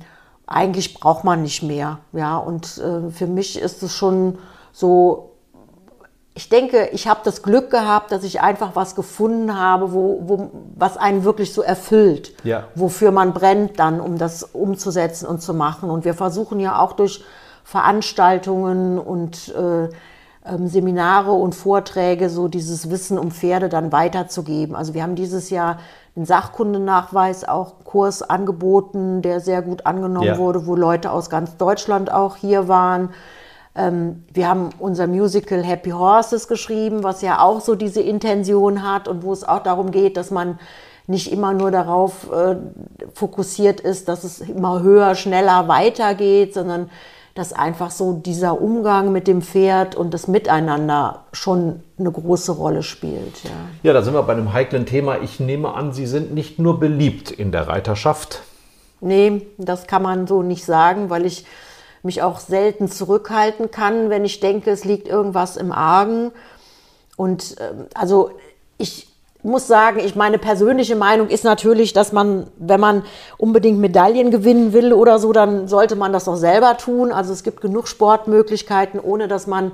eigentlich 0.48 0.94
braucht 0.96 1.24
man 1.24 1.42
nicht 1.42 1.64
mehr. 1.64 2.00
Ja, 2.14 2.38
und 2.38 2.78
äh, 2.78 3.12
für 3.12 3.28
mich 3.28 3.60
ist 3.60 3.84
es 3.84 3.94
schon 3.94 4.38
so 4.72 5.32
ich 6.34 6.48
denke, 6.48 6.90
ich 6.94 7.08
habe 7.08 7.20
das 7.24 7.44
Glück 7.44 7.70
gehabt, 7.72 8.12
dass 8.12 8.24
ich 8.24 8.40
einfach 8.42 8.72
was 8.74 8.96
gefunden 8.96 9.60
habe, 9.60 9.92
wo, 9.92 10.22
wo, 10.24 10.52
was 10.78 10.96
einen 10.96 11.26
wirklich 11.26 11.54
so 11.54 11.62
erfüllt, 11.62 12.34
Ja. 12.46 12.68
wofür 12.74 13.12
man 13.12 13.34
brennt 13.34 13.80
dann, 13.80 14.00
um 14.00 14.18
das 14.18 14.44
umzusetzen 14.44 15.26
und 15.28 15.42
zu 15.42 15.54
machen. 15.54 15.90
Und 15.90 16.06
wir 16.06 16.14
versuchen 16.14 16.60
ja 16.62 16.80
auch 16.80 16.94
durch 16.94 17.24
Veranstaltungen 17.66 18.98
und 18.98 19.50
äh, 19.50 19.90
Seminare 20.66 21.32
und 21.32 21.54
Vorträge 21.54 22.30
so 22.30 22.48
dieses 22.48 22.90
Wissen 22.90 23.20
um 23.20 23.32
Pferde 23.32 23.70
dann 23.70 23.92
weiterzugeben. 23.92 24.76
Also 24.76 24.94
wir 24.96 25.04
haben 25.04 25.16
dieses 25.16 25.52
Jahr 25.52 25.78
den 26.16 26.26
Sachkundenachweis 26.26 27.48
auch 27.48 27.76
einen 27.76 27.84
Kurs 27.84 28.24
angeboten, 28.24 29.22
der 29.22 29.40
sehr 29.40 29.62
gut 29.62 29.86
angenommen 29.86 30.26
Ja. 30.28 30.38
wurde, 30.38 30.66
wo 30.66 30.76
Leute 30.76 31.12
aus 31.12 31.30
ganz 31.30 31.58
Deutschland 31.58 32.12
auch 32.12 32.38
hier 32.38 32.68
waren. 32.68 33.10
Ähm, 33.76 34.24
wir 34.34 34.50
haben 34.50 34.70
unser 34.80 35.08
Musical 35.08 35.64
Happy 35.64 35.92
Horses 35.92 36.48
geschrieben, 36.48 37.04
was 37.04 37.22
ja 37.22 37.40
auch 37.40 37.62
so 37.62 37.76
diese 37.76 38.02
Intention 38.02 38.84
hat 38.84 39.08
und 39.08 39.24
wo 39.24 39.32
es 39.32 39.48
auch 39.48 39.64
darum 39.64 39.92
geht, 39.92 40.18
dass 40.18 40.32
man 40.32 40.60
nicht 41.08 41.32
immer 41.32 41.54
nur 41.54 41.72
darauf 41.72 42.32
äh, 42.32 42.56
fokussiert 43.14 43.80
ist, 43.80 44.08
dass 44.08 44.24
es 44.24 44.42
immer 44.42 44.82
höher, 44.82 45.16
schneller 45.16 45.68
weitergeht, 45.68 46.54
sondern 46.54 46.90
dass 47.34 47.54
einfach 47.54 47.92
so 47.92 48.14
dieser 48.14 48.62
Umgang 48.62 49.12
mit 49.12 49.28
dem 49.28 49.42
Pferd 49.42 49.96
und 49.96 50.14
das 50.14 50.28
Miteinander 50.28 51.26
schon 51.32 51.82
eine 51.98 52.12
große 52.12 52.52
Rolle 52.52 52.84
spielt. 52.84 53.44
Ja. 53.44 53.52
Ja, 53.84 53.94
da 53.94 54.02
sind 54.02 54.14
wir 54.14 54.24
bei 54.24 54.34
einem 54.34 54.54
heiklen 54.54 54.86
Thema. 54.86 55.20
Ich 55.22 55.40
nehme 55.40 55.74
an, 55.74 55.94
Sie 55.94 56.08
sind 56.08 56.34
nicht 56.34 56.60
nur 56.60 56.80
beliebt 56.80 57.32
in 57.32 57.52
der 57.52 57.68
Reiterschaft. 57.68 58.42
Nee, 59.00 59.48
das 59.58 59.88
kann 59.88 60.04
man 60.04 60.28
so 60.28 60.44
nicht 60.44 60.66
sagen, 60.66 61.10
weil 61.10 61.26
ich 61.26 61.46
mich 62.04 62.22
auch 62.22 62.40
selten 62.40 62.90
zurückhalten 62.90 63.72
kann, 63.72 64.10
wenn 64.10 64.26
ich 64.26 64.40
denke, 64.40 64.72
es 64.72 64.84
liegt 64.86 65.08
irgendwas 65.08 65.56
im 65.58 65.72
Argen. 65.72 66.32
Und 67.16 67.56
ähm, 67.60 67.86
also 67.94 68.32
ich 68.78 69.11
muss 69.44 69.68
sagen, 69.68 70.00
ich 70.00 70.16
meine 70.16 70.38
persönliche 70.38 70.96
Meinung 70.96 71.30
ist 71.30 71.44
natürlich, 71.44 71.94
dass 71.94 72.12
man, 72.12 72.48
wenn 72.58 72.80
man 72.80 73.04
unbedingt 73.38 73.80
Medaillen 73.80 74.32
gewinnen 74.32 74.74
will 74.74 74.94
oder 74.94 75.20
so, 75.20 75.34
dann 75.34 75.68
sollte 75.68 75.96
man 75.96 76.14
das 76.14 76.28
auch 76.28 76.36
selber 76.36 76.78
tun. 76.78 77.12
Also 77.12 77.34
es 77.34 77.44
gibt 77.44 77.62
genug 77.62 77.88
Sportmöglichkeiten, 77.88 79.00
ohne 79.00 79.28
dass 79.28 79.48
man 79.48 79.72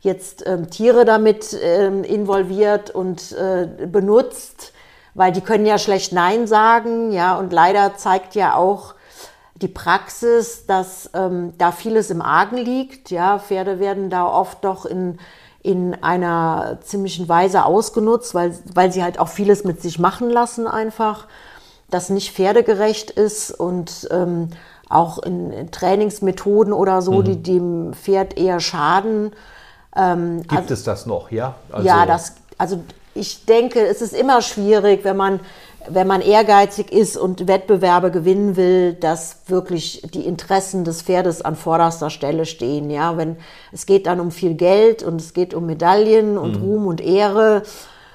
jetzt 0.00 0.46
ähm, 0.46 0.70
Tiere 0.70 1.04
damit 1.04 1.56
ähm, 1.62 2.04
involviert 2.04 2.90
und 2.90 3.32
äh, 3.32 3.86
benutzt, 3.86 4.72
weil 5.14 5.32
die 5.32 5.42
können 5.42 5.66
ja 5.66 5.78
schlecht 5.78 6.12
Nein 6.12 6.46
sagen, 6.46 7.12
ja, 7.12 7.36
und 7.38 7.52
leider 7.52 7.96
zeigt 7.96 8.34
ja 8.34 8.56
auch 8.56 8.94
die 9.54 9.68
Praxis, 9.68 10.66
dass 10.66 11.10
ähm, 11.14 11.54
da 11.56 11.70
vieles 11.70 12.10
im 12.10 12.20
Argen 12.20 12.56
liegt. 12.56 13.10
Ja, 13.10 13.38
Pferde 13.38 13.78
werden 13.78 14.10
da 14.10 14.26
oft 14.26 14.64
doch 14.64 14.84
in, 14.84 15.18
in 15.62 15.94
einer 16.02 16.78
ziemlichen 16.82 17.28
Weise 17.28 17.64
ausgenutzt, 17.64 18.34
weil, 18.34 18.56
weil 18.74 18.92
sie 18.92 19.02
halt 19.02 19.18
auch 19.18 19.28
vieles 19.28 19.64
mit 19.64 19.80
sich 19.80 19.98
machen 19.98 20.28
lassen 20.28 20.66
einfach, 20.66 21.26
das 21.90 22.10
nicht 22.10 22.32
pferdegerecht 22.32 23.10
ist 23.10 23.52
und 23.52 24.08
ähm, 24.10 24.48
auch 24.88 25.18
in, 25.18 25.52
in 25.52 25.70
Trainingsmethoden 25.70 26.72
oder 26.72 27.00
so, 27.00 27.22
die 27.22 27.42
dem 27.42 27.94
Pferd 27.94 28.36
eher 28.36 28.60
schaden. 28.60 29.32
Ähm, 29.94 30.42
Gibt 30.46 30.70
es 30.70 30.84
das 30.84 31.06
noch, 31.06 31.30
ja? 31.30 31.54
Also, 31.70 31.86
ja, 31.86 32.06
das, 32.06 32.34
also 32.58 32.80
ich 33.14 33.44
denke, 33.44 33.86
es 33.86 34.02
ist 34.02 34.14
immer 34.14 34.42
schwierig, 34.42 35.04
wenn 35.04 35.16
man, 35.16 35.40
wenn 35.88 36.06
man 36.06 36.20
ehrgeizig 36.20 36.92
ist 36.92 37.16
und 37.16 37.46
Wettbewerbe 37.48 38.10
gewinnen 38.10 38.56
will, 38.56 38.94
dass 38.94 39.36
wirklich 39.46 40.02
die 40.14 40.26
Interessen 40.26 40.84
des 40.84 41.02
Pferdes 41.02 41.42
an 41.42 41.56
vorderster 41.56 42.10
Stelle 42.10 42.46
stehen. 42.46 42.90
Ja, 42.90 43.16
wenn 43.16 43.36
es 43.72 43.86
geht 43.86 44.06
dann 44.06 44.20
um 44.20 44.30
viel 44.30 44.54
Geld 44.54 45.02
und 45.02 45.20
es 45.20 45.32
geht 45.32 45.54
um 45.54 45.66
Medaillen 45.66 46.38
und 46.38 46.56
Ruhm 46.56 46.86
und 46.86 47.00
Ehre. 47.00 47.62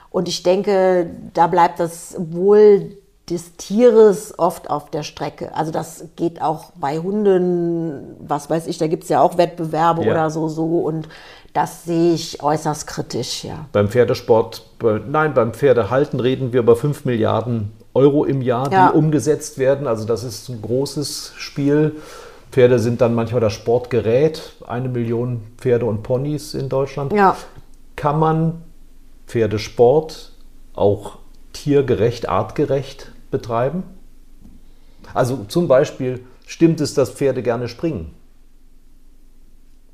Und 0.10 0.28
ich 0.28 0.44
denke, 0.44 1.10
da 1.34 1.48
bleibt 1.48 1.80
das 1.80 2.16
Wohl 2.18 2.98
des 3.30 3.58
Tieres 3.58 4.40
oft 4.40 4.70
auf 4.70 4.90
der 4.90 5.04
Strecke. 5.04 5.54
Also 5.54 5.72
das 5.72 6.06
geht 6.16 6.42
auch 6.42 6.72
bei 6.76 7.00
Hunden, 7.00 8.16
was 8.20 8.50
weiß 8.50 8.68
ich, 8.68 8.78
da 8.78 8.88
gibt 8.88 9.04
es 9.04 9.10
ja 9.10 9.22
auch 9.22 9.38
Wettbewerbe 9.38 10.06
Ja. 10.06 10.12
oder 10.12 10.30
so, 10.30 10.48
so. 10.48 10.80
Und 10.80 11.10
das 11.58 11.86
sehe 11.86 12.14
ich 12.14 12.44
äußerst 12.44 12.86
kritisch, 12.86 13.44
ja. 13.44 13.66
Beim 13.72 13.90
Pferdesport, 13.90 14.62
bei, 14.78 15.02
nein, 15.10 15.34
beim 15.34 15.54
Pferdehalten 15.54 16.20
reden 16.20 16.54
wir 16.54 16.60
über 16.60 16.76
5 16.76 17.04
Milliarden 17.06 17.72
Euro 17.96 18.26
im 18.26 18.44
Jahr, 18.44 18.72
Ja. 18.72 18.92
die 18.92 18.96
umgesetzt 18.96 19.58
werden. 19.58 19.88
Also 19.88 20.06
das 20.06 20.24
ist 20.24 20.50
ein 20.50 20.62
großes 20.62 21.34
Spiel. 21.36 21.96
Pferde 22.52 22.78
sind 22.78 23.02
dann 23.02 23.16
manchmal 23.16 23.42
das 23.42 23.54
Sportgerät. 23.54 24.54
Eine 24.68 24.88
Million 24.88 25.42
Pferde 25.58 25.88
und 25.88 26.04
Ponys 26.04 26.54
in 26.54 26.70
Deutschland. 26.70 27.12
Ja. 27.12 27.36
Kann 27.96 28.20
man 28.20 28.62
Pferdesport 29.26 30.34
auch 30.76 31.18
tiergerecht, 31.54 32.30
artgerecht 32.30 33.12
betreiben? 33.32 33.82
Also 35.16 35.46
zum 35.48 35.68
Beispiel, 35.68 36.20
stimmt 36.46 36.82
es, 36.82 36.94
dass 36.94 37.10
Pferde 37.10 37.42
gerne 37.42 37.68
springen? 37.68 38.14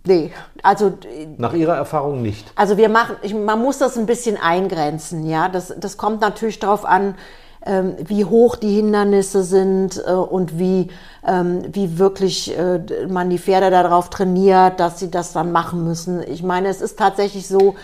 Nee, 0.05 0.31
also, 0.63 0.97
Nach 1.37 1.53
Ihrer 1.53 1.75
Erfahrung 1.75 2.21
nicht. 2.21 2.51
also 2.55 2.75
wir 2.77 2.89
machen, 2.89 3.15
ich, 3.21 3.33
man 3.33 3.61
muss 3.61 3.77
das 3.77 3.97
ein 3.97 4.05
bisschen 4.05 4.37
eingrenzen, 4.37 5.25
ja. 5.25 5.47
Das, 5.47 5.73
das 5.77 5.97
kommt 5.97 6.19
natürlich 6.19 6.59
darauf 6.59 6.83
an, 6.83 7.15
ähm, 7.65 7.95
wie 8.03 8.25
hoch 8.25 8.57
die 8.57 8.75
Hindernisse 8.75 9.43
sind 9.43 10.03
äh, 10.05 10.11
und 10.11 10.59
wie, 10.59 10.89
ähm, 11.25 11.63
wie 11.71 11.97
wirklich 11.97 12.57
äh, 12.57 12.81
man 13.07 13.29
die 13.29 13.39
Pferde 13.39 13.69
darauf 13.69 14.09
trainiert, 14.09 14.81
dass 14.81 14.99
sie 14.99 15.09
das 15.09 15.31
dann 15.31 15.53
machen 15.53 15.85
müssen. 15.85 16.21
Ich 16.27 16.43
meine, 16.43 16.67
es 16.67 16.81
ist 16.81 16.99
tatsächlich 16.99 17.47
so, 17.47 17.75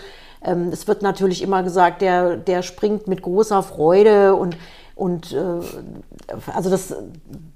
ähm, 0.44 0.68
es 0.70 0.86
wird 0.86 1.00
natürlich 1.00 1.40
immer 1.40 1.62
gesagt, 1.62 2.02
der, 2.02 2.36
der 2.36 2.60
springt 2.62 3.08
mit 3.08 3.22
großer 3.22 3.62
Freude 3.62 4.34
und 4.34 4.56
und 5.00 5.32
äh, 5.32 5.60
also 6.54 6.68
das 6.68 6.94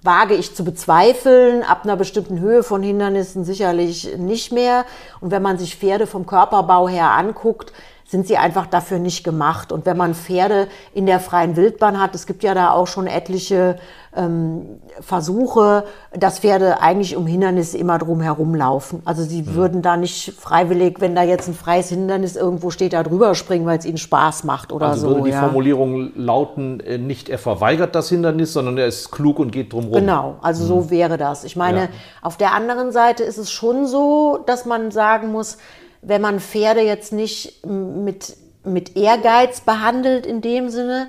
wage 0.03 0.35
ich 0.35 0.55
zu 0.55 0.65
bezweifeln, 0.65 1.63
ab 1.63 1.83
einer 1.85 1.97
bestimmten 1.97 2.41
Höhe 2.41 2.63
von 2.63 2.83
Hindernissen 2.83 3.45
sicherlich 3.45 4.17
nicht 4.17 4.51
mehr. 4.51 4.87
Und 5.21 5.31
wenn 5.31 5.43
man 5.43 5.59
sich 5.59 5.77
Pferde 5.77 6.07
vom 6.07 6.25
Körperbau 6.25 6.89
her 6.89 7.11
anguckt, 7.11 7.75
sind 8.07 8.27
sie 8.27 8.37
einfach 8.37 8.67
dafür 8.67 8.99
nicht 8.99 9.25
gemacht. 9.25 9.73
Und 9.73 9.87
wenn 9.87 9.97
man 9.97 10.15
Pferde 10.15 10.69
in 10.93 11.07
der 11.07 11.21
freien 11.21 11.57
Wildbahn 11.57 12.01
hat, 12.01 12.15
es 12.15 12.27
gibt 12.27 12.43
ja 12.43 12.53
da 12.55 12.71
auch 12.71 12.87
schon 12.87 13.07
etliche 13.07 13.77
ähm, 14.17 14.79
Versuche, 15.01 15.85
dass 16.13 16.39
Pferde 16.39 16.81
eigentlich 16.81 17.17
um 17.17 17.27
Hindernisse 17.27 17.79
immer 17.79 17.99
drum 17.99 18.21
herum 18.21 18.55
laufen. 18.55 19.03
Also 19.05 19.23
sie 19.25 19.43
Mhm. 19.43 19.55
würden 19.55 19.83
da 19.83 19.97
nicht 19.97 20.33
freiwillig, 20.39 21.01
wenn 21.01 21.15
da 21.17 21.23
jetzt 21.23 21.49
ein 21.49 21.55
freies 21.55 21.89
Hindernis 21.89 22.37
irgendwo 22.37 22.71
steht, 22.71 22.93
da 22.93 23.03
drüber 23.03 23.35
springen, 23.35 23.67
weil 23.67 23.79
es 23.79 23.85
ihnen 23.87 23.97
Spaß 23.99 24.45
macht 24.45 24.71
oder 24.71 24.87
Also 24.89 25.09
so. 25.09 25.15
würde 25.15 25.23
die 25.25 25.31
ja. 25.31 25.41
Formulierung 25.41 26.13
lauten, 26.15 26.81
äh, 26.81 26.99
nicht 26.99 27.29
er 27.29 27.39
verweigert 27.39 27.95
das 27.95 28.09
Hindernis, 28.09 28.53
sondern 28.53 28.79
er 28.79 28.87
ist 28.87 29.11
klug 29.11 29.39
und 29.39 29.51
geht 29.51 29.73
drum 29.73 29.85
rum. 29.87 29.95
Genau, 29.95 30.37
also 30.43 30.65
so 30.65 30.91
wäre 30.91 31.17
das. 31.17 31.43
Ich 31.45 31.57
meine, 31.57 31.81
Ja. 31.81 31.89
auf 32.23 32.37
der 32.37 32.53
anderen 32.55 32.93
Seite 32.93 33.25
ist 33.25 33.39
es 33.39 33.51
schon 33.51 33.87
so, 33.87 34.39
dass 34.47 34.65
man 34.67 34.91
sagen 34.91 35.33
muss, 35.33 35.59
wenn 36.07 36.21
man 36.21 36.41
Pferde 36.41 36.81
jetzt 36.81 37.13
nicht 37.13 37.65
mit, 37.67 38.37
mit 38.65 38.97
Ehrgeiz 38.97 39.61
behandelt 39.61 40.27
in 40.27 40.41
dem 40.41 40.69
Sinne, 40.69 41.09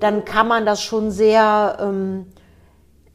dann 0.00 0.24
kann 0.24 0.48
man 0.48 0.66
das 0.66 0.82
schon 0.82 1.10
sehr, 1.10 1.78
ähm, 1.80 2.26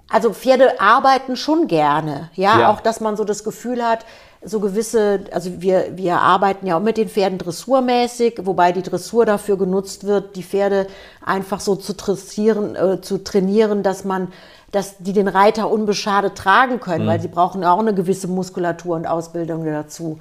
also 0.09 0.33
Pferde 0.33 0.79
arbeiten 0.79 1.35
schon 1.35 1.67
gerne, 1.67 2.29
ja? 2.35 2.59
Ja. 2.59 2.71
auch 2.71 2.81
dass 2.81 3.01
man 3.01 3.17
so 3.17 3.23
das 3.23 3.43
Gefühl 3.43 3.83
hat, 3.83 4.05
so 4.47 4.59
gewisse, 4.59 5.21
also 5.31 5.61
wir, 5.61 5.97
wir 5.97 6.17
arbeiten 6.17 6.67
ja 6.67 6.77
auch 6.77 6.81
mit 6.81 6.97
den 6.97 7.09
Pferden 7.09 7.39
dressurmäßig, 7.39 8.41
wobei 8.43 8.71
die 8.71 8.83
Dressur 8.83 9.25
dafür 9.25 9.57
genutzt 9.57 10.05
wird, 10.05 10.35
die 10.35 10.43
Pferde 10.43 10.85
einfach 11.25 11.59
so 11.59 11.75
zu 11.75 11.95
dressieren, 11.95 12.75
äh, 12.75 13.01
zu 13.01 13.23
trainieren, 13.23 13.81
dass 13.81 14.05
man, 14.05 14.31
dass 14.71 14.97
die 14.99 15.13
den 15.13 15.27
Reiter 15.27 15.71
unbeschadet 15.71 16.37
tragen 16.37 16.79
können, 16.79 17.07
weil 17.07 17.19
sie 17.19 17.27
brauchen 17.27 17.63
auch 17.63 17.79
eine 17.79 17.95
gewisse 17.95 18.27
Muskulatur 18.27 18.95
und 18.95 19.07
Ausbildung 19.07 19.65
dazu. 19.65 20.19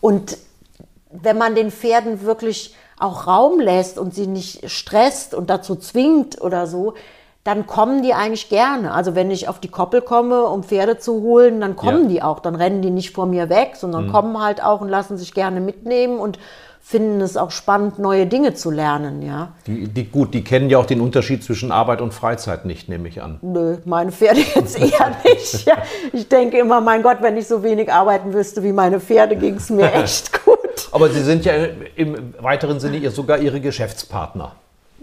Und 0.00 0.38
wenn 1.10 1.38
man 1.38 1.54
den 1.54 1.70
Pferden 1.70 2.22
wirklich 2.22 2.74
auch 2.98 3.26
Raum 3.26 3.60
lässt 3.60 3.98
und 3.98 4.14
sie 4.14 4.26
nicht 4.26 4.70
stresst 4.70 5.34
und 5.34 5.50
dazu 5.50 5.76
zwingt 5.76 6.40
oder 6.40 6.66
so, 6.66 6.94
dann 7.46 7.66
kommen 7.66 8.02
die 8.02 8.12
eigentlich 8.12 8.48
gerne. 8.48 8.92
Also 8.92 9.14
wenn 9.14 9.30
ich 9.30 9.48
auf 9.48 9.60
die 9.60 9.68
Koppel 9.68 10.02
komme, 10.02 10.44
um 10.44 10.62
Pferde 10.64 10.98
zu 10.98 11.22
holen, 11.22 11.60
dann 11.60 11.76
kommen 11.76 12.04
Ja. 12.04 12.08
die 12.08 12.22
auch. 12.22 12.40
Dann 12.40 12.56
rennen 12.56 12.82
die 12.82 12.90
nicht 12.90 13.14
vor 13.14 13.26
mir 13.26 13.48
weg, 13.48 13.72
sondern 13.76 14.10
kommen 14.10 14.40
halt 14.42 14.62
auch 14.62 14.80
und 14.80 14.88
lassen 14.88 15.16
sich 15.16 15.32
gerne 15.32 15.60
mitnehmen 15.60 16.18
und 16.18 16.38
finden 16.80 17.20
es 17.20 17.36
auch 17.36 17.50
spannend, 17.50 17.98
neue 17.98 18.26
Dinge 18.26 18.54
zu 18.54 18.70
lernen, 18.70 19.20
ja. 19.20 19.48
Die, 19.66 19.88
die, 19.88 20.04
gut, 20.04 20.32
die 20.34 20.44
kennen 20.44 20.70
ja 20.70 20.78
auch 20.78 20.86
den 20.86 21.00
Unterschied 21.00 21.42
zwischen 21.42 21.72
Arbeit 21.72 22.00
und 22.00 22.14
Freizeit 22.14 22.64
nicht, 22.64 22.88
nehme 22.88 23.08
ich 23.08 23.20
an. 23.22 23.38
Nö, 23.42 23.78
meine 23.86 24.12
Pferde 24.12 24.40
jetzt 24.54 24.78
eher 24.78 25.10
nicht. 25.24 25.66
Ja, 25.66 25.78
ich 26.12 26.28
denke 26.28 26.58
immer, 26.58 26.80
mein 26.80 27.02
Gott, 27.02 27.18
wenn 27.22 27.36
ich 27.36 27.48
so 27.48 27.64
wenig 27.64 27.92
arbeiten 27.92 28.32
wüsste 28.32 28.62
wie 28.62 28.70
meine 28.72 29.00
Pferde, 29.00 29.34
ging 29.34 29.54
es 29.56 29.68
mir 29.68 29.92
echt 29.94 30.44
gut. 30.44 30.58
Aber 30.92 31.08
Sie 31.08 31.22
sind 31.22 31.44
ja 31.44 31.54
im 31.96 32.34
weiteren 32.40 32.78
Sinne 32.78 32.98
ihr- 32.98 33.10
sogar 33.10 33.38
Ihre 33.38 33.60
Geschäftspartner. 33.60 34.52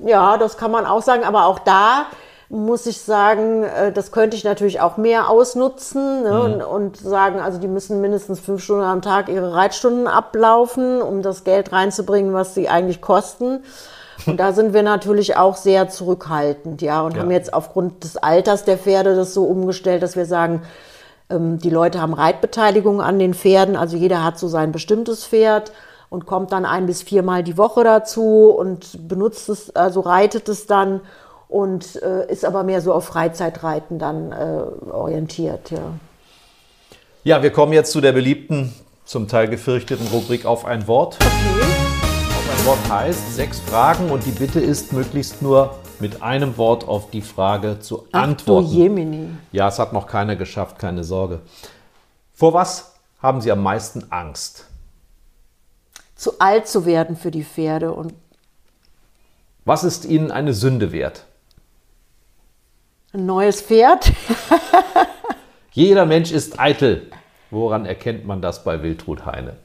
Ja, 0.06 0.38
das 0.38 0.56
kann 0.58 0.72
man 0.72 0.86
auch 0.86 1.02
sagen, 1.02 1.24
aber 1.26 1.46
auch 1.48 1.60
da 1.60 2.06
muss 2.50 2.86
ich 2.86 3.02
sagen, 3.02 3.64
äh, 3.64 3.92
das 3.92 4.12
könnte 4.12 4.36
ich 4.38 4.44
natürlich 4.44 4.82
auch 4.82 4.98
mehr 4.98 5.30
ausnutzen 5.30 6.24
ne, 6.24 6.42
und, 6.42 6.62
und 6.62 6.98
sagen, 6.98 7.40
also 7.40 7.58
die 7.60 7.68
müssen 7.68 8.02
mindestens 8.02 8.40
fünf 8.40 8.64
Stunden 8.64 8.84
am 8.84 9.02
Tag 9.02 9.30
ihre 9.30 9.54
Reitstunden 9.54 10.08
ablaufen, 10.08 11.02
um 11.02 11.22
das 11.22 11.44
Geld 11.44 11.72
reinzubringen, 11.72 12.34
was 12.34 12.54
sie 12.54 12.70
eigentlich 12.70 13.02
kosten. 13.02 13.64
Und 14.26 14.40
da 14.40 14.54
sind 14.54 14.74
wir 14.74 14.84
natürlich 14.84 15.36
auch 15.36 15.56
sehr 15.56 15.90
zurückhaltend, 15.90 16.82
ja, 16.82 17.02
und 17.02 17.16
Ja. 17.16 17.22
haben 17.22 17.32
jetzt 17.32 17.54
aufgrund 17.54 18.04
des 18.04 18.16
Alters 18.18 18.64
der 18.64 18.78
Pferde 18.78 19.16
das 19.16 19.34
so 19.34 19.44
umgestellt, 19.46 20.04
dass 20.04 20.16
wir 20.16 20.26
sagen, 20.26 20.62
ähm, 21.30 21.58
die 21.58 21.70
Leute 21.70 22.02
haben 22.02 22.14
Reitbeteiligung 22.14 23.02
an 23.02 23.20
den 23.20 23.34
Pferden, 23.34 23.76
also 23.76 23.98
jeder 23.98 24.24
hat 24.24 24.38
so 24.38 24.48
sein 24.48 24.72
bestimmtes 24.72 25.26
Pferd 25.26 25.72
und 26.10 26.26
kommt 26.26 26.52
dann 26.52 26.66
ein 26.66 26.86
bis 26.86 27.02
viermal 27.02 27.44
die 27.44 27.58
Woche 27.58 27.84
dazu 27.84 28.54
und 28.56 29.08
benutzt 29.08 29.50
es, 29.50 29.76
also 29.76 30.02
reitet 30.02 30.48
es 30.48 30.68
dann 30.68 31.02
und 31.48 32.02
äh, 32.02 32.32
ist 32.32 32.46
aber 32.46 32.64
mehr 32.64 32.82
so 32.82 32.94
auf 32.94 33.06
Freizeitreiten 33.06 34.00
dann 34.00 34.32
äh, 34.32 34.90
orientiert, 34.90 35.72
ja. 35.72 35.94
Ja, 37.24 37.42
wir 37.42 37.52
kommen 37.52 37.72
jetzt 37.72 37.92
zu 37.92 38.02
der 38.02 38.12
beliebten, 38.12 38.74
zum 39.06 39.28
Teil 39.28 39.48
gefürchteten 39.48 40.08
Rubrik 40.08 40.46
auf 40.46 40.66
ein 40.66 40.88
Wort. 40.88 41.18
Auf 41.22 42.60
ein 42.60 42.66
Wort 42.66 42.90
heißt 42.90 43.36
sechs 43.36 43.60
Fragen 43.62 44.12
und 44.12 44.26
die 44.26 44.32
Bitte 44.32 44.60
ist, 44.60 44.92
möglichst 44.92 45.42
nur 45.42 45.76
mit 46.00 46.22
einem 46.22 46.58
Wort 46.58 46.86
auf 46.88 47.12
die 47.12 47.22
Frage 47.22 47.80
zu 47.80 48.08
Ach 48.12 48.24
antworten. 48.24 48.68
du 48.68 48.74
Jemini. 48.74 49.30
Ja, 49.54 49.70
es 49.70 49.80
hat 49.80 49.94
noch 49.94 50.08
keiner 50.08 50.36
geschafft, 50.36 50.80
keine 50.80 51.04
Sorge. 51.06 51.40
Vor 52.34 52.54
was 52.54 52.96
haben 53.22 53.40
Sie 53.40 53.52
am 53.52 53.64
meisten 53.64 54.12
Angst? 54.12 54.66
Zu 56.16 56.40
alt 56.40 56.68
zu 56.68 56.86
werden 56.86 57.16
für 57.16 57.32
die 57.32 57.44
Pferde 57.44 57.94
und 57.94 58.14
Was 59.66 59.86
ist 59.86 60.04
Ihnen 60.04 60.30
eine 60.32 60.54
Sünde 60.54 60.92
wert? 60.92 61.26
Ein 63.14 63.26
neues 63.28 63.62
Pferd. 63.62 64.12
Jeder 65.72 66.06
Mensch 66.06 66.32
ist 66.32 66.60
eitel. 66.60 67.12
Woran 67.52 67.86
erkennt 67.86 68.26
man 68.26 68.42
das 68.42 68.64
bei 68.64 68.82
Wiltrud 68.82 69.26
Heine? 69.26 69.56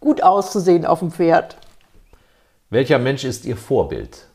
Gut 0.00 0.22
auszusehen 0.22 0.84
auf 0.84 0.98
dem 0.98 1.10
Pferd. 1.10 1.56
Welcher 2.68 2.98
Mensch 2.98 3.24
ist 3.24 3.46
Ihr 3.46 3.56
Vorbild? 3.56 4.26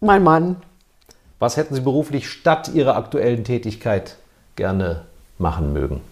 Mein 0.00 0.22
Mann. 0.22 0.56
Was 1.38 1.56
hätten 1.56 1.74
Sie 1.74 1.80
beruflich 1.80 2.28
statt 2.28 2.68
Ihrer 2.68 2.96
aktuellen 2.96 3.44
Tätigkeit 3.44 4.16
gerne 4.56 5.06
machen 5.38 5.72
mögen? 5.72 6.02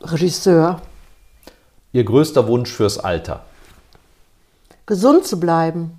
Regisseur. 0.00 0.80
Ihr 1.96 2.04
größter 2.04 2.46
Wunsch 2.46 2.70
fürs 2.70 2.98
Alter? 2.98 3.46
Gesund 4.84 5.26
zu 5.26 5.40
bleiben. 5.40 5.98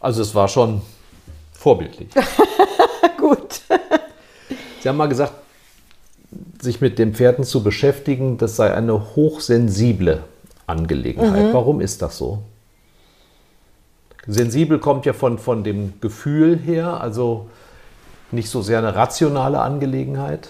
Also 0.00 0.20
es 0.20 0.34
war 0.34 0.48
schon 0.48 0.82
vorbildlich. 1.52 2.08
Gut. 3.16 3.60
Sie 4.82 4.88
haben 4.88 4.96
mal 4.96 5.06
gesagt, 5.06 5.32
sich 6.60 6.80
mit 6.80 6.98
den 6.98 7.14
Pferden 7.14 7.44
zu 7.44 7.62
beschäftigen, 7.62 8.36
das 8.36 8.56
sei 8.56 8.74
eine 8.74 9.14
hochsensible 9.14 10.24
Angelegenheit. 10.66 11.54
Warum 11.54 11.80
ist 11.80 12.02
das 12.02 12.18
so? 12.18 12.42
Sensibel 14.26 14.80
kommt 14.80 15.06
ja 15.06 15.12
von, 15.12 15.38
von 15.38 15.62
dem 15.62 16.00
Gefühl 16.00 16.58
her, 16.58 17.00
also 17.00 17.48
nicht 18.32 18.50
so 18.50 18.60
sehr 18.60 18.78
eine 18.78 18.96
rationale 18.96 19.60
Angelegenheit. 19.60 20.48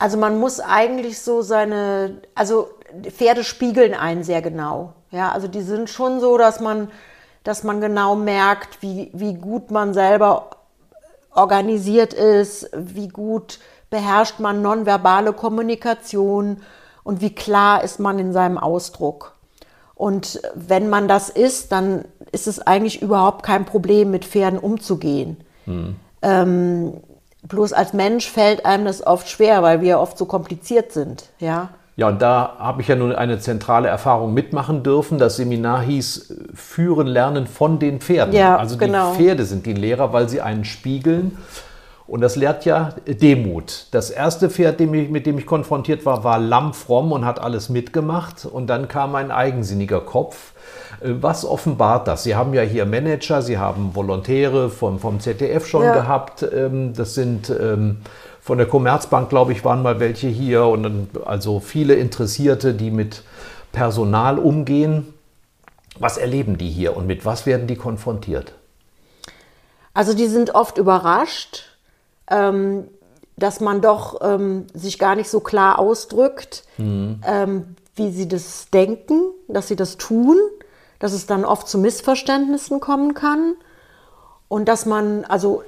Also 0.00 0.18
man 0.18 0.40
muss 0.40 0.58
eigentlich 0.58 1.20
so 1.20 1.42
seine, 1.42 2.16
also 2.34 2.68
Pferde 3.10 3.44
spiegeln 3.44 3.94
einen 3.94 4.24
sehr 4.24 4.42
genau. 4.42 4.92
Ja, 5.10 5.32
also 5.32 5.48
die 5.48 5.62
sind 5.62 5.90
schon 5.90 6.20
so, 6.20 6.38
dass 6.38 6.60
man, 6.60 6.88
dass 7.44 7.62
man 7.64 7.80
genau 7.80 8.14
merkt, 8.16 8.82
wie, 8.82 9.10
wie 9.12 9.34
gut 9.34 9.70
man 9.70 9.94
selber 9.94 10.50
organisiert 11.34 12.12
ist, 12.12 12.70
wie 12.74 13.08
gut 13.08 13.58
beherrscht 13.90 14.40
man 14.40 14.62
nonverbale 14.62 15.32
Kommunikation 15.32 16.62
und 17.04 17.20
wie 17.20 17.34
klar 17.34 17.84
ist 17.84 18.00
man 18.00 18.18
in 18.18 18.32
seinem 18.32 18.58
Ausdruck. 18.58 19.34
Und 19.94 20.40
wenn 20.54 20.88
man 20.88 21.08
das 21.08 21.28
ist, 21.28 21.72
dann 21.72 22.04
ist 22.32 22.46
es 22.46 22.58
eigentlich 22.58 23.02
überhaupt 23.02 23.42
kein 23.44 23.64
Problem, 23.64 24.10
mit 24.10 24.24
Pferden 24.24 24.58
umzugehen. 24.58 25.36
Ähm, 26.22 27.00
bloß 27.42 27.72
als 27.72 27.92
Mensch 27.92 28.30
fällt 28.30 28.64
einem 28.64 28.86
das 28.86 29.06
oft 29.06 29.28
schwer, 29.28 29.62
weil 29.62 29.80
wir 29.80 30.00
oft 30.00 30.16
so 30.16 30.26
kompliziert 30.26 30.92
sind. 30.92 31.28
Ja. 31.38 31.70
Ja, 31.94 32.08
und 32.08 32.22
da 32.22 32.56
habe 32.58 32.80
ich 32.80 32.88
ja 32.88 32.96
nun 32.96 33.12
eine 33.14 33.38
zentrale 33.38 33.88
Erfahrung 33.88 34.32
mitmachen 34.32 34.82
dürfen. 34.82 35.18
Das 35.18 35.36
Seminar 35.36 35.82
hieß 35.82 36.30
äh, 36.30 36.34
Führen, 36.54 37.06
Lernen 37.06 37.46
von 37.46 37.78
den 37.78 38.00
Pferden. 38.00 38.34
Ja, 38.34 38.56
also 38.56 38.76
genau. 38.78 39.12
die 39.12 39.18
Pferde 39.22 39.44
sind 39.44 39.66
die 39.66 39.74
Lehrer, 39.74 40.12
weil 40.12 40.28
sie 40.28 40.40
einen 40.40 40.64
spiegeln. 40.64 41.36
Und 42.06 42.20
das 42.20 42.36
lehrt 42.36 42.64
ja 42.64 42.90
Demut. 43.06 43.86
Das 43.92 44.10
erste 44.10 44.50
Pferd, 44.50 44.80
mit 44.80 45.24
dem 45.24 45.38
ich 45.38 45.46
konfrontiert 45.46 46.04
war, 46.04 46.24
war 46.24 46.38
lammfromm 46.38 47.12
und 47.12 47.24
hat 47.24 47.40
alles 47.40 47.68
mitgemacht. 47.68 48.44
Und 48.44 48.66
dann 48.68 48.88
kam 48.88 49.14
ein 49.14 49.30
eigensinniger 49.30 50.00
Kopf. 50.00 50.52
Äh, 51.00 51.10
Was 51.20 51.44
offenbart 51.44 52.08
das? 52.08 52.22
Sie 52.24 52.34
haben 52.34 52.54
ja 52.54 52.62
hier 52.62 52.86
Manager, 52.86 53.42
Sie 53.42 53.58
haben 53.58 53.94
Volontäre 53.94 54.70
vom, 54.70 54.98
vom 54.98 55.20
ZDF 55.20 55.66
schon 55.66 55.84
Ja. 55.84 55.92
gehabt. 55.92 56.42
Ähm, 56.54 56.94
Das 56.94 57.14
sind 57.14 57.50
ähm, 57.50 57.98
von 58.42 58.58
der 58.58 58.66
Commerzbank, 58.66 59.28
glaube 59.28 59.52
ich, 59.52 59.64
waren 59.64 59.82
mal 59.82 60.00
welche 60.00 60.26
hier. 60.26 60.66
Und 60.66 60.82
dann, 60.82 61.08
also 61.24 61.60
viele 61.60 61.94
Interessierte, 61.94 62.74
die 62.74 62.90
mit 62.90 63.22
Personal 63.70 64.38
umgehen. 64.38 65.14
Was 65.98 66.18
erleben 66.18 66.58
die 66.58 66.68
hier 66.68 66.96
und 66.96 67.06
mit 67.06 67.24
was 67.24 67.46
werden 67.46 67.66
die 67.66 67.76
konfrontiert? 67.76 68.54
Also 69.94 70.14
die 70.14 70.26
sind 70.26 70.54
oft 70.54 70.78
überrascht, 70.78 71.64
ähm, 72.28 72.88
dass 73.36 73.60
man 73.60 73.80
doch 73.80 74.20
ähm, 74.22 74.66
sich 74.74 74.98
gar 74.98 75.14
nicht 75.14 75.30
so 75.30 75.40
klar 75.40 75.78
ausdrückt, 75.78 76.64
ähm, 76.78 77.76
wie 77.94 78.10
sie 78.10 78.26
das 78.26 78.70
denken, 78.70 79.20
dass 79.48 79.68
sie 79.68 79.76
das 79.76 79.98
tun, 79.98 80.36
dass 80.98 81.12
es 81.12 81.26
dann 81.26 81.44
oft 81.44 81.68
zu 81.68 81.78
Missverständnissen 81.78 82.80
kommen 82.80 83.14
kann. 83.14 83.54
Und 84.52 84.68
dass 84.68 84.84
man, 84.84 85.24
also 85.24 85.62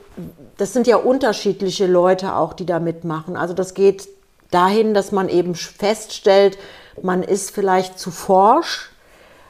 das 0.58 0.74
sind 0.74 0.86
ja 0.86 0.96
unterschiedliche 0.96 1.86
Leute 1.86 2.36
auch, 2.36 2.52
die 2.52 2.66
da 2.66 2.80
mitmachen. 2.80 3.34
Also 3.34 3.54
das 3.54 3.72
geht 3.72 4.06
dahin, 4.50 4.92
dass 4.92 5.10
man 5.10 5.30
eben 5.30 5.54
feststellt, 5.54 6.58
man 7.00 7.22
ist 7.22 7.50
vielleicht 7.50 7.98
zu 7.98 8.10
forsch, 8.10 8.90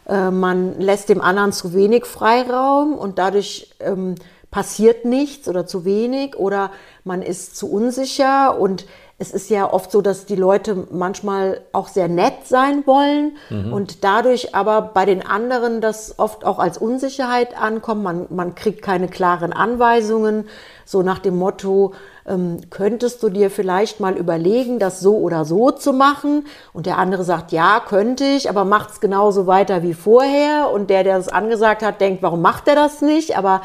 äh, 0.07 0.31
man 0.31 0.79
lässt 0.79 1.09
dem 1.09 1.21
anderen 1.21 1.51
zu 1.51 1.75
wenig 1.75 2.05
Freiraum 2.05 2.95
und 2.95 3.19
dadurch 3.19 3.75
ähm, 3.81 4.15
passiert 4.53 5.05
nichts 5.05 5.49
oder 5.49 5.67
zu 5.67 5.85
wenig 5.85 6.37
oder 6.37 6.71
man 7.03 7.21
ist 7.21 7.57
zu 7.57 7.69
unsicher 7.69 8.57
und 8.61 8.87
es 9.17 9.31
ist 9.31 9.49
ja 9.49 9.73
oft 9.73 9.93
so, 9.93 10.03
dass 10.03 10.27
die 10.27 10.35
Leute 10.35 10.89
manchmal 10.91 11.61
auch 11.73 11.87
sehr 11.87 12.09
nett 12.09 12.47
sein 12.47 12.85
wollen 12.85 13.37
und 13.73 14.03
dadurch 14.03 14.57
aber 14.57 14.83
bei 14.83 15.05
den 15.07 15.25
anderen 15.25 15.81
das 15.81 16.19
oft 16.19 16.45
auch 16.45 16.59
als 16.59 16.79
Unsicherheit 16.79 17.57
ankommt. 17.57 18.03
Man, 18.03 18.27
man 18.31 18.57
kriegt 18.57 18.83
keine 18.83 19.07
klaren 19.07 19.53
Anweisungen, 19.53 20.49
so 20.85 21.03
nach 21.03 21.21
dem 21.21 21.37
Motto, 21.37 21.95
ähm, 22.27 22.59
könntest 22.71 23.23
du 23.23 23.29
dir 23.29 23.51
vielleicht 23.51 24.01
mal 24.01 24.17
überlegen, 24.17 24.79
das 24.79 25.01
so 25.01 25.17
oder 25.17 25.45
so 25.45 25.71
zu 25.71 25.93
machen? 25.93 26.47
Und 26.73 26.87
der 26.87 26.99
andere 26.99 27.23
sagt, 27.23 27.53
ja, 27.53 27.81
könnte 27.81 28.25
ich, 28.25 28.51
aber 28.51 28.65
macht 28.65 28.91
es 28.91 29.01
genauso 29.01 29.47
weiter 29.47 29.83
wie 29.83 29.95
vorher. 29.95 30.71
Und 30.73 30.91
der, 30.91 31.05
der 31.05 31.19
das 31.19 31.29
angesagt 31.29 31.83
hat, 31.83 32.01
denkt, 32.01 32.23
warum 32.23 32.43
macht 32.43 32.67
er 32.67 32.75
das 32.75 33.01
nicht? 33.01 33.37
Aber 33.39 33.63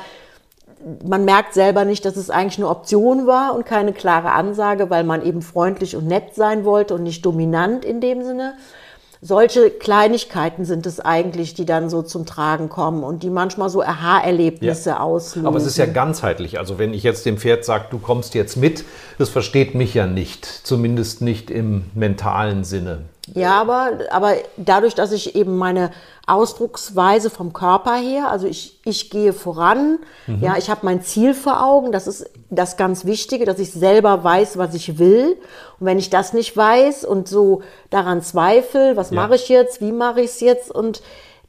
man 1.05 1.25
merkt 1.25 1.53
selber 1.53 1.85
nicht, 1.85 2.05
dass 2.05 2.15
es 2.15 2.29
eigentlich 2.29 2.57
eine 2.57 2.69
Option 2.69 3.27
war 3.27 3.53
und 3.55 3.65
keine 3.65 3.93
klare 3.93 4.31
Ansage, 4.31 4.89
weil 4.89 5.03
man 5.03 5.25
eben 5.25 5.41
freundlich 5.41 5.95
und 5.95 6.07
nett 6.07 6.35
sein 6.35 6.65
wollte 6.65 6.93
und 6.95 7.03
nicht 7.03 7.25
dominant 7.25 7.85
in 7.85 8.01
dem 8.01 8.23
Sinne. 8.23 8.53
Solche 9.21 9.69
Kleinigkeiten 9.69 10.63
sind 10.63 10.85
es 10.85 11.01
eigentlich, 11.01 11.53
die 11.53 11.65
dann 11.65 11.89
so 11.89 12.01
zum 12.01 12.25
Tragen 12.25 12.69
kommen 12.69 13.03
und 13.03 13.21
die 13.21 13.29
manchmal 13.29 13.69
so 13.69 13.81
Aha-Erlebnisse 13.81 14.91
Ja. 14.91 14.99
auslösen. 15.01 15.45
Aber 15.45 15.57
es 15.57 15.65
ist 15.65 15.77
ja 15.77 15.87
ganzheitlich. 15.87 16.57
Also 16.57 16.79
wenn 16.79 16.93
ich 16.93 17.03
jetzt 17.03 17.25
dem 17.25 17.37
Pferd 17.37 17.65
sage, 17.65 17.87
du 17.91 17.99
kommst 17.99 18.33
jetzt 18.33 18.55
mit, 18.55 18.85
das 19.17 19.27
versteht 19.27 19.75
mich 19.75 19.93
ja 19.93 20.07
nicht. 20.07 20.45
Zumindest 20.45 21.21
nicht 21.21 21.51
im 21.51 21.85
mentalen 21.95 22.63
Sinne. 22.63 22.99
Ja, 23.35 23.59
aber, 23.61 23.91
aber 24.11 24.33
dadurch, 24.57 24.95
dass 24.95 25.11
ich 25.11 25.35
eben 25.35 25.57
meine 25.57 25.91
Ausdrucksweise 26.27 27.29
vom 27.29 27.53
Körper 27.53 27.95
her, 27.95 28.29
also 28.29 28.47
ich, 28.47 28.79
ich 28.85 29.09
gehe 29.09 29.33
voran, 29.33 29.99
ja, 30.41 30.57
ich 30.57 30.69
habe 30.69 30.81
mein 30.83 31.01
Ziel 31.01 31.33
vor 31.33 31.63
Augen, 31.65 31.91
das 31.91 32.07
ist 32.07 32.29
das 32.49 32.77
ganz 32.77 33.05
Wichtige, 33.05 33.45
dass 33.45 33.59
ich 33.59 33.71
selber 33.71 34.23
weiß, 34.23 34.57
was 34.57 34.73
ich 34.75 34.99
will. 34.99 35.37
Und 35.79 35.85
wenn 35.87 35.99
ich 35.99 36.09
das 36.09 36.33
nicht 36.33 36.55
weiß 36.55 37.03
und 37.05 37.27
so 37.27 37.61
daran 37.89 38.21
zweifle, 38.21 38.95
was 38.95 39.09
Ja. 39.09 39.15
mache 39.15 39.35
ich 39.35 39.49
jetzt, 39.49 39.81
wie 39.81 39.91
mache 39.91 40.21
ich 40.21 40.31
es 40.31 40.39
jetzt 40.39 40.71
und 40.71 41.01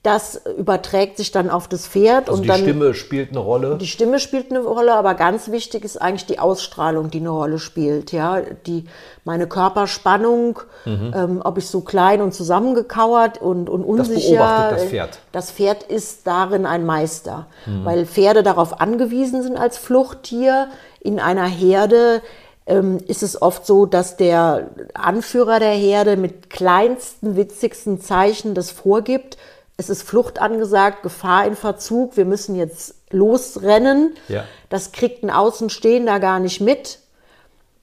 das 0.02 0.40
überträgt 0.56 1.18
sich 1.18 1.30
dann 1.30 1.50
auf 1.50 1.68
das 1.68 1.86
Pferd. 1.86 2.28
Also 2.30 2.38
und 2.38 2.42
die 2.44 2.48
dann, 2.48 2.60
Stimme 2.62 2.94
spielt 2.94 3.30
eine 3.30 3.40
Rolle. 3.40 3.76
Die 3.76 3.86
Stimme 3.86 4.18
spielt 4.18 4.50
eine 4.50 4.60
Rolle, 4.60 4.94
aber 4.94 5.12
ganz 5.14 5.50
wichtig 5.50 5.84
ist 5.84 6.00
eigentlich 6.00 6.24
die 6.24 6.38
Ausstrahlung, 6.38 7.10
die 7.10 7.18
eine 7.20 7.28
Rolle 7.28 7.58
spielt. 7.58 8.10
Ja, 8.10 8.40
die, 8.66 8.86
meine 9.24 9.46
Körperspannung, 9.46 10.60
Mhm. 10.86 11.12
ähm, 11.14 11.42
ob 11.44 11.58
ich 11.58 11.66
so 11.66 11.82
klein 11.82 12.22
und 12.22 12.32
zusammengekauert 12.32 13.42
und, 13.42 13.68
und 13.68 13.84
unsicher. 13.84 14.36
beobachtet 14.38 14.78
das 14.78 14.84
Pferd. 14.88 15.18
Das 15.32 15.50
Pferd 15.50 15.82
ist 15.82 16.26
darin 16.26 16.64
ein 16.64 16.86
Meister, 16.86 17.46
Mhm. 17.66 17.84
weil 17.84 18.06
Pferde 18.06 18.42
darauf 18.42 18.80
angewiesen 18.80 19.42
sind 19.42 19.58
als 19.58 19.76
Fluchttier. 19.76 20.68
In 21.00 21.20
einer 21.20 21.44
Herde 21.46 22.22
ähm, 22.66 22.98
ist 23.06 23.22
es 23.22 23.40
oft 23.42 23.66
so, 23.66 23.84
dass 23.84 24.16
der 24.16 24.68
Anführer 24.94 25.58
der 25.58 25.72
Herde 25.72 26.16
mit 26.16 26.48
kleinsten, 26.48 27.36
witzigsten 27.36 28.00
Zeichen 28.00 28.54
das 28.54 28.70
vorgibt. 28.70 29.36
Es 29.80 29.88
ist 29.88 30.02
Flucht 30.02 30.38
angesagt, 30.40 31.02
Gefahr 31.02 31.46
in 31.46 31.56
Verzug, 31.56 32.16
wir 32.18 32.26
müssen 32.26 32.54
jetzt 32.54 32.94
losrennen. 33.10 34.14
Ja. 34.28 34.44
Das 34.68 34.92
kriegt 34.92 35.22
ein 35.24 35.30
Außenstehender 35.30 36.20
gar 36.20 36.38
nicht 36.38 36.60
mit. 36.60 36.98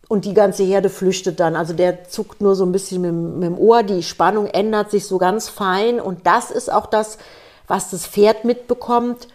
Und 0.08 0.24
die 0.26 0.36
ganze 0.36 0.64
Herde 0.64 0.90
flüchtet 0.90 1.40
dann. 1.40 1.56
Also 1.56 1.74
der 1.74 2.04
zuckt 2.08 2.40
nur 2.40 2.56
so 2.56 2.66
ein 2.66 2.72
bisschen 2.72 3.02
mit, 3.02 3.10
dem- 3.10 3.40
mit 3.40 3.50
dem 3.50 3.58
Ohr. 3.58 3.82
Die 3.82 4.04
Spannung 4.04 4.46
ändert 4.46 4.92
sich 4.92 5.08
so 5.08 5.18
ganz 5.18 5.50
fein. 5.50 6.00
Und 6.00 6.28
das 6.28 6.52
ist 6.52 6.72
auch 6.72 6.86
das, 6.86 7.18
was 7.68 7.90
das 7.90 8.06
Pferd 8.06 8.46
mitbekommt, 8.46 9.28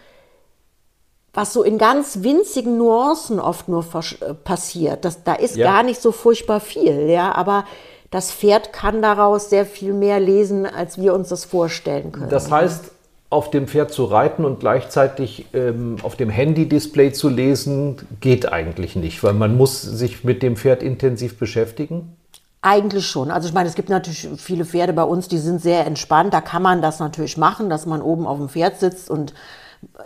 was 1.33 1.51
so 1.51 1.63
in 1.63 1.77
ganz 1.77 2.19
winzigen 2.23 2.77
Nuancen 2.77 3.39
oft 3.41 3.67
nur 3.67 3.83
äh, 4.21 4.33
passiert. 4.35 5.03
Das, 5.03 5.23
da 5.23 5.33
ist 5.33 5.57
Ja. 5.57 5.71
gar 5.71 5.83
nicht 5.83 6.01
so 6.01 6.11
furchtbar 6.13 6.59
viel, 6.61 7.09
ja. 7.09 7.33
Aber 7.35 7.65
das 8.13 8.31
Pferd 8.31 8.73
kann 8.73 9.01
daraus 9.01 9.49
sehr 9.49 9.65
viel 9.65 9.91
mehr 9.91 10.19
lesen, 10.19 10.67
als 10.67 10.99
wir 10.99 11.15
uns 11.15 11.29
das 11.29 11.45
vorstellen 11.45 12.11
können. 12.11 12.29
Das 12.29 12.51
heißt, 12.51 12.91
auf 13.31 13.49
dem 13.49 13.67
Pferd 13.67 13.91
zu 13.91 14.05
reiten 14.05 14.45
und 14.45 14.59
gleichzeitig 14.59 15.47
ähm, 15.51 15.95
auf 16.03 16.15
dem 16.15 16.29
Handy-Display 16.29 17.11
zu 17.13 17.27
lesen, 17.27 17.97
geht 18.21 18.53
eigentlich 18.53 18.95
nicht, 18.95 19.23
weil 19.23 19.33
man 19.33 19.57
muss 19.57 19.81
sich 19.81 20.23
mit 20.23 20.43
dem 20.43 20.57
Pferd 20.57 20.83
intensiv 20.83 21.39
beschäftigen. 21.39 22.15
Eigentlich 22.61 23.07
schon. 23.07 23.31
Also 23.31 23.47
ich 23.47 23.53
meine, 23.55 23.67
es 23.67 23.73
gibt 23.73 23.89
natürlich 23.89 24.29
viele 24.37 24.63
Pferde 24.63 24.93
bei 24.93 25.03
uns, 25.03 25.27
die 25.27 25.39
sind 25.39 25.59
sehr 25.59 25.87
entspannt. 25.87 26.35
Da 26.35 26.41
kann 26.41 26.61
man 26.61 26.83
das 26.83 26.99
natürlich 26.99 27.35
machen, 27.37 27.67
dass 27.67 27.87
man 27.87 28.03
oben 28.03 28.27
auf 28.27 28.37
dem 28.37 28.47
Pferd 28.47 28.79
sitzt 28.79 29.09
und 29.09 29.33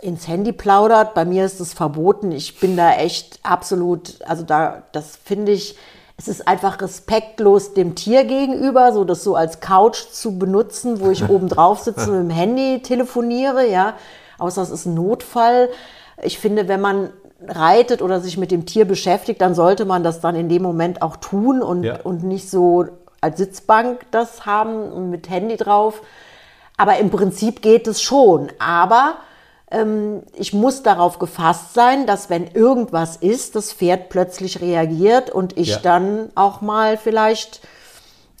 ins 0.00 0.26
Handy 0.26 0.52
plaudert. 0.52 1.12
Bei 1.12 1.26
mir 1.26 1.44
ist 1.44 1.60
es 1.60 1.74
verboten. 1.74 2.32
Ich 2.32 2.58
bin 2.58 2.74
da 2.74 2.94
echt 2.94 3.38
absolut, 3.42 4.22
also 4.26 4.44
da, 4.44 4.84
das 4.92 5.18
finde 5.22 5.52
ich, 5.52 5.76
es 6.18 6.26
ist 6.28 6.46
einfach 6.48 6.80
respektlos 6.80 7.74
dem 7.74 7.94
Tier 7.94 8.24
gegenüber, 8.24 8.92
so 8.92 9.04
das 9.04 9.22
so 9.24 9.36
als 9.36 9.60
Couch 9.60 10.08
zu 10.10 10.36
benutzen, 10.38 11.00
wo 11.00 11.10
ich 11.10 11.28
oben 11.30 11.48
drauf 11.48 11.78
sitze 11.80 12.10
und 12.10 12.18
mit 12.26 12.30
dem 12.30 12.36
Handy 12.36 12.82
telefoniere, 12.82 13.66
ja. 13.66 13.94
Außer 14.38 14.62
es 14.62 14.70
ist 14.70 14.86
ein 14.86 14.94
Notfall. 14.94 15.68
Ich 16.22 16.38
finde, 16.38 16.68
wenn 16.68 16.80
man 16.80 17.10
reitet 17.46 18.02
oder 18.02 18.20
sich 18.20 18.36
mit 18.36 18.50
dem 18.50 18.66
Tier 18.66 18.84
beschäftigt, 18.84 19.40
dann 19.40 19.54
sollte 19.54 19.84
man 19.84 20.02
das 20.02 20.20
dann 20.20 20.34
in 20.34 20.48
dem 20.48 20.62
Moment 20.62 21.02
auch 21.02 21.16
tun 21.16 21.62
und, 21.62 21.84
Ja. 21.84 22.00
und 22.02 22.24
nicht 22.24 22.50
so 22.50 22.86
als 23.20 23.38
Sitzbank 23.38 24.06
das 24.10 24.44
haben 24.44 24.90
und 24.92 25.10
mit 25.10 25.30
Handy 25.30 25.56
drauf. 25.56 26.02
Aber 26.76 26.98
im 26.98 27.10
Prinzip 27.10 27.62
geht 27.62 27.86
es 27.86 28.02
schon. 28.02 28.48
Aber 28.58 29.14
ich 30.36 30.54
muss 30.54 30.82
darauf 30.82 31.18
gefasst 31.18 31.74
sein, 31.74 32.06
dass 32.06 32.30
wenn 32.30 32.46
irgendwas 32.46 33.16
ist, 33.16 33.54
das 33.54 33.72
Pferd 33.72 34.08
plötzlich 34.08 34.62
reagiert 34.62 35.30
und 35.30 35.58
ich 35.58 35.68
Ja. 35.68 35.78
dann 35.82 36.30
auch 36.34 36.62
mal 36.62 36.96
vielleicht 36.96 37.60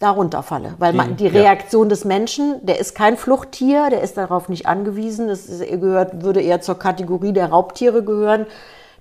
darunter 0.00 0.42
falle. 0.42 0.74
Weil 0.78 0.92
man, 0.94 1.16
die 1.16 1.26
ja. 1.26 1.32
Reaktion 1.32 1.88
des 1.88 2.04
Menschen, 2.04 2.64
der 2.64 2.78
ist 2.78 2.94
kein 2.94 3.16
Fluchttier, 3.18 3.90
der 3.90 4.00
ist 4.02 4.16
darauf 4.16 4.48
nicht 4.48 4.66
angewiesen. 4.66 5.28
Das 5.28 5.46
ist, 5.46 5.60
gehört, 5.60 6.22
würde 6.22 6.40
eher 6.40 6.60
zur 6.60 6.78
Kategorie 6.78 7.32
der 7.32 7.50
Raubtiere 7.50 8.02
gehören. 8.02 8.46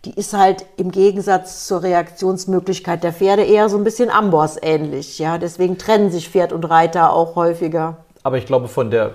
Die 0.06 0.14
ist 0.14 0.34
halt 0.34 0.66
im 0.76 0.92
Gegensatz 0.92 1.66
zur 1.66 1.84
Reaktionsmöglichkeit 1.84 3.04
der 3.04 3.14
Pferde 3.14 3.44
eher 3.44 3.70
so 3.70 3.78
ein 3.78 3.84
bisschen 3.84 4.10
Amboss 4.10 4.58
ähnlich. 4.62 5.18
Ja, 5.20 5.38
deswegen 5.38 5.78
trennen 5.78 6.12
sich 6.12 6.30
Pferd 6.30 6.52
und 6.52 6.66
Reiter 6.66 7.14
auch 7.14 7.36
häufiger. 7.36 7.98
Aber 8.24 8.38
ich 8.38 8.46
glaube, 8.46 8.68
von 8.68 8.92
der 8.92 9.12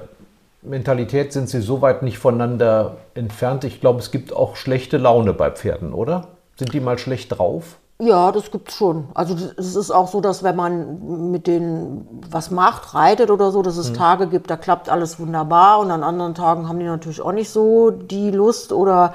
Mentalität 0.62 1.32
sind 1.32 1.48
sie 1.48 1.60
so 1.60 1.82
weit 1.82 2.02
nicht 2.02 2.18
voneinander 2.18 2.96
entfernt. 3.14 3.64
Ich 3.64 3.80
glaube, 3.80 3.98
es 3.98 4.10
gibt 4.10 4.34
auch 4.34 4.56
schlechte 4.56 4.96
Laune 4.96 5.32
bei 5.32 5.50
Pferden, 5.50 5.92
oder? 5.92 6.28
Sind 6.56 6.72
die 6.72 6.80
mal 6.80 6.98
schlecht 6.98 7.36
drauf? 7.36 7.78
Ja, 8.00 8.32
das 8.32 8.50
gibt's 8.50 8.74
schon. 8.74 9.08
Also 9.14 9.36
es 9.56 9.76
ist 9.76 9.90
auch 9.90 10.08
so, 10.08 10.20
dass 10.20 10.42
wenn 10.42 10.56
man 10.56 11.30
mit 11.30 11.46
denen 11.46 12.20
was 12.28 12.50
macht, 12.50 12.94
reitet 12.94 13.30
oder 13.30 13.52
so, 13.52 13.62
dass 13.62 13.76
es 13.76 13.92
Tage 13.92 14.26
gibt, 14.26 14.50
da 14.50 14.56
klappt 14.56 14.88
alles 14.88 15.20
wunderbar 15.20 15.78
und 15.78 15.90
an 15.90 16.02
anderen 16.02 16.34
Tagen 16.34 16.68
haben 16.68 16.80
die 16.80 16.86
natürlich 16.86 17.20
auch 17.20 17.32
nicht 17.32 17.50
so 17.50 17.90
die 17.90 18.30
Lust 18.30 18.72
oder 18.72 19.14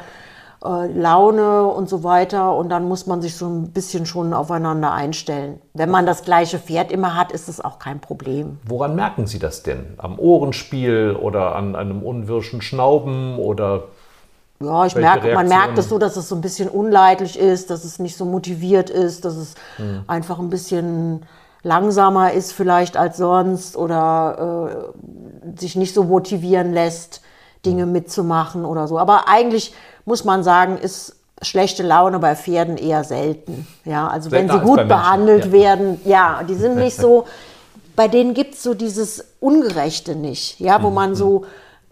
äh, 0.63 0.87
Laune 0.87 1.65
und 1.67 1.89
so 1.89 2.03
weiter 2.03 2.55
und 2.55 2.69
dann 2.69 2.87
muss 2.87 3.05
man 3.05 3.21
sich 3.21 3.35
so 3.35 3.47
ein 3.47 3.71
bisschen 3.71 4.05
schon 4.05 4.33
aufeinander 4.33 4.91
einstellen. 4.91 5.61
Wenn 5.73 5.89
man 5.91 6.05
das 6.05 6.23
gleiche 6.23 6.59
Pferd 6.59 6.91
immer 6.91 7.15
hat, 7.15 7.31
ist 7.31 7.47
es 7.47 7.63
auch 7.63 7.79
kein 7.79 7.99
Problem. 7.99 8.57
Woran 8.65 8.95
merken 8.95 9.27
Sie 9.27 9.39
das 9.39 9.63
denn? 9.63 9.95
Am 9.97 10.17
Ohrenspiel 10.19 11.15
oder 11.19 11.55
an 11.55 11.75
einem 11.75 12.01
unwirschen 12.01 12.61
Schnauben 12.61 13.37
oder 13.37 13.83
Ja, 14.59 14.85
ich 14.87 14.95
Welche 14.95 15.07
merke, 15.19 15.33
man 15.35 15.47
merkt 15.47 15.77
es 15.77 15.89
so, 15.89 15.99
dass 15.99 16.15
es 16.17 16.27
so 16.29 16.35
ein 16.35 16.41
bisschen 16.41 16.67
unleidlich 16.69 17.37
ist, 17.37 17.69
dass 17.69 17.83
es 17.85 17.99
nicht 17.99 18.17
so 18.17 18.25
motiviert 18.25 18.89
ist, 18.89 19.23
dass 19.25 19.35
es 19.35 19.53
Hm. 19.77 20.03
einfach 20.07 20.39
ein 20.39 20.49
bisschen 20.49 21.25
langsamer 21.63 22.31
ist 22.31 22.53
vielleicht 22.53 22.97
als 22.97 23.17
sonst 23.17 23.75
oder 23.77 24.93
äh, 25.53 25.59
sich 25.59 25.75
nicht 25.75 25.93
so 25.93 26.03
motivieren 26.03 26.73
lässt, 26.73 27.21
Dinge 27.65 27.83
Hm. 27.83 27.91
mitzumachen 27.91 28.65
oder 28.65 28.87
so. 28.87 28.97
Aber 28.97 29.27
eigentlich 29.27 29.73
muss 30.07 30.23
man 30.23 30.41
sagen, 30.41 30.77
ist 30.77 31.15
schlechte 31.41 31.83
Laune 31.83 32.17
bei 32.19 32.35
Pferden 32.35 32.77
eher 32.77 33.03
selten. 33.03 33.67
Ja, 33.85 34.07
also 34.07 34.31
wenn 34.31 34.47
Seltener 34.47 34.53
sie 34.53 34.59
als 34.71 34.79
gut 34.79 34.87
behandelt 34.87 35.45
ja. 35.47 35.51
werden, 35.51 36.01
ja, 36.05 36.41
die 36.47 36.55
sind 36.55 36.75
nicht 36.83 36.95
so, 36.95 37.25
bei 37.95 38.07
denen 38.07 38.33
gibt 38.33 38.55
es 38.55 38.63
so 38.63 38.73
dieses 38.73 39.23
Ungerechte 39.39 40.15
nicht, 40.15 40.59
ja, 40.59 40.79
Mhm, 40.79 40.83
wo 40.83 40.89
man 40.89 41.15
so 41.15 41.45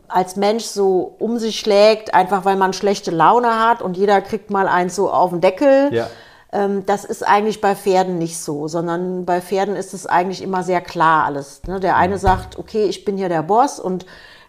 als 0.07 0.35
Mensch 0.37 0.63
so 0.63 1.15
um 1.19 1.37
sich 1.39 1.59
schlägt, 1.59 2.13
einfach 2.13 2.45
weil 2.45 2.55
man 2.55 2.73
schlechte 2.73 3.11
Laune 3.11 3.59
hat 3.59 3.81
und 3.81 3.97
jeder 3.97 4.21
kriegt 4.21 4.49
mal 4.49 4.67
eins 4.67 4.95
so 4.95 5.11
auf 5.11 5.31
den 5.31 5.41
Deckel. 5.41 5.93
Ja. 5.93 6.07
Ähm, 6.53 6.85
das 6.85 7.03
ist 7.03 7.27
eigentlich 7.27 7.59
bei 7.59 7.75
Pferden 7.75 8.17
nicht 8.17 8.39
so, 8.39 8.67
sondern 8.69 9.25
bei 9.25 9.41
Pferden 9.41 9.75
ist 9.75 9.93
es 9.93 10.07
eigentlich 10.07 10.41
immer 10.41 10.63
sehr 10.63 10.79
klar 10.79 11.25
alles. 11.25 11.61
Ne? 11.67 11.79
Der 11.81 11.93
Mhm. 11.95 11.99
eine 11.99 12.17
sagt, 12.17 12.57
okay, 12.57 12.85
ich 12.85 13.03
bin 13.03 13.17
hier 13.17 13.29
der 13.29 13.43
Boss 13.43 13.79
und 13.79 14.05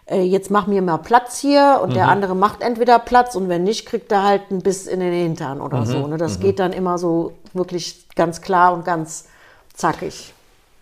äh, 0.09 0.21
jetzt 0.21 0.49
mach 0.51 0.67
mir 0.67 0.81
mal 0.81 0.97
Platz 0.97 1.39
hier 1.39 1.79
und 1.83 1.89
Mhm. 1.89 1.93
der 1.95 2.07
andere 2.09 2.35
macht 2.35 2.61
entweder 2.61 2.99
Platz 2.99 3.35
und 3.35 3.49
wenn 3.49 3.63
nicht, 3.63 3.85
kriegt 3.85 4.11
er 4.11 4.23
halt 4.23 4.43
einen 4.49 4.61
Biss 4.61 4.87
in 4.87 4.99
den 4.99 5.13
Hintern 5.13 5.61
oder 5.61 5.79
Mhm. 5.81 5.85
so. 5.85 6.07
Ne? 6.07 6.17
Das 6.17 6.39
geht 6.39 6.59
dann 6.59 6.73
immer 6.73 6.97
so 6.97 7.33
wirklich 7.53 8.07
ganz 8.15 8.41
klar 8.41 8.73
und 8.73 8.85
ganz 8.85 9.25
zackig. 9.73 10.33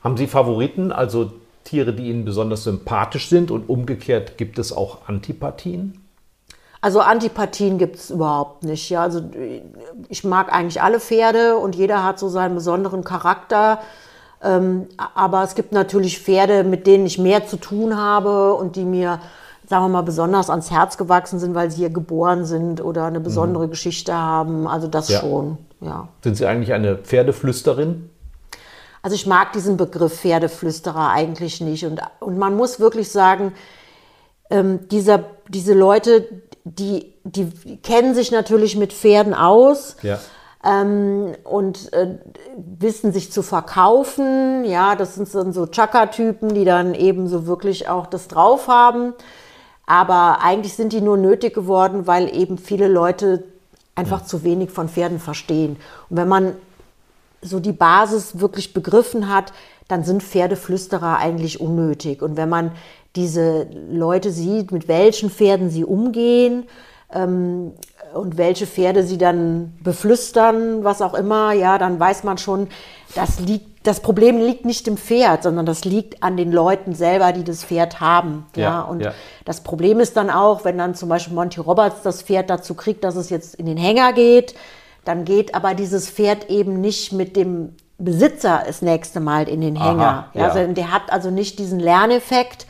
haben 0.04 0.18
Sie 0.18 0.28
Favoriten, 0.28 0.92
also 0.92 1.32
Tiere, 1.64 1.92
die 1.92 2.10
Ihnen 2.12 2.26
besonders 2.26 2.64
sympathisch 2.64 3.28
sind 3.28 3.50
und 3.50 3.68
umgekehrt 3.70 4.38
gibt 4.38 4.60
es 4.60 4.72
auch 4.72 5.08
Antipathien? 5.08 6.00
Also 6.80 7.00
Antipathien 7.00 7.80
gibt 7.80 7.96
es 7.96 8.12
überhaupt 8.12 8.62
nicht. 8.64 8.88
Ja? 8.92 9.02
Also 9.02 9.24
ich 10.08 10.24
mag 10.24 10.54
eigentlich 10.54 10.84
alle 10.84 11.00
Pferde 11.00 11.58
und 11.58 11.74
jeder 11.76 12.04
hat 12.04 12.20
so 12.20 12.30
seinen 12.30 12.54
besonderen 12.54 13.04
Charakter. 13.04 13.80
Ähm, 14.44 14.88
aber 15.16 15.44
es 15.44 15.56
gibt 15.56 15.72
natürlich 15.72 16.20
Pferde, 16.20 16.64
mit 16.64 16.88
denen 16.88 17.06
ich 17.06 17.18
mehr 17.18 17.48
zu 17.48 17.58
tun 17.58 17.98
habe 17.98 18.54
und 18.54 18.76
die 18.76 18.84
mir, 18.86 19.20
sagen 19.68 19.86
wir 19.86 19.90
mal, 19.90 20.02
besonders 20.04 20.50
ans 20.50 20.72
Herz 20.72 20.98
gewachsen 20.98 21.40
sind, 21.40 21.56
weil 21.56 21.72
sie 21.72 21.78
hier 21.78 21.90
geboren 21.90 22.46
sind 22.46 22.84
oder 22.84 23.06
eine 23.06 23.20
besondere 23.20 23.68
Geschichte 23.68 24.14
haben. 24.14 24.68
Also 24.68 24.88
das 24.88 25.10
Ja. 25.10 25.20
schon, 25.22 25.58
ja. 25.82 26.10
Sind 26.24 26.38
Sie 26.38 26.46
eigentlich 26.46 26.74
eine 26.74 26.98
Pferdeflüsterin? 26.98 28.10
Also 29.02 29.16
ich 29.16 29.28
mag 29.28 29.54
diesen 29.54 29.78
Begriff 29.78 30.20
Pferdeflüsterer 30.20 31.10
eigentlich 31.12 31.62
nicht. 31.62 31.86
Und, 31.86 32.02
und 32.20 32.38
man 32.38 32.56
muss 32.56 32.80
wirklich 32.80 33.12
sagen, 33.12 33.54
ähm, 34.50 34.88
dieser, 34.90 35.24
diese 35.48 35.74
Leute, 35.74 36.28
die, 36.64 37.14
die 37.24 37.52
kennen 37.84 38.16
sich 38.16 38.32
natürlich 38.32 38.76
mit 38.76 38.94
Pferden 38.94 39.34
aus 39.34 39.96
Ja. 40.02 40.20
Ähm, 40.66 41.36
und 41.44 41.94
äh, 41.94 42.18
wissen 42.58 43.14
sich 43.14 43.32
zu 43.32 43.44
verkaufen. 43.44 44.66
Ja, 44.66 44.96
das 44.96 45.16
sind 45.16 45.34
dann 45.34 45.54
so 45.54 45.68
Chaka-Typen, 45.68 46.54
die 46.54 46.66
dann 46.66 46.96
eben 46.96 47.28
so 47.28 47.46
wirklich 47.46 47.88
auch 47.88 48.08
das 48.08 48.28
drauf 48.28 48.68
haben. 48.68 49.14
Aber 49.86 50.40
eigentlich 50.42 50.74
sind 50.74 50.92
die 50.92 51.02
nur 51.02 51.18
nötig 51.18 51.54
geworden, 51.54 52.08
weil 52.08 52.36
eben 52.36 52.58
viele 52.58 52.88
Leute 52.88 53.44
einfach 53.94 54.26
zu 54.26 54.44
wenig 54.44 54.72
von 54.72 54.90
Pferden 54.90 55.20
verstehen. 55.20 55.78
Und 56.10 56.18
wenn 56.18 56.28
man 56.28 56.54
so 57.42 57.60
die 57.60 57.72
Basis 57.72 58.40
wirklich 58.40 58.74
begriffen 58.74 59.30
hat, 59.30 59.54
dann 59.88 60.04
sind 60.04 60.24
Pferdeflüsterer 60.24 61.18
eigentlich 61.18 61.62
unnötig. 61.62 62.24
Und 62.24 62.38
wenn 62.38 62.50
man 62.50 62.72
diese 63.16 63.68
Leute 63.90 64.32
sieht, 64.32 64.72
mit 64.72 64.88
welchen 64.88 65.30
Pferden 65.30 65.70
sie 65.70 65.86
umgehen, 65.86 66.66
ähm, 67.14 67.74
und 68.14 68.38
welche 68.38 68.66
Pferde 68.66 69.04
sie 69.04 69.18
dann 69.18 69.74
beflüstern, 69.84 70.84
was 70.84 71.02
auch 71.02 71.14
immer, 71.14 71.54
ja, 71.54 71.78
dann 71.78 72.00
weiß 72.00 72.24
man 72.24 72.38
schon, 72.38 72.68
das 73.14 73.40
liegt, 73.40 73.88
das 73.88 74.00
Problem 74.00 74.38
liegt 74.38 74.66
nicht 74.66 74.88
im 74.88 74.98
Pferd, 74.98 75.44
sondern 75.44 75.66
das 75.66 75.86
liegt 75.86 76.24
an 76.24 76.38
den 76.38 76.52
Leuten 76.52 76.96
selber, 76.96 77.34
die 77.34 77.44
das 77.44 77.64
Pferd 77.64 78.00
haben. 78.00 78.46
Ja, 78.56 78.64
Ja, 78.64 78.82
und 78.82 79.02
ja. 79.02 79.14
das 79.44 79.62
Problem 79.62 80.00
ist 80.00 80.18
dann 80.18 80.30
auch, 80.30 80.66
wenn 80.66 80.78
dann 80.78 80.96
zum 80.96 81.10
Beispiel 81.10 81.36
Monty 81.36 81.60
Roberts 81.60 82.02
das 82.04 82.22
Pferd 82.22 82.50
dazu 82.50 82.74
kriegt, 82.74 83.04
dass 83.04 83.16
es 83.16 83.30
jetzt 83.30 83.56
in 83.56 83.66
den 83.66 83.78
Hänger 83.78 84.14
geht, 84.14 84.56
dann 85.04 85.24
geht 85.24 85.54
aber 85.54 85.76
dieses 85.76 86.10
Pferd 86.10 86.50
eben 86.50 86.82
nicht 86.82 87.14
mit 87.14 87.36
dem 87.36 87.76
Besitzer 87.98 88.62
das 88.68 88.82
nächste 88.82 89.22
Mal 89.22 89.48
in 89.48 89.62
den 89.62 89.78
Aha, 89.78 89.90
Hänger. 89.90 90.26
ja. 90.34 90.48
Also 90.50 90.74
der 90.74 90.92
hat 90.92 91.04
also 91.14 91.32
nicht 91.32 91.60
diesen 91.60 91.80
Lerneffekt. 91.80 92.68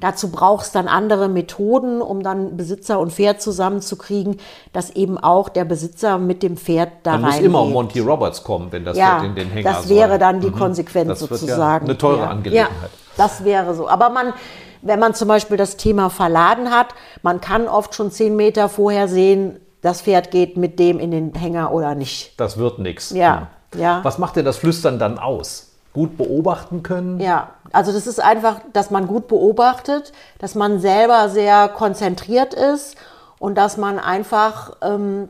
Dazu 0.00 0.30
brauchst 0.30 0.74
dann 0.76 0.86
andere 0.88 1.28
Methoden, 1.28 2.00
um 2.00 2.22
dann 2.22 2.56
Besitzer 2.56 3.00
und 3.00 3.12
Pferd 3.12 3.42
zusammenzukriegen, 3.42 4.38
dass 4.72 4.90
eben 4.90 5.18
auch 5.18 5.48
der 5.50 5.64
Besitzer 5.64 6.16
mit 6.18 6.42
dem 6.44 6.56
Pferd 6.56 6.90
da 7.02 7.12
Dann 7.12 7.22
muss 7.22 7.30
reingeht. 7.32 7.46
immer 7.46 7.64
Monty 7.66 8.00
Roberts 8.00 8.42
kommen, 8.44 8.68
wenn 8.70 8.84
das 8.84 8.96
ja, 8.96 9.18
Pferd 9.18 9.24
in 9.24 9.34
den 9.34 9.50
Hänger 9.50 9.70
das 9.72 9.88
wäre 9.88 10.10
soll. 10.10 10.18
dann 10.20 10.40
die 10.40 10.50
Mhm. 10.50 10.54
Konsequenz 10.58 11.08
Das 11.08 11.20
wird 11.22 11.30
ja 11.32 11.36
sozusagen. 11.38 11.84
eine 11.86 11.98
teure. 11.98 12.28
Angelegenheit. 12.28 12.70
Ja, 12.82 12.88
das 13.16 13.44
wäre 13.44 13.74
so. 13.74 13.88
Aber 13.88 14.08
man, 14.10 14.32
wenn 14.80 15.00
man 15.00 15.12
zum 15.12 15.26
Beispiel 15.28 15.56
das 15.56 15.76
Thema 15.76 16.08
verladen 16.08 16.70
hat, 16.70 16.94
man 17.22 17.40
kann 17.40 17.66
oft 17.68 17.94
schon 17.96 18.10
zehn 18.12 18.36
Meter 18.36 18.68
vorher 18.70 19.08
sehen, 19.08 19.58
das 19.82 20.02
Pferd 20.02 20.30
geht 20.30 20.56
mit 20.56 20.78
dem 20.78 20.98
in 21.00 21.10
den 21.10 21.34
Hänger 21.34 21.72
oder 21.72 21.94
nicht. 21.94 22.38
Das 22.40 22.56
wird 22.58 22.78
nichts. 22.78 23.10
Ja, 23.10 23.48
ja. 23.74 24.00
Was 24.02 24.18
macht 24.18 24.36
denn 24.36 24.44
das 24.44 24.56
Flüstern 24.58 24.98
dann 24.98 25.18
aus? 25.18 25.72
Gut 25.92 26.16
beobachten 26.16 26.82
können? 26.82 27.20
Ja, 27.20 27.50
also 27.72 27.92
das 27.92 28.06
ist 28.06 28.20
einfach, 28.20 28.60
dass 28.72 28.90
man 28.90 29.06
gut 29.06 29.28
beobachtet, 29.28 30.12
dass 30.38 30.54
man 30.54 30.80
selber 30.80 31.28
sehr 31.28 31.68
konzentriert 31.68 32.54
ist 32.54 32.96
und 33.38 33.56
dass 33.56 33.76
man 33.76 33.98
einfach 33.98 34.76
ähm, 34.82 35.28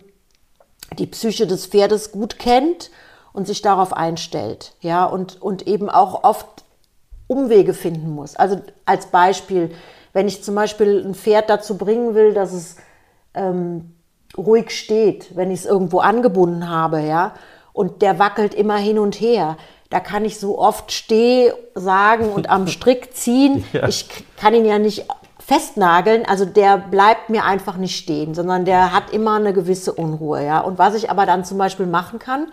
die 0.98 1.06
Psyche 1.06 1.46
des 1.46 1.66
Pferdes 1.66 2.12
gut 2.12 2.38
kennt 2.38 2.90
und 3.32 3.46
sich 3.46 3.62
darauf 3.62 3.92
einstellt. 3.92 4.74
Ja, 4.80 5.04
und, 5.04 5.40
und 5.40 5.66
eben 5.66 5.88
auch 5.88 6.24
oft 6.24 6.64
Umwege 7.26 7.74
finden 7.74 8.10
muss. 8.10 8.36
Also 8.36 8.60
als 8.84 9.06
Beispiel, 9.06 9.70
wenn 10.12 10.26
ich 10.26 10.42
zum 10.42 10.54
Beispiel 10.54 11.04
ein 11.06 11.14
Pferd 11.14 11.50
dazu 11.50 11.76
bringen 11.76 12.14
will, 12.14 12.34
dass 12.34 12.52
es 12.52 12.76
ähm, 13.34 13.94
ruhig 14.36 14.70
steht, 14.70 15.36
wenn 15.36 15.50
ich 15.50 15.60
es 15.60 15.66
irgendwo 15.66 16.00
angebunden 16.00 16.68
habe, 16.68 17.00
ja, 17.00 17.34
und 17.78 18.02
der 18.02 18.18
wackelt 18.18 18.54
immer 18.54 18.76
hin 18.76 18.98
und 18.98 19.20
her. 19.20 19.56
Da 19.90 20.00
kann 20.00 20.24
ich 20.24 20.38
so 20.38 20.58
oft 20.58 20.92
steh 20.92 21.50
sagen 21.74 22.30
und 22.30 22.50
am 22.50 22.66
Strick 22.66 23.14
ziehen. 23.14 23.64
Ich 23.88 24.08
k- 24.08 24.22
kann 24.36 24.52
ihn 24.54 24.64
ja 24.66 24.78
nicht 24.78 25.06
festnageln, 25.38 26.26
also 26.26 26.44
der 26.44 26.76
bleibt 26.76 27.30
mir 27.30 27.44
einfach 27.44 27.76
nicht 27.78 27.96
stehen, 27.96 28.34
sondern 28.34 28.66
der 28.66 28.92
hat 28.92 29.10
immer 29.12 29.36
eine 29.36 29.54
gewisse 29.54 29.94
Unruhe, 29.94 30.44
ja. 30.44 30.60
Und 30.60 30.78
was 30.78 30.94
ich 30.94 31.08
aber 31.10 31.24
dann 31.24 31.44
zum 31.44 31.56
Beispiel 31.56 31.86
machen 31.86 32.18
kann, 32.18 32.48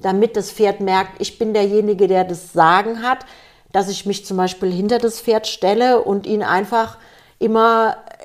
damit 0.00 0.34
das 0.36 0.50
Pferd 0.50 0.80
merkt, 0.80 1.20
ich 1.20 1.38
bin 1.38 1.52
derjenige, 1.52 2.06
der 2.06 2.24
das 2.24 2.54
Sagen 2.54 3.02
hat, 3.02 3.18
dass 3.72 3.88
ich 3.90 4.06
mich 4.06 4.24
zum 4.24 4.38
Beispiel 4.38 4.72
hinter 4.72 4.98
das 4.98 5.20
Pferd 5.20 5.46
stelle 5.46 6.00
und 6.02 6.26
ihn 6.26 6.42
einfach 6.42 6.96
immer 7.38 7.96
äh, 8.08 8.24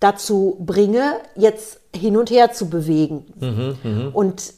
dazu 0.00 0.56
bringe, 0.58 1.20
jetzt 1.36 1.78
hin 1.94 2.16
und 2.16 2.28
her 2.30 2.52
zu 2.52 2.68
bewegen. 2.68 4.10
Und 4.14 4.54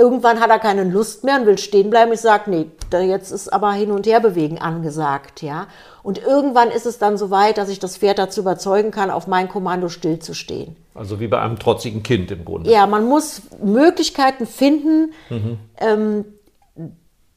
irgendwann 0.00 0.40
hat 0.40 0.50
er 0.50 0.58
keine 0.58 0.84
Lust 0.84 1.24
mehr 1.24 1.38
und 1.38 1.46
will 1.46 1.58
stehen 1.58 1.90
bleiben. 1.90 2.12
Ich 2.12 2.20
sage, 2.20 2.50
nee, 2.50 2.66
da 2.88 3.00
jetzt 3.00 3.30
ist 3.30 3.52
aber 3.52 3.72
hin 3.72 3.90
und 3.90 4.06
her 4.06 4.20
bewegen 4.20 4.58
angesagt, 4.58 5.42
ja. 5.42 5.66
Und 6.02 6.18
irgendwann 6.18 6.70
ist 6.70 6.86
es 6.86 6.98
dann 6.98 7.18
so 7.18 7.30
weit, 7.30 7.58
dass 7.58 7.68
ich 7.68 7.78
das 7.78 7.98
Pferd 7.98 8.18
dazu 8.18 8.40
überzeugen 8.40 8.90
kann, 8.90 9.10
auf 9.10 9.26
mein 9.26 9.48
Kommando 9.48 9.88
stillzustehen. 9.88 10.76
Also 10.94 11.20
wie 11.20 11.28
bei 11.28 11.40
einem 11.40 11.58
trotzigen 11.58 12.02
Kind 12.02 12.30
im 12.30 12.44
Grunde. 12.44 12.70
Ja, 12.70 12.86
man 12.86 13.06
muss 13.06 13.42
Möglichkeiten 13.62 14.46
finden, 14.46 15.12
ähm, 15.78 16.24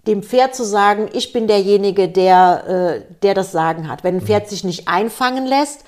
dem 0.08 0.24
Pferd 0.24 0.56
zu 0.56 0.64
sagen, 0.64 1.10
ich 1.14 1.34
bin 1.34 1.48
derjenige, 1.48 2.10
der, 2.10 2.64
äh, 2.68 3.16
der 3.22 3.34
das 3.34 3.52
Sagen 3.52 3.90
hat. 3.90 4.04
Wenn 4.04 4.16
ein 4.16 4.22
Pferd 4.22 4.50
sich 4.50 4.64
nicht 4.64 4.88
einfangen 4.88 5.46
lässt, 5.46 5.86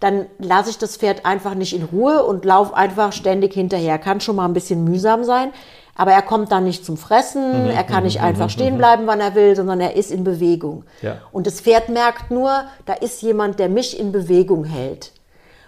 dann 0.00 0.26
lasse 0.38 0.70
ich 0.70 0.78
das 0.78 0.96
Pferd 0.98 1.24
einfach 1.24 1.54
nicht 1.54 1.74
in 1.74 1.82
Ruhe 1.82 2.24
und 2.24 2.44
laufe 2.44 2.74
einfach 2.74 3.12
ständig 3.12 3.54
hinterher. 3.54 3.98
Kann 3.98 4.20
schon 4.20 4.36
mal 4.36 4.44
ein 4.44 4.52
bisschen 4.52 4.84
mühsam 4.84 5.24
sein, 5.24 5.50
aber 5.94 6.12
er 6.12 6.22
kommt 6.22 6.50
dann 6.50 6.64
nicht 6.64 6.84
zum 6.84 6.96
Fressen, 6.96 7.70
er 7.70 7.84
kann 7.84 8.04
nicht 8.04 8.20
einfach 8.20 8.50
stehen 8.50 8.78
bleiben, 8.78 9.06
wann 9.06 9.20
er 9.20 9.34
will, 9.34 9.54
sondern 9.54 9.80
er 9.80 9.96
ist 9.96 10.10
in 10.10 10.24
Bewegung. 10.24 10.84
Ja. 11.02 11.18
Und 11.30 11.46
das 11.46 11.60
Pferd 11.60 11.88
merkt 11.88 12.30
nur, 12.30 12.64
da 12.86 12.94
ist 12.94 13.22
jemand, 13.22 13.58
der 13.58 13.68
mich 13.68 13.98
in 13.98 14.10
Bewegung 14.10 14.64
hält. 14.64 15.12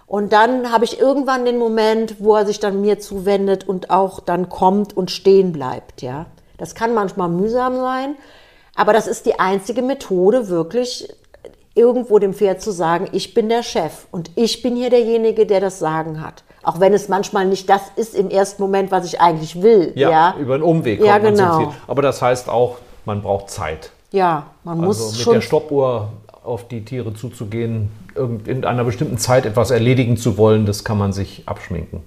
Und 0.07 0.33
dann 0.33 0.73
habe 0.73 0.85
ich 0.85 1.01
irgendwann 1.01 1.45
den 1.45 1.59
Moment, 1.59 2.17
wo 2.21 2.37
er 2.37 2.47
sich 2.47 2.61
dann 2.61 2.81
mir 2.81 2.99
zuwendet 2.99 3.69
und 3.69 3.91
auch 3.91 4.21
dann 4.21 4.49
kommt 4.49 4.97
und 4.97 5.11
stehen 5.11 5.53
bleibt, 5.53 6.03
ja. 6.03 6.27
Das 6.59 6.75
kann 6.75 6.95
manchmal 6.95 7.29
mühsam 7.29 7.77
sein, 7.77 8.17
aber 8.75 8.93
das 8.93 9.07
ist 9.07 9.27
die 9.27 9.39
einzige 9.39 9.83
Methode, 9.83 10.49
wirklich 10.49 11.09
irgendwo 11.75 12.19
dem 12.19 12.33
Pferd 12.33 12.63
zu 12.63 12.71
sagen, 12.71 13.09
ich 13.13 13.35
bin 13.35 13.49
der 13.49 13.63
Chef 13.63 14.07
und 14.11 14.31
ich 14.35 14.63
bin 14.63 14.75
hier 14.75 14.91
derjenige, 14.91 15.45
der 15.45 15.61
das 15.61 15.79
Sagen 15.79 16.23
hat. 16.23 16.43
Auch 16.67 16.81
wenn 16.81 16.93
es 16.95 17.09
manchmal 17.09 17.47
nicht 17.47 17.71
das 17.71 17.81
ist 17.95 18.13
im 18.17 18.29
ersten 18.29 18.61
Moment, 18.61 18.91
was 18.91 19.05
ich 19.07 19.21
eigentlich 19.21 19.63
will, 19.63 19.93
Ja, 19.95 20.11
ja. 20.11 20.35
über 20.37 20.55
einen 20.55 20.65
Umweg 20.65 20.99
kommt 20.99 21.09
Ja, 21.09 21.19
man 21.21 21.37
zum 21.37 21.45
genau. 21.47 21.59
Ziel. 21.59 21.69
Aber 21.87 22.03
das 22.03 22.21
heißt 22.21 22.49
auch, 22.49 22.79
man 23.05 23.23
braucht 23.23 23.51
Zeit. 23.51 23.93
Ja, 24.11 24.47
man 24.65 24.79
muss 24.79 24.99
Also 25.01 25.13
mit 25.13 25.21
schon 25.21 25.35
der 25.35 25.41
Stoppuhr 25.43 26.09
auf 26.43 26.67
die 26.67 26.85
Tiere 26.85 27.15
zuzugehen, 27.15 27.91
in 28.47 28.65
einer 28.65 28.83
bestimmten 28.83 29.17
Zeit 29.17 29.47
etwas 29.47 29.71
erledigen 29.71 30.17
zu 30.17 30.39
wollen, 30.39 30.67
das 30.67 30.83
kann 30.83 30.99
man 30.99 31.13
sich 31.13 31.45
abschminken. 31.47 32.03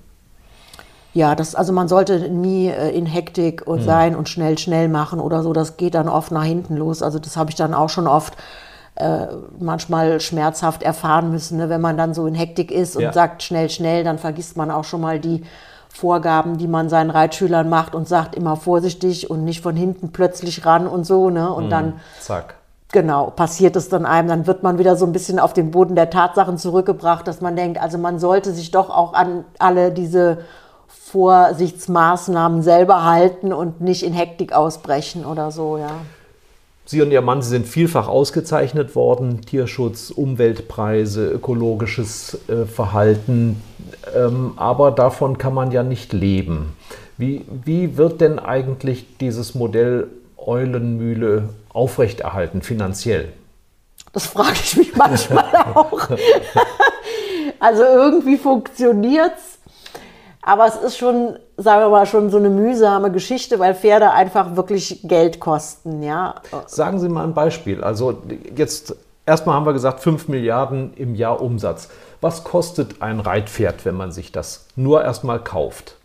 Ja, 1.14 1.36
das, 1.36 1.56
also 1.56 1.72
man 1.72 1.88
sollte 1.88 2.30
nie 2.30 2.68
äh, 2.68 2.90
in 2.90 3.06
Hektik 3.06 3.62
Hm. 3.62 3.68
und 3.68 3.82
sein 3.84 4.14
und 4.16 4.28
schnell, 4.28 4.58
schnell 4.58 4.90
machen 4.90 5.22
oder 5.22 5.42
so. 5.42 5.54
Das 5.54 5.78
geht 5.78 5.96
dann 5.96 6.10
oft 6.10 6.32
nach 6.34 6.44
hinten 6.44 6.76
los. 6.76 7.02
Also 7.02 7.18
das 7.18 7.38
habe 7.38 7.50
ich 7.50 7.56
dann 7.56 7.74
auch 7.74 7.90
schon 7.90 8.08
oft 8.08 8.34
äh, 9.00 9.28
manchmal 9.60 10.20
schmerzhaft 10.20 10.84
erfahren 10.84 11.32
müssen, 11.32 11.58
ne? 11.58 11.70
wenn 11.70 11.82
man 11.82 11.98
dann 11.98 12.14
so 12.14 12.28
in 12.28 12.36
Hektik 12.36 12.72
ist 12.72 12.96
und 12.96 13.04
Ja. 13.04 13.14
sagt 13.14 13.44
schnell, 13.44 13.70
schnell, 13.70 14.04
dann 14.04 14.18
vergisst 14.18 14.58
man 14.58 14.70
auch 14.70 14.84
schon 14.84 15.02
mal 15.02 15.20
die 15.20 15.44
Vorgaben, 15.88 16.58
die 16.58 16.68
man 16.68 16.90
seinen 16.90 17.10
Reitschülern 17.10 17.68
macht 17.70 17.96
und 17.96 18.08
sagt 18.08 18.36
immer 18.36 18.56
vorsichtig 18.56 19.30
und 19.30 19.44
nicht 19.44 19.62
von 19.62 19.76
hinten 19.76 20.12
plötzlich 20.12 20.66
ran 20.66 20.86
und 20.86 21.06
so. 21.06 21.30
Ne? 21.30 21.52
Und 21.52 21.70
dann 21.72 21.94
Zack. 22.20 22.56
Genau, 22.92 23.30
passiert 23.30 23.76
es 23.76 23.88
dann 23.88 24.06
einem, 24.06 24.28
dann 24.28 24.48
wird 24.48 24.64
man 24.64 24.80
wieder 24.80 24.96
so 24.96 25.06
ein 25.06 25.12
bisschen 25.12 25.40
auf 25.40 25.54
den 25.54 25.70
Boden 25.72 25.96
der 25.96 26.10
Tatsachen 26.10 26.58
zurückgebracht, 26.58 27.28
dass 27.28 27.40
man 27.40 27.56
denkt, 27.56 27.80
also 27.80 27.98
man 28.00 28.18
sollte 28.18 28.52
sich 28.52 28.72
doch 28.72 28.90
auch 28.90 29.14
an 29.14 29.46
alle 29.60 29.92
diese 29.92 30.40
Vorsichtsmaßnahmen 30.88 32.64
selber 32.64 33.04
halten 33.06 33.54
und 33.54 33.80
nicht 33.80 34.04
in 34.04 34.14
Hektik 34.14 34.54
ausbrechen 34.54 35.26
oder 35.26 35.52
so, 35.52 35.78
ja. 35.78 35.92
Sie 36.90 37.04
und 37.04 37.12
Ihr 37.12 37.22
Mann, 37.22 37.44
Sie 37.44 37.50
sind 37.50 37.68
vielfach 37.68 38.08
ausgezeichnet 38.08 38.96
worden. 38.96 39.42
Tierschutz, 39.42 40.10
Umweltpreise, 40.10 41.30
ökologisches 41.30 42.40
äh, 42.48 42.66
Verhalten. 42.66 43.62
Ähm, 44.16 44.54
aber 44.56 44.90
davon 44.90 45.38
kann 45.38 45.54
man 45.54 45.72
ja 45.72 45.84
nicht 45.84 46.14
leben. 46.14 46.76
Wie, 47.16 47.46
wie 47.64 47.96
wird 47.96 48.22
denn 48.22 48.40
eigentlich 48.40 49.06
dieses 49.20 49.54
Modell 49.54 50.08
Eulenmühle 50.36 51.50
aufrechterhalten, 51.72 52.64
finanziell? 52.64 53.34
Das 54.12 54.26
frage 54.26 54.58
ich 54.64 54.76
mich 54.76 54.96
manchmal 54.96 55.46
auch. 55.76 56.10
also 57.60 57.84
irgendwie 57.84 58.38
funktioniert's, 58.38 59.49
aber 60.42 60.68
es 60.68 60.76
ist 60.76 60.98
schon, 60.98 61.38
sagen 61.58 61.82
wir 61.82 61.90
mal, 61.90 62.06
schon 62.06 62.30
so 62.30 62.38
eine 62.38 62.50
mühsame 62.50 63.12
Geschichte, 63.12 63.60
weil 63.60 63.76
Pferde 63.76 64.12
einfach 64.12 64.56
wirklich 64.56 65.02
Geld 65.04 65.40
kosten, 65.40 66.02
ja. 66.02 66.36
Sagen 66.66 67.00
Sie 67.00 67.10
mal 67.10 67.24
ein 67.24 67.34
Beispiel. 67.34 67.84
Also 67.84 68.22
jetzt 68.56 68.96
erstmal 69.26 69.56
haben 69.56 69.66
wir 69.66 69.74
gesagt, 69.74 70.00
5 70.00 70.28
Milliarden 70.28 70.94
im 70.96 71.16
Jahr 71.16 71.42
Umsatz. 71.42 71.90
Was 72.22 72.44
kostet 72.44 73.02
ein 73.02 73.20
Reitpferd, 73.20 73.86
wenn 73.86 73.96
man 73.96 74.12
sich 74.12 74.32
das 74.32 74.66
nur 74.76 75.04
erstmal 75.04 75.40
kauft? 75.40 75.96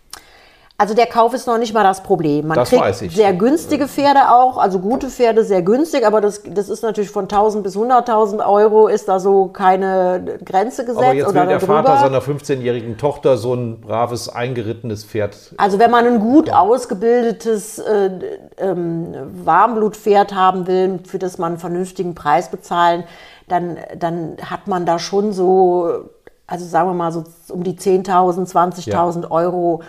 Also 0.77 0.93
der 0.93 1.07
Kauf 1.07 1.33
ist 1.35 1.47
noch 1.47 1.57
nicht 1.57 1.73
mal 1.73 1.85
das 1.85 2.03
Problem. 2.03 2.49
Man 2.49 2.57
Das 2.57 2.71
kriegt 2.71 2.83
weiß 2.83 3.03
ich. 3.03 3.15
sehr 3.15 3.33
günstige 3.33 3.87
Pferde 3.87 4.33
auch, 4.33 4.59
also 4.59 4.81
gute 4.81 5.09
Pferde 5.09 5.45
sehr 5.45 5.63
günstig, 5.63 6.05
aber 6.05 6.21
das, 6.21 6.43
das 6.43 6.69
ist 6.69 6.83
natürlich 6.83 7.11
von 7.11 7.25
1000 7.27 7.63
bis 7.63 7.77
100.000 7.77 8.45
Euro 8.45 8.89
ist 8.89 9.07
da 9.09 9.21
so 9.21 9.47
keine 9.47 10.41
Grenze 10.45 10.85
gesetzt 10.85 11.05
Aber 11.05 11.15
jetzt 11.15 11.29
oder 11.29 11.43
will 11.43 11.49
der 11.49 11.59
darüber. 11.61 11.85
Vater 11.85 12.01
seiner 12.01 12.21
15-jährigen 12.21 12.99
Tochter 12.99 13.37
so 13.37 13.55
ein 13.55 13.83
braves, 13.83 14.29
eingerittenes 14.29 15.05
Pferd. 15.05 15.55
Also 15.59 15.79
wenn 15.79 15.93
man 15.93 16.07
ein 16.07 16.19
gut 16.19 16.51
ausgebildetes 16.53 17.79
äh, 17.79 18.11
ähm, 18.59 19.15
Warmblutpferd 19.45 20.35
haben 20.35 20.67
will, 20.67 20.99
für 21.07 21.21
das 21.21 21.39
man 21.39 21.53
einen 21.53 21.61
vernünftigen 21.61 22.17
Preis 22.17 22.51
bezahlen, 22.51 23.05
dann, 23.47 23.77
dann 23.97 24.39
hat 24.45 24.67
man 24.67 24.87
da 24.87 24.99
schon 24.99 25.33
so, 25.33 26.09
also 26.49 26.65
sagen 26.67 26.89
wir 26.89 26.95
mal 26.95 27.13
so 27.13 27.23
um 27.51 27.63
die 27.63 27.75
10.000, 27.75 28.51
20.000 28.51 29.31
Euro 29.31 29.83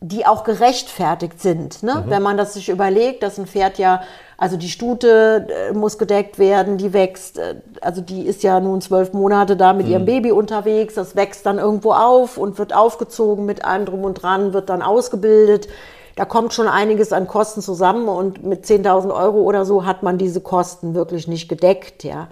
die 0.00 0.26
auch 0.26 0.44
gerechtfertigt 0.44 1.40
sind. 1.40 1.82
Ne? 1.82 2.04
Wenn 2.06 2.22
man 2.22 2.36
das 2.36 2.54
sich 2.54 2.68
überlegt, 2.68 3.22
dass 3.22 3.38
ein 3.38 3.46
Pferd 3.46 3.78
ja, 3.78 4.02
also 4.36 4.58
die 4.58 4.68
Stute 4.68 5.46
äh, 5.48 5.72
muss 5.72 5.96
gedeckt 5.96 6.38
werden, 6.38 6.76
die 6.76 6.92
wächst, 6.92 7.38
äh, 7.38 7.56
also 7.80 8.02
die 8.02 8.26
ist 8.26 8.42
ja 8.42 8.60
nun 8.60 8.82
zwölf 8.82 9.14
Monate 9.14 9.56
da 9.56 9.72
mit 9.72 9.88
ihrem 9.88 10.04
Baby 10.04 10.30
unterwegs, 10.30 10.94
das 10.94 11.16
wächst 11.16 11.46
dann 11.46 11.58
irgendwo 11.58 11.92
auf 11.92 12.36
und 12.36 12.58
wird 12.58 12.74
aufgezogen 12.74 13.46
mit 13.46 13.64
allem 13.64 13.86
drum 13.86 14.04
und 14.04 14.22
dran, 14.22 14.52
wird 14.52 14.68
dann 14.68 14.82
ausgebildet. 14.82 15.68
Da 16.16 16.26
kommt 16.26 16.52
schon 16.52 16.68
einiges 16.68 17.14
an 17.14 17.26
Kosten 17.26 17.62
zusammen 17.62 18.08
und 18.08 18.44
mit 18.44 18.66
10.000 18.66 19.14
Euro 19.14 19.38
oder 19.38 19.64
so 19.64 19.86
hat 19.86 20.02
man 20.02 20.18
diese 20.18 20.42
Kosten 20.42 20.94
wirklich 20.94 21.28
nicht 21.28 21.48
gedeckt, 21.48 22.04
ja. 22.04 22.28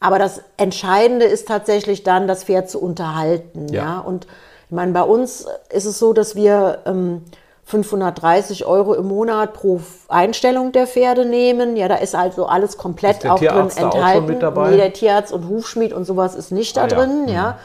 Aber 0.00 0.18
das 0.18 0.42
Entscheidende 0.56 1.24
ist 1.24 1.46
tatsächlich 1.46 2.02
dann, 2.02 2.26
das 2.26 2.44
Pferd 2.44 2.68
zu 2.68 2.80
unterhalten, 2.80 3.68
Ja. 3.68 3.84
ja. 3.84 3.98
Und 4.00 4.26
ich 4.66 4.72
meine, 4.74 4.92
bei 4.92 5.02
uns 5.02 5.46
ist 5.70 5.84
es 5.84 5.98
so, 5.98 6.12
dass 6.12 6.34
wir 6.36 6.78
ähm, 6.86 7.22
530 7.66 8.66
Euro 8.66 8.94
im 8.94 9.06
Monat 9.08 9.52
pro 9.54 9.80
Einstellung 10.08 10.72
der 10.72 10.86
Pferde 10.86 11.24
nehmen. 11.24 11.76
Ja, 11.76 11.88
da 11.88 11.96
ist 11.96 12.14
also 12.14 12.46
alles 12.46 12.76
komplett 12.76 13.14
Ist 13.16 13.22
der 13.24 13.34
auch 13.34 13.38
drin 13.38 13.48
Tierarzt 13.48 13.78
auch 13.78 13.92
schon 13.92 14.00
enthalten. 14.00 14.26
mit 14.26 14.42
dabei? 14.42 14.70
Nee, 14.70 14.76
der 14.76 14.92
Tierarzt 14.92 15.32
und 15.32 15.48
Hufschmied 15.48 15.92
und 15.92 16.04
sowas 16.04 16.34
ist 16.34 16.50
nicht 16.52 16.76
da 16.76 16.82
Ah, 16.84 16.88
ja. 16.88 16.96
drin, 16.96 17.28
ja. 17.28 17.58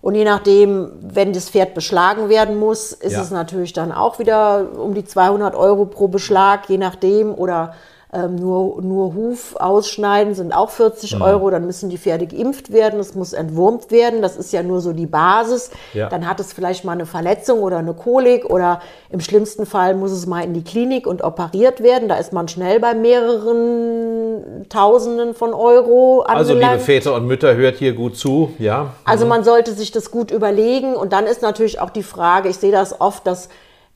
Und 0.00 0.16
je 0.16 0.24
nachdem, 0.24 0.90
wenn 1.00 1.32
das 1.32 1.48
Pferd 1.50 1.74
beschlagen 1.74 2.28
werden 2.28 2.58
muss, 2.58 2.92
ist 2.92 3.12
Ja. 3.12 3.22
es 3.22 3.30
natürlich 3.30 3.72
dann 3.72 3.92
auch 3.92 4.18
wieder 4.18 4.66
um 4.76 4.94
die 4.94 5.04
200 5.04 5.54
Euro 5.54 5.84
pro 5.84 6.08
Beschlag, 6.08 6.68
je 6.68 6.78
nachdem. 6.78 7.32
Oder 7.34 7.74
ähm, 8.14 8.36
nur, 8.36 8.82
nur 8.82 9.14
Huf 9.14 9.56
ausschneiden 9.56 10.34
sind 10.34 10.52
auch 10.54 10.68
40 10.68 11.16
Mhm. 11.16 11.22
Euro. 11.22 11.50
Dann 11.50 11.64
müssen 11.64 11.88
die 11.88 11.96
Pferde 11.96 12.26
geimpft 12.26 12.70
werden, 12.70 13.00
es 13.00 13.14
muss 13.14 13.32
entwurmt 13.32 13.90
werden. 13.90 14.20
Das 14.20 14.36
ist 14.36 14.52
ja 14.52 14.62
nur 14.62 14.82
so 14.82 14.92
die 14.92 15.06
Basis. 15.06 15.70
Ja. 15.94 16.10
Dann 16.10 16.28
hat 16.28 16.38
es 16.38 16.52
vielleicht 16.52 16.84
mal 16.84 16.92
eine 16.92 17.06
Verletzung 17.06 17.60
oder 17.60 17.78
eine 17.78 17.94
Kolik 17.94 18.44
oder 18.44 18.80
im 19.08 19.20
schlimmsten 19.20 19.64
Fall 19.64 19.94
muss 19.94 20.10
es 20.12 20.26
mal 20.26 20.42
in 20.44 20.52
die 20.52 20.62
Klinik 20.62 21.06
und 21.06 21.24
operiert 21.24 21.82
werden. 21.82 22.08
Da 22.08 22.16
ist 22.16 22.34
man 22.34 22.48
schnell 22.48 22.80
bei 22.80 22.92
mehreren 22.92 24.66
Tausenden 24.68 25.34
von 25.34 25.54
Euro 25.54 26.20
angelangt. 26.20 26.38
Also, 26.38 26.54
liebe 26.54 26.78
Väter 26.78 27.14
und 27.14 27.26
Mütter, 27.26 27.54
hört 27.56 27.76
hier 27.76 27.94
gut 27.94 28.16
zu. 28.16 28.52
Ja, 28.58 28.94
Also 29.04 29.26
man 29.26 29.44
sollte 29.44 29.72
sich 29.72 29.90
das 29.90 30.10
gut 30.10 30.30
überlegen 30.30 30.94
und 30.94 31.12
dann 31.12 31.26
ist 31.26 31.42
natürlich 31.42 31.80
auch 31.80 31.90
die 31.90 32.02
Frage, 32.02 32.48
ich 32.48 32.56
sehe 32.56 32.72
das 32.72 33.00
oft, 33.00 33.26
dass 33.26 33.48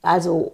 also 0.03 0.53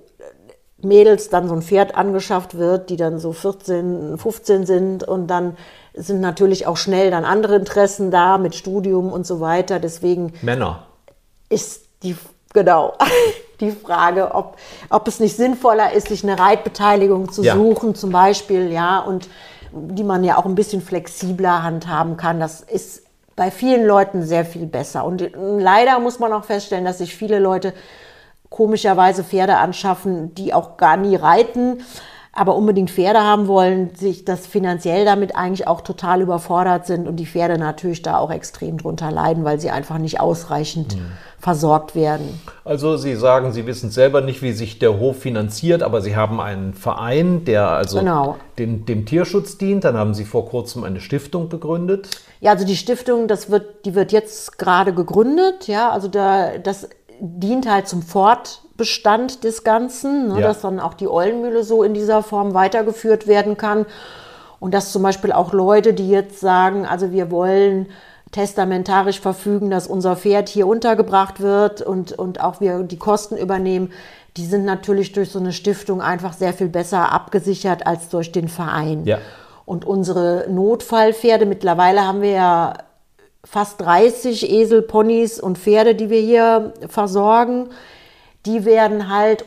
Mädels 0.85 1.29
dann 1.29 1.49
so 1.49 1.55
ein 1.55 1.63
Pferd 1.63 1.95
angeschafft 1.95 2.57
wird, 2.59 2.91
die 2.91 2.97
dann 2.97 3.19
so 3.19 3.33
14, 3.33 4.19
15 4.19 4.67
sind 4.67 5.05
und 5.05 5.27
dann 5.29 5.57
sind 5.95 6.21
natürlich 6.21 6.67
auch 6.67 6.77
schnell 6.77 7.11
dann 7.11 7.25
andere 7.25 7.57
Interessen 7.57 8.11
da 8.11 8.39
mit 8.39 8.55
Studium 8.55 9.13
und 9.13 9.27
so 9.27 9.41
weiter. 9.41 9.79
Deswegen 9.79 10.33
Männer. 10.43 10.85
ist 11.49 11.83
die, 12.03 12.17
genau, 12.55 12.95
die 13.61 13.71
Frage, 13.73 14.35
ob, 14.35 14.57
ob 14.91 15.07
es 15.09 15.21
nicht 15.21 15.37
sinnvoller 15.37 15.93
ist, 15.93 16.09
sich 16.09 16.25
eine 16.25 16.39
Reitbeteiligung 16.39 17.31
zu 17.31 17.43
Ja. 17.43 17.55
suchen, 17.55 17.95
zum 17.95 18.11
Beispiel, 18.11 18.73
ja, 18.73 19.01
und 19.01 19.29
die 19.75 20.05
man 20.05 20.25
ja 20.25 20.37
auch 20.39 20.45
ein 20.47 20.55
bisschen 20.55 20.83
flexibler 20.83 21.63
handhaben 21.63 22.17
kann. 22.17 22.41
Das 22.41 22.61
ist 22.61 23.03
bei 23.37 23.51
vielen 23.51 23.87
Leuten 23.87 24.23
sehr 24.23 24.45
viel 24.45 24.67
besser. 24.67 25.05
Und 25.05 25.31
leider 25.35 25.99
muss 26.01 26.19
man 26.19 26.33
auch 26.35 26.45
feststellen, 26.45 26.85
dass 26.85 26.99
sich 26.99 27.15
viele 27.17 27.39
Leute 27.39 27.73
komischerweise 28.53 29.25
Pferde 29.25 29.57
anschaffen, 29.57 30.35
die 30.37 30.55
auch 30.55 30.77
gar 30.77 30.97
nie 30.97 31.17
reiten, 31.17 31.81
aber 32.35 32.55
unbedingt 32.55 32.91
Pferde 32.91 33.21
haben 33.21 33.47
wollen, 33.47 33.95
sich 33.95 34.25
das 34.25 34.47
finanziell 34.47 35.05
damit 35.05 35.37
eigentlich 35.37 35.67
auch 35.67 35.81
total 35.81 36.23
überfordert 36.23 36.87
sind 36.87 37.07
und 37.09 37.17
die 37.17 37.27
Pferde 37.27 37.59
natürlich 37.59 38.01
da 38.03 38.17
auch 38.19 38.31
extrem 38.31 38.79
drunter 38.79 39.11
leiden, 39.11 39.45
weil 39.45 39.61
sie 39.61 39.71
einfach 39.71 39.99
nicht 39.99 40.21
ausreichend 40.21 40.97
versorgt 41.43 41.97
werden. 41.97 42.41
Also 42.65 42.97
Sie 42.97 43.17
sagen, 43.17 43.51
Sie 43.53 43.67
wissen 43.67 43.91
selber 43.91 44.21
nicht, 44.21 44.43
wie 44.43 44.53
sich 44.53 44.79
der 44.79 45.01
Hof 45.01 45.19
finanziert, 45.19 45.83
aber 45.83 46.01
Sie 46.01 46.15
haben 46.15 46.41
einen 46.41 46.73
Verein, 46.73 47.45
der 47.45 47.69
also 47.69 47.99
Genau. 47.99 48.37
dem, 48.59 48.87
dem 48.87 49.07
Tierschutz 49.07 49.59
dient. 49.59 49.83
Dann 49.83 49.97
haben 49.97 50.15
Sie 50.15 50.25
vor 50.25 50.47
kurzem 50.47 50.85
eine 50.85 51.01
Stiftung 51.01 51.49
gegründet. 51.49 52.11
Ja, 52.41 52.53
also 52.53 52.65
die 52.65 52.77
Stiftung, 52.77 53.27
das 53.27 53.51
wird, 53.51 53.85
die 53.85 53.97
wird 53.97 54.13
jetzt 54.13 54.57
gerade 54.57 54.95
gegründet, 54.95 55.67
ja, 55.67 55.91
also 55.91 56.07
da, 56.07 56.59
das 56.59 56.89
dient 57.25 57.71
halt 57.71 57.87
zum 57.87 58.03
Fortbestand 58.03 59.45
des 59.45 59.63
Ganzen, 59.63 60.29
ne, 60.29 60.41
Ja. 60.41 60.49
dass 60.49 60.61
dann 60.61 60.81
auch 60.81 60.95
die 60.95 61.09
Eulenmühle 61.09 61.63
so 61.63 61.85
in 61.85 61.95
dieser 61.95 62.25
Form 62.25 62.53
weitergeführt 62.53 63.29
werden 63.29 63.57
kann. 63.57 63.87
Und 64.59 64.75
dass 64.75 64.91
zum 64.91 65.03
Beispiel 65.03 65.31
auch 65.33 65.53
Leute, 65.53 65.95
die 65.95 66.09
jetzt 66.09 66.41
sagen, 66.41 66.85
also 66.85 67.13
wir 67.13 67.31
wollen 67.31 67.87
testamentarisch 68.33 69.21
verfügen, 69.21 69.71
dass 69.71 69.87
unser 69.87 70.17
Pferd 70.17 70.49
hier 70.49 70.67
untergebracht 70.67 71.41
wird 71.41 71.81
und, 71.83 72.13
und 72.13 72.41
auch 72.41 72.61
wir 72.61 72.83
die 72.83 72.99
Kosten 72.99 73.37
übernehmen, 73.37 73.93
die 74.37 74.47
sind 74.47 74.65
natürlich 74.65 75.13
durch 75.13 75.31
so 75.31 75.39
eine 75.39 75.53
Stiftung 75.53 76.01
einfach 76.01 76.33
sehr 76.33 76.53
viel 76.55 76.69
besser 76.69 77.13
abgesichert 77.13 77.87
als 77.87 78.09
durch 78.09 78.33
den 78.33 78.49
Verein. 78.49 79.05
Ja. 79.05 79.19
Und 79.65 79.85
unsere 79.85 80.47
Notfallpferde, 80.49 81.47
mittlerweile 81.47 82.05
haben 82.07 82.21
wir 82.23 82.31
ja 82.31 82.75
fast 83.45 83.81
30 83.81 84.51
Esel, 84.51 84.83
Ponys 84.83 85.41
und 85.41 85.59
Pferde, 85.59 85.95
die 85.95 86.11
wir 86.11 86.21
hier 86.21 86.75
versorgen. 86.89 87.71
Die 88.47 88.65
werden 88.65 89.09
halt, 89.09 89.45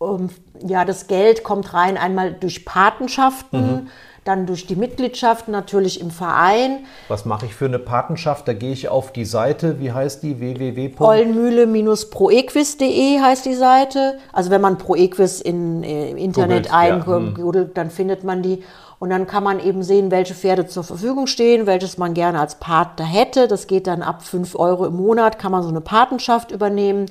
ähm, 0.00 0.30
ja, 0.66 0.84
das 0.84 1.06
Geld 1.06 1.44
kommt 1.44 1.74
rein 1.74 1.96
einmal 1.96 2.32
durch 2.32 2.64
Patenschaften, 2.64 3.88
dann 4.26 4.46
durch 4.46 4.66
die 4.66 4.74
Mitgliedschaft 4.74 5.46
natürlich 5.48 6.00
im 6.00 6.10
Verein. 6.10 6.86
Was 7.06 7.24
mache 7.24 7.46
ich 7.46 7.54
für 7.54 7.66
eine 7.66 7.78
Patenschaft? 7.78 8.48
Da 8.48 8.54
gehe 8.54 8.72
ich 8.72 8.88
auf 8.88 9.12
die 9.12 9.24
Seite, 9.24 9.78
wie 9.78 9.92
heißt 9.92 10.24
die? 10.24 10.40
www. 10.40 10.94
Eulenmühle-proequis.de 10.98 13.20
heißt 13.20 13.46
die 13.46 13.54
Seite. 13.54 14.18
Also 14.32 14.50
wenn 14.50 14.60
man 14.60 14.78
Proequis 14.78 15.40
in, 15.40 15.84
äh, 15.84 16.10
im 16.10 16.16
Internet 16.16 16.64
Googelt, 16.64 16.66
ja, 16.66 16.78
eingoogelt, 16.96 17.76
dann 17.76 17.90
findet 17.90 18.24
man 18.24 18.42
die. 18.42 18.64
Und 18.98 19.10
dann 19.10 19.26
kann 19.26 19.44
man 19.44 19.60
eben 19.60 19.82
sehen, 19.82 20.10
welche 20.10 20.34
Pferde 20.34 20.66
zur 20.66 20.82
Verfügung 20.82 21.26
stehen, 21.26 21.66
welches 21.66 21.98
man 21.98 22.14
gerne 22.14 22.40
als 22.40 22.54
Partner 22.54 23.04
hätte. 23.04 23.46
Das 23.46 23.66
geht 23.66 23.86
dann 23.86 24.02
ab 24.02 24.22
5 24.22 24.58
Euro 24.58 24.86
im 24.86 24.96
Monat, 24.96 25.38
kann 25.38 25.52
man 25.52 25.62
so 25.62 25.68
eine 25.68 25.82
Patenschaft 25.82 26.50
übernehmen. 26.50 27.06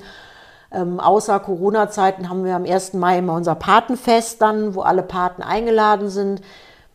Ähm, 0.72 0.98
außer 0.98 1.38
Corona-Zeiten 1.38 2.28
haben 2.28 2.44
wir 2.44 2.56
am 2.56 2.64
1. 2.64 2.94
Mai 2.94 3.18
immer 3.18 3.34
unser 3.34 3.54
Patenfest 3.54 4.42
dann, 4.42 4.74
wo 4.74 4.80
alle 4.80 5.02
Paten 5.04 5.42
eingeladen 5.42 6.08
sind. 6.10 6.40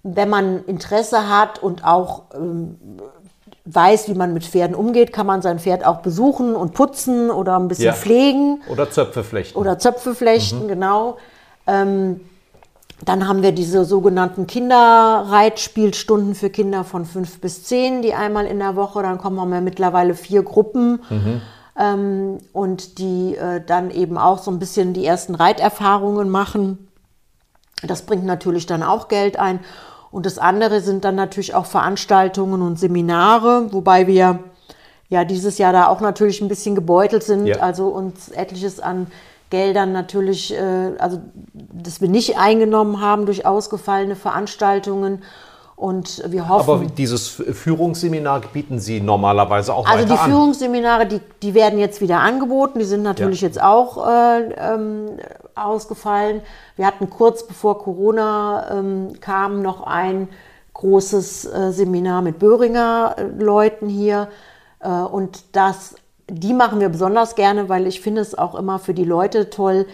Wenn 0.04 0.30
man 0.30 0.66
Interesse 0.66 1.30
hat 1.30 1.64
und 1.64 1.86
auch 1.86 2.24
ähm, 2.36 2.78
weiß, 3.64 4.10
wie 4.10 4.14
man 4.16 4.34
mit 4.34 4.44
Pferden 4.44 4.76
umgeht, 4.76 5.14
kann 5.14 5.26
man 5.26 5.42
sein 5.42 5.60
Pferd 5.60 5.86
auch 5.86 6.00
besuchen 6.02 6.56
und 6.56 6.74
putzen 6.74 7.30
oder 7.32 7.58
ein 7.58 7.70
bisschen 7.70 7.86
Ja. 7.86 7.94
pflegen 7.94 8.62
Oder 8.68 8.89
Zöpfe 8.89 9.24
flechten. 9.24 9.58
oder 9.58 9.80
Zöpfe 9.80 10.16
flechten, 10.16 10.68
genau. 10.68 11.18
Ähm, 11.68 12.20
dann 13.06 13.28
haben 13.28 13.41
wir 13.41 13.52
diese 13.52 13.84
sogenannten 13.86 14.45
Kinderreitspielstunden 14.47 16.36
für 16.36 16.49
Kinder 16.49 16.84
von 16.84 17.06
fünf 17.06 17.39
bis 17.41 17.64
zehn, 17.64 18.02
die 18.02 18.14
einmal 18.14 18.45
in 18.45 18.60
der 18.60 18.76
Woche, 18.76 19.02
dann 19.02 19.18
kommen 19.18 19.49
wir 19.49 19.62
mittlerweile 19.62 20.14
vier 20.14 20.43
Gruppen. 20.43 21.02
Ähm, 21.78 22.38
und 22.54 22.99
die 22.99 23.36
äh, 23.36 23.62
dann 23.66 23.91
eben 23.91 24.18
auch 24.18 24.39
so 24.39 24.52
ein 24.52 24.60
bisschen 24.60 24.93
die 24.93 25.06
ersten 25.06 25.36
Reiterfahrungen 25.36 26.30
machen. 26.30 26.89
Das 27.82 28.04
bringt 28.04 28.26
natürlich 28.26 28.66
dann 28.66 28.84
auch 28.84 29.08
Geld 29.08 29.39
ein. 29.39 29.62
Und 30.12 30.26
das 30.26 30.38
andere 30.38 30.82
sind 30.82 31.06
dann 31.06 31.16
natürlich 31.16 31.56
auch 31.56 31.66
Veranstaltungen 31.66 32.62
und 32.62 32.78
Seminare, 32.78 33.72
wobei 33.72 34.06
wir 34.06 34.39
ja 35.08 35.24
dieses 35.24 35.58
Jahr 35.58 35.72
da 35.72 35.88
auch 35.88 36.02
natürlich 36.02 36.41
ein 36.41 36.49
bisschen 36.49 36.76
gebeutelt 36.76 37.24
sind, 37.24 37.47
Ja. 37.47 37.58
also 37.58 37.88
uns 37.88 38.30
etliches 38.30 38.80
an 38.82 39.08
Geldern 39.52 39.91
natürlich, 39.91 40.52
äh, 40.56 40.93
also 40.97 41.22
dass 41.54 42.02
wir 42.02 42.10
nicht 42.10 42.39
eingenommen 42.39 42.99
haben 43.02 43.28
durch 43.28 43.45
ausgefallene 43.45 44.16
Veranstaltungen. 44.16 45.22
Und 45.76 46.22
wir 46.32 46.47
hoffen. 46.47 46.70
Aber 46.70 46.86
dieses 46.86 47.28
Führungsseminar 47.28 48.41
bieten 48.54 48.80
Sie 48.80 49.02
normalerweise 49.02 49.74
auch 49.74 49.88
Also 49.88 50.04
weiter 50.04 50.14
die 50.14 50.20
an. 50.20 50.30
Führungsseminare, 50.30 51.08
die, 51.08 51.22
die 51.41 51.56
werden 51.56 51.80
jetzt 51.80 52.02
wieder 52.02 52.20
angeboten. 52.20 52.78
Die 52.78 52.86
sind 52.86 53.02
natürlich 53.02 53.41
Ja. 53.41 53.47
jetzt 53.47 53.60
auch 53.64 54.08
äh, 54.08 54.41
ähm, 54.60 55.18
ausgefallen. 55.56 56.41
Wir 56.76 56.86
hatten 56.86 57.10
kurz 57.10 57.47
bevor 57.47 57.80
Corona 57.80 58.78
ähm, 58.78 59.14
kam 59.22 59.64
noch 59.64 59.82
ein 59.88 60.30
großes 60.76 61.45
äh, 61.45 61.72
Seminar 61.72 62.22
mit 62.22 62.38
Böhringer 62.38 63.16
äh, 63.18 63.43
Leuten 63.43 63.89
hier. 63.89 64.28
Äh, 64.82 64.88
und 64.89 65.56
das, 65.56 65.95
die 66.32 66.54
machen 66.54 66.80
wir 66.80 66.90
besonders 66.90 67.36
gerne, 67.36 67.70
weil 67.70 67.88
ich 67.88 68.02
finde 68.02 68.22
es 68.22 68.38
auch 68.38 68.56
immer 68.56 68.80
für 68.80 68.94
die 68.94 69.04
Leute 69.04 69.50
toll, 69.50 69.86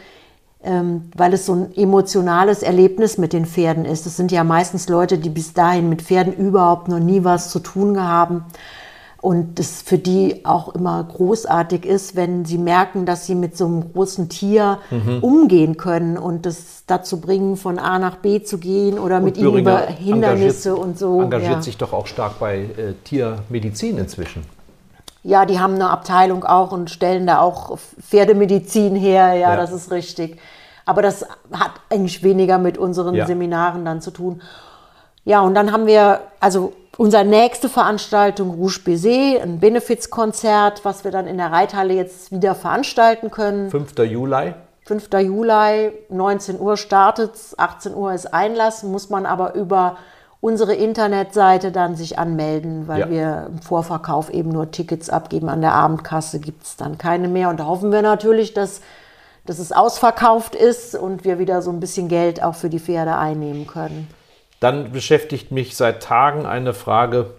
ähm, 0.63 1.09
weil 1.15 1.33
es 1.33 1.45
so 1.45 1.53
ein 1.53 1.75
emotionales 1.75 2.63
Erlebnis 2.63 3.17
mit 3.17 3.33
den 3.33 3.45
Pferden 3.45 3.85
ist. 3.85 4.05
Das 4.05 4.17
sind 4.17 4.31
ja 4.31 4.43
meistens 4.43 4.87
Leute, 4.87 5.17
die 5.17 5.29
bis 5.29 5.53
dahin 5.53 5.89
mit 5.89 6.01
Pferden 6.01 6.33
überhaupt 6.33 6.87
noch 6.87 6.99
nie 6.99 7.23
was 7.23 7.49
zu 7.51 7.59
tun 7.59 8.01
haben. 8.01 8.45
Und 9.19 9.57
das 9.57 9.81
für 9.81 9.97
die 9.97 10.45
auch 10.45 10.75
immer 10.75 11.03
großartig 11.03 11.85
ist, 11.85 12.15
wenn 12.15 12.45
sie 12.45 12.59
merken, 12.59 13.05
dass 13.07 13.25
sie 13.25 13.33
mit 13.33 13.57
so 13.57 13.65
einem 13.65 13.91
großen 13.91 14.29
Tier 14.29 14.77
Mhm. 14.91 15.19
umgehen 15.21 15.77
können 15.77 16.17
und 16.17 16.45
das 16.45 16.83
dazu 16.85 17.19
bringen, 17.19 17.57
von 17.57 17.79
A 17.79 17.97
nach 17.97 18.17
B 18.17 18.43
zu 18.43 18.59
gehen 18.59 18.99
oder 18.99 19.19
mit 19.19 19.37
ihnen 19.37 19.57
über 19.57 19.77
Böhringer 19.77 19.95
Hindernisse 19.95 20.75
und 20.75 20.99
so. 20.99 21.19
Engagiert 21.19 21.51
ja. 21.51 21.61
sich 21.61 21.77
doch 21.77 21.93
auch 21.93 22.05
stark 22.05 22.39
bei 22.39 22.57
äh, 22.59 22.93
Tiermedizin 23.03 23.97
inzwischen. 23.97 24.43
Ja, 25.27 25.45
die 25.45 25.59
haben 25.59 25.75
eine 25.75 25.89
Abteilung 25.89 26.45
auch 26.45 26.71
und 26.71 26.89
stellen 26.89 27.27
da 27.27 27.41
auch 27.41 27.77
Pferdemedizin 27.77 28.95
her. 28.95 29.33
Ja, 29.33 29.51
Ja. 29.51 29.55
das 29.57 29.73
ist 29.73 29.91
richtig. 29.91 30.39
Aber 30.85 31.01
das 31.01 31.23
hat 31.51 31.71
eigentlich 31.89 32.23
weniger 32.23 32.57
mit 32.59 32.77
unseren 32.77 33.13
Ja. 33.13 33.25
Seminaren 33.25 33.83
dann 33.83 33.99
zu 33.99 34.11
tun. 34.11 34.41
Ja, 35.25 35.41
und 35.41 35.53
dann 35.53 35.73
haben 35.73 35.85
wir, 35.85 36.21
also 36.39 36.71
unsere 36.95 37.25
nächste 37.25 37.67
Veranstaltung 37.67 38.51
Rouge 38.51 38.79
Baiser, 38.85 39.43
ein 39.43 39.59
Benefizkonzert, 39.59 40.85
was 40.85 41.03
wir 41.03 41.11
dann 41.11 41.27
in 41.27 41.35
der 41.37 41.51
Reithalle 41.51 41.93
jetzt 41.93 42.31
wieder 42.31 42.55
veranstalten 42.55 43.29
können. 43.29 43.69
5. 43.69 43.99
Juli. 44.05 44.53
5. 44.85 45.09
Juli, 45.19 45.91
19 46.07 46.57
Uhr 46.57 46.77
startet 46.77 47.31
18 47.57 47.93
Uhr 47.93 48.13
ist 48.13 48.33
Einlass, 48.33 48.83
muss 48.83 49.09
man 49.09 49.25
aber 49.25 49.55
über 49.55 49.97
unsere 50.39 50.73
Internetseite 50.75 51.71
dann 51.71 51.95
sich 51.95 52.19
anmelden, 52.19 52.87
weil 52.87 52.99
Ja. 53.01 53.09
wir 53.09 53.47
im 53.49 53.59
Vorverkauf 53.61 54.29
eben 54.29 54.49
nur 54.49 54.71
Tickets 54.71 55.09
abgeben. 55.09 55.49
An 55.49 55.61
der 55.61 55.73
Abendkasse 55.73 56.39
gibt 56.39 56.63
es 56.63 56.75
dann 56.77 56.97
keine 56.97 57.27
mehr. 57.27 57.49
Und 57.49 57.59
da 57.59 57.65
hoffen 57.65 57.91
wir 57.91 58.01
natürlich, 58.03 58.53
dass, 58.53 58.81
dass 59.45 59.57
es 59.59 59.71
ausverkauft 59.71 60.55
ist 60.55 60.95
und 60.95 61.23
wir 61.25 61.39
wieder 61.39 61.61
so 61.61 61.71
ein 61.71 61.79
bisschen 61.79 62.07
Geld 62.07 62.43
auch 62.43 62.55
für 62.55 62.69
die 62.69 62.79
Pferde 62.79 63.15
einnehmen 63.17 63.65
können. 63.67 64.07
Dann 64.59 64.91
beschäftigt 64.91 65.51
mich 65.51 65.75
seit 65.75 66.03
Tagen 66.03 66.45
eine 66.45 66.73
Frage. 66.73 67.31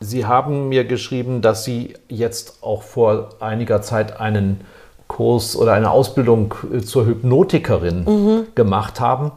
Sie 0.00 0.26
haben 0.26 0.68
mir 0.68 0.84
geschrieben, 0.84 1.40
dass 1.40 1.64
Sie 1.64 1.94
jetzt 2.08 2.62
auch 2.62 2.82
vor 2.82 3.30
einiger 3.40 3.80
Zeit 3.80 4.20
einen 4.20 4.60
Kurs 5.08 5.56
oder 5.56 5.72
eine 5.72 5.90
Ausbildung 5.90 6.54
äh, 6.72 6.80
zur 6.80 7.06
Hypnotikerin 7.06 8.04
Mhm. 8.04 8.46
gemacht 8.54 9.00
haben. 9.00 9.32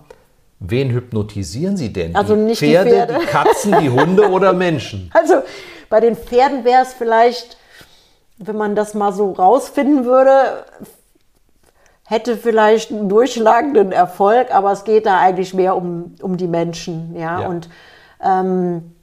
Wen 0.59 0.89
hypnotisieren 0.91 1.77
Sie 1.77 1.93
denn? 1.93 2.15
Also 2.15 2.35
nicht 2.35 2.61
die 2.61 2.67
Pferde, 2.71 2.89
Pferde. 2.89 3.17
die 3.21 3.25
Katzen, 3.27 3.75
die 3.79 3.89
Hunde 3.89 4.29
oder 4.29 4.53
Menschen? 4.53 5.11
Also 5.13 5.35
bei 5.89 5.99
den 5.99 6.15
Pferden 6.15 6.63
wäre 6.65 6.81
es 6.81 6.93
vielleicht, 6.93 7.57
wenn 8.37 8.57
man 8.57 8.75
das 8.75 8.93
mal 8.93 9.13
so 9.13 9.31
rausfinden 9.31 10.05
würde, 10.05 10.65
hätte 12.03 12.37
vielleicht 12.37 12.91
einen 12.91 13.09
durchschlagenden 13.09 13.91
Erfolg, 13.91 14.53
aber 14.53 14.71
es 14.71 14.83
geht 14.83 15.05
da 15.05 15.19
eigentlich 15.19 15.53
mehr 15.53 15.75
um, 15.75 16.15
um 16.21 16.37
die 16.37 16.47
Menschen. 16.47 17.15
Ja, 17.17 17.41
Ja. 17.41 17.47
und 17.47 17.69
ähm, 18.23 18.93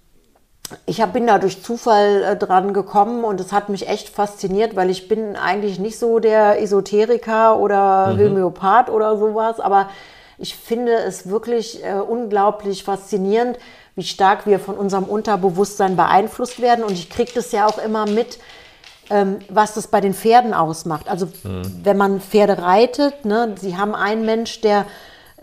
ich 0.86 1.00
hab, 1.02 1.12
bin 1.12 1.26
da 1.26 1.38
durch 1.38 1.62
Zufall 1.62 2.22
äh, 2.22 2.36
dran 2.36 2.72
gekommen 2.72 3.22
und 3.24 3.38
es 3.40 3.52
hat 3.52 3.68
mich 3.68 3.86
echt 3.88 4.09
fasziniert, 4.09 4.74
weil 4.76 4.88
ich 4.90 5.09
bin 5.09 5.36
eigentlich 5.36 5.78
nicht 5.78 5.98
so 5.98 6.18
der 6.18 6.61
Esoteriker 6.61 7.59
oder 7.59 8.16
Homöopath 8.18 8.88
oder 8.90 9.16
sowas, 9.18 9.61
aber 9.61 9.88
ich 10.39 10.57
finde 10.57 10.93
es 10.93 11.28
wirklich 11.28 11.85
äh, 11.85 11.95
unglaublich 11.95 12.85
faszinierend, 12.85 13.59
wie 13.97 14.03
stark 14.03 14.47
wir 14.47 14.59
von 14.59 14.76
unserem 14.76 15.05
Unterbewusstsein 15.05 15.97
beeinflusst 15.97 16.61
werden 16.61 16.85
und 16.85 16.93
ich 16.93 17.11
kriege 17.11 17.32
das 17.35 17.53
ja 17.53 17.66
auch 17.66 17.78
immer 17.78 18.07
mit, 18.07 18.39
ähm, 19.11 19.39
was 19.49 19.74
das 19.74 19.89
bei 19.89 20.01
den 20.01 20.14
Pferden 20.14 20.55
ausmacht. 20.55 21.09
Also 21.09 21.28
wenn 21.43 21.97
man 21.97 22.20
Pferde 22.20 22.59
reitet, 22.59 23.24
ne, 23.24 23.55
sie 23.61 23.76
haben 23.76 23.95
einen 23.95 24.24
Mensch, 24.24 24.61
der 24.61 24.87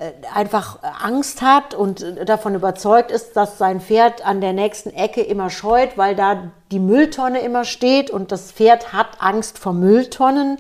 äh, 0.02 0.12
einfach 0.34 0.80
Angst 0.82 1.44
hat 1.44 1.76
und 1.76 2.02
äh, 2.02 2.26
davon 2.26 2.56
überzeugt 2.56 3.12
ist, 3.12 3.38
dass 3.38 3.60
sein 3.60 3.80
Pferd 3.80 4.26
an 4.26 4.42
der 4.42 4.52
nächsten 4.52 4.90
Ecke 4.90 5.22
immer 5.22 5.52
scheut, 5.52 5.96
weil 5.96 6.16
da 6.16 6.52
die 6.72 6.80
Mülltonne 6.80 7.42
immer 7.42 7.66
steht 7.66 8.10
und 8.10 8.32
das 8.32 8.52
Pferd 8.52 8.94
hat 8.94 9.08
Angst 9.20 9.60
vor 9.60 9.74
Mülltonnen. 9.74 10.58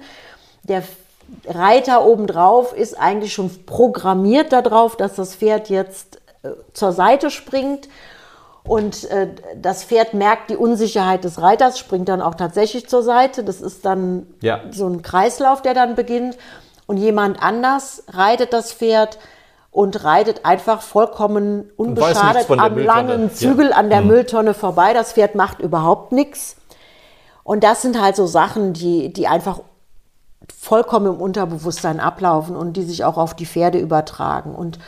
Der 0.62 0.84
Reiter 1.48 2.06
obendrauf 2.06 2.74
ist 2.74 3.00
eigentlich 3.00 3.34
schon 3.34 3.66
programmiert 3.66 4.52
darauf, 4.52 4.96
dass 4.96 5.16
das 5.16 5.36
Pferd 5.36 5.70
jetzt 5.70 6.22
äh, 6.44 6.50
zur 6.74 6.92
Seite 6.92 7.30
springt. 7.30 7.88
Und 8.64 9.10
äh, 9.10 9.28
das 9.60 9.84
Pferd 9.84 10.14
merkt 10.14 10.52
die 10.52 10.56
Unsicherheit 10.56 11.24
des 11.24 11.42
Reiters, 11.42 11.80
springt 11.80 12.10
dann 12.10 12.22
auch 12.22 12.36
tatsächlich 12.36 12.88
zur 12.88 13.02
Seite. 13.02 13.44
Das 13.44 13.60
ist 13.62 13.86
dann 13.86 14.28
Ja. 14.42 14.62
so 14.72 14.86
ein 14.88 15.02
Kreislauf, 15.02 15.62
der 15.62 15.74
dann 15.74 15.96
beginnt. 15.96 16.38
Und 16.86 16.98
jemand 16.98 17.42
anders 17.42 18.04
reitet 18.10 18.54
das 18.54 18.72
Pferd 18.74 19.18
und 19.72 20.04
reitet 20.04 20.46
einfach 20.46 20.82
vollkommen 20.82 21.72
unbeschadet 21.78 22.50
am 22.52 22.58
Mülltonne. 22.76 22.84
langen 22.84 23.34
Zügel 23.34 23.72
an 23.74 23.90
der 23.90 24.02
Mülltonne 24.02 24.54
vorbei. 24.54 24.94
Das 24.94 25.14
Pferd 25.14 25.34
macht 25.36 25.60
überhaupt 25.60 26.12
nichts. 26.12 26.58
Und 27.44 27.64
das 27.64 27.82
sind 27.82 28.00
halt 28.00 28.16
so 28.16 28.28
Sachen, 28.28 28.74
die, 28.74 29.12
die 29.14 29.28
einfach 29.28 29.62
vollkommen 30.58 31.08
im 31.08 31.22
Unterbewusstsein 31.22 32.00
ablaufen 32.00 32.56
und 32.56 32.74
die 32.78 32.84
sich 32.84 33.04
auch 33.04 33.18
auf 33.18 33.34
die 33.34 33.46
Pferde 33.46 33.80
übertragen. 33.80 34.56
Und 34.56 34.80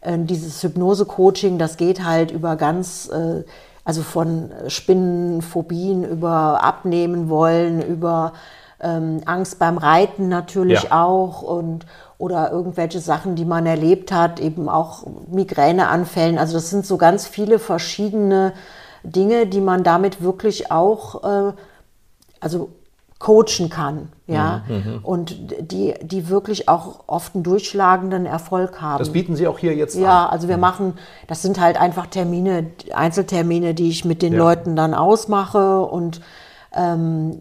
äh, 0.00 0.18
dieses 0.18 0.62
Hypnose-Coaching, 0.62 1.58
das 1.58 1.76
geht 1.76 2.04
halt 2.04 2.30
über 2.30 2.56
ganz, 2.56 3.08
äh, 3.08 3.44
also 3.84 4.02
von 4.02 4.50
Spinnenphobien 4.68 6.04
über 6.04 6.62
Abnehmen 6.62 7.28
wollen, 7.28 7.82
über 7.82 8.32
ähm, 8.80 9.22
Angst 9.26 9.58
beim 9.58 9.78
Reiten 9.78 10.28
natürlich 10.28 10.84
Ja. 10.84 11.04
auch 11.04 11.42
und 11.42 11.86
oder 12.18 12.50
irgendwelche 12.50 13.00
Sachen, 13.00 13.34
die 13.34 13.44
man 13.44 13.64
erlebt 13.66 14.12
hat, 14.12 14.40
eben 14.40 14.68
auch 14.68 15.04
Migräneanfällen. 15.30 16.38
Also 16.38 16.54
das 16.54 16.70
sind 16.70 16.84
so 16.84 16.96
ganz 16.96 17.26
viele 17.26 17.58
verschiedene 17.58 18.52
Dinge, 19.04 19.46
die 19.46 19.60
man 19.60 19.84
damit 19.84 20.22
wirklich 20.22 20.70
auch 20.70 21.22
äh, 21.24 21.52
also 22.40 22.70
coachen 23.18 23.68
kann, 23.68 24.10
ja, 24.28 24.62
Mhm, 24.68 25.00
und 25.02 25.36
die, 25.60 25.94
die 26.02 26.28
wirklich 26.28 26.68
auch 26.68 27.00
oft 27.08 27.34
einen 27.34 27.42
durchschlagenden 27.42 28.26
Erfolg 28.26 28.80
haben. 28.80 28.98
Das 28.98 29.10
bieten 29.10 29.34
Sie 29.34 29.48
auch 29.48 29.58
hier 29.58 29.74
jetzt 29.74 29.96
ja, 29.96 30.26
an. 30.26 30.30
also 30.30 30.46
wir 30.48 30.56
machen, 30.56 30.94
das 31.26 31.42
sind 31.42 31.58
halt 31.60 31.80
einfach 31.80 32.06
Termine, 32.06 32.66
Einzeltermine, 32.94 33.74
die 33.74 33.88
ich 33.88 34.04
mit 34.04 34.22
den 34.22 34.34
Ja. 34.34 34.38
Leuten 34.38 34.76
dann 34.76 34.94
ausmache 34.94 35.80
und 35.80 36.20
ähm, 36.74 37.40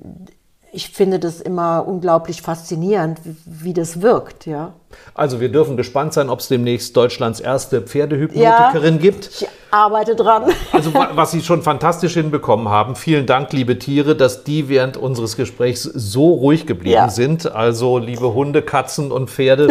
ich 0.73 0.89
finde 0.89 1.17
das 1.19 1.39
immer 1.41 1.85
unglaublich 1.87 2.41
faszinierend, 2.41 3.19
wie, 3.23 3.35
wie 3.45 3.73
das 3.73 4.01
wirkt, 4.01 4.45
ja. 4.45 4.73
Also 5.13 5.39
wir 5.39 5.49
dürfen 5.49 5.77
gespannt 5.77 6.13
sein, 6.13 6.29
ob 6.29 6.39
es 6.39 6.47
demnächst 6.47 6.95
Deutschlands 6.97 7.39
erste 7.39 7.81
Pferdehypnotikerin 7.81 8.99
gibt. 8.99 9.27
Ich 9.41 9.47
arbeite 9.71 10.15
dran. 10.15 10.51
Also 10.71 10.93
wa- 10.93 11.11
was 11.13 11.31
Sie 11.31 11.41
schon 11.41 11.61
fantastisch 11.63 12.13
hinbekommen 12.13 12.69
haben. 12.69 12.95
Vielen 12.95 13.25
Dank, 13.25 13.51
liebe 13.53 13.79
Tiere, 13.79 14.15
dass 14.15 14.43
die 14.43 14.69
während 14.69 14.97
unseres 14.97 15.35
Gesprächs 15.37 15.83
so 15.83 16.31
ruhig 16.33 16.65
geblieben 16.65 16.93
Ja. 16.95 17.09
sind. 17.09 17.51
Also 17.51 17.97
liebe 17.97 18.33
Hunde, 18.33 18.61
Katzen 18.61 19.11
und 19.11 19.29
Pferde. 19.29 19.69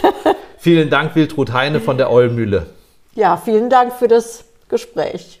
Vielen 0.58 0.88
Dank, 0.90 1.14
Wildrut 1.14 1.52
Heine 1.52 1.80
von 1.80 1.98
der 1.98 2.10
Eulmühle. 2.10 2.66
Ja, 3.14 3.36
vielen 3.36 3.68
Dank 3.70 3.92
für 3.92 4.08
das 4.08 4.44
Gespräch. 4.68 5.40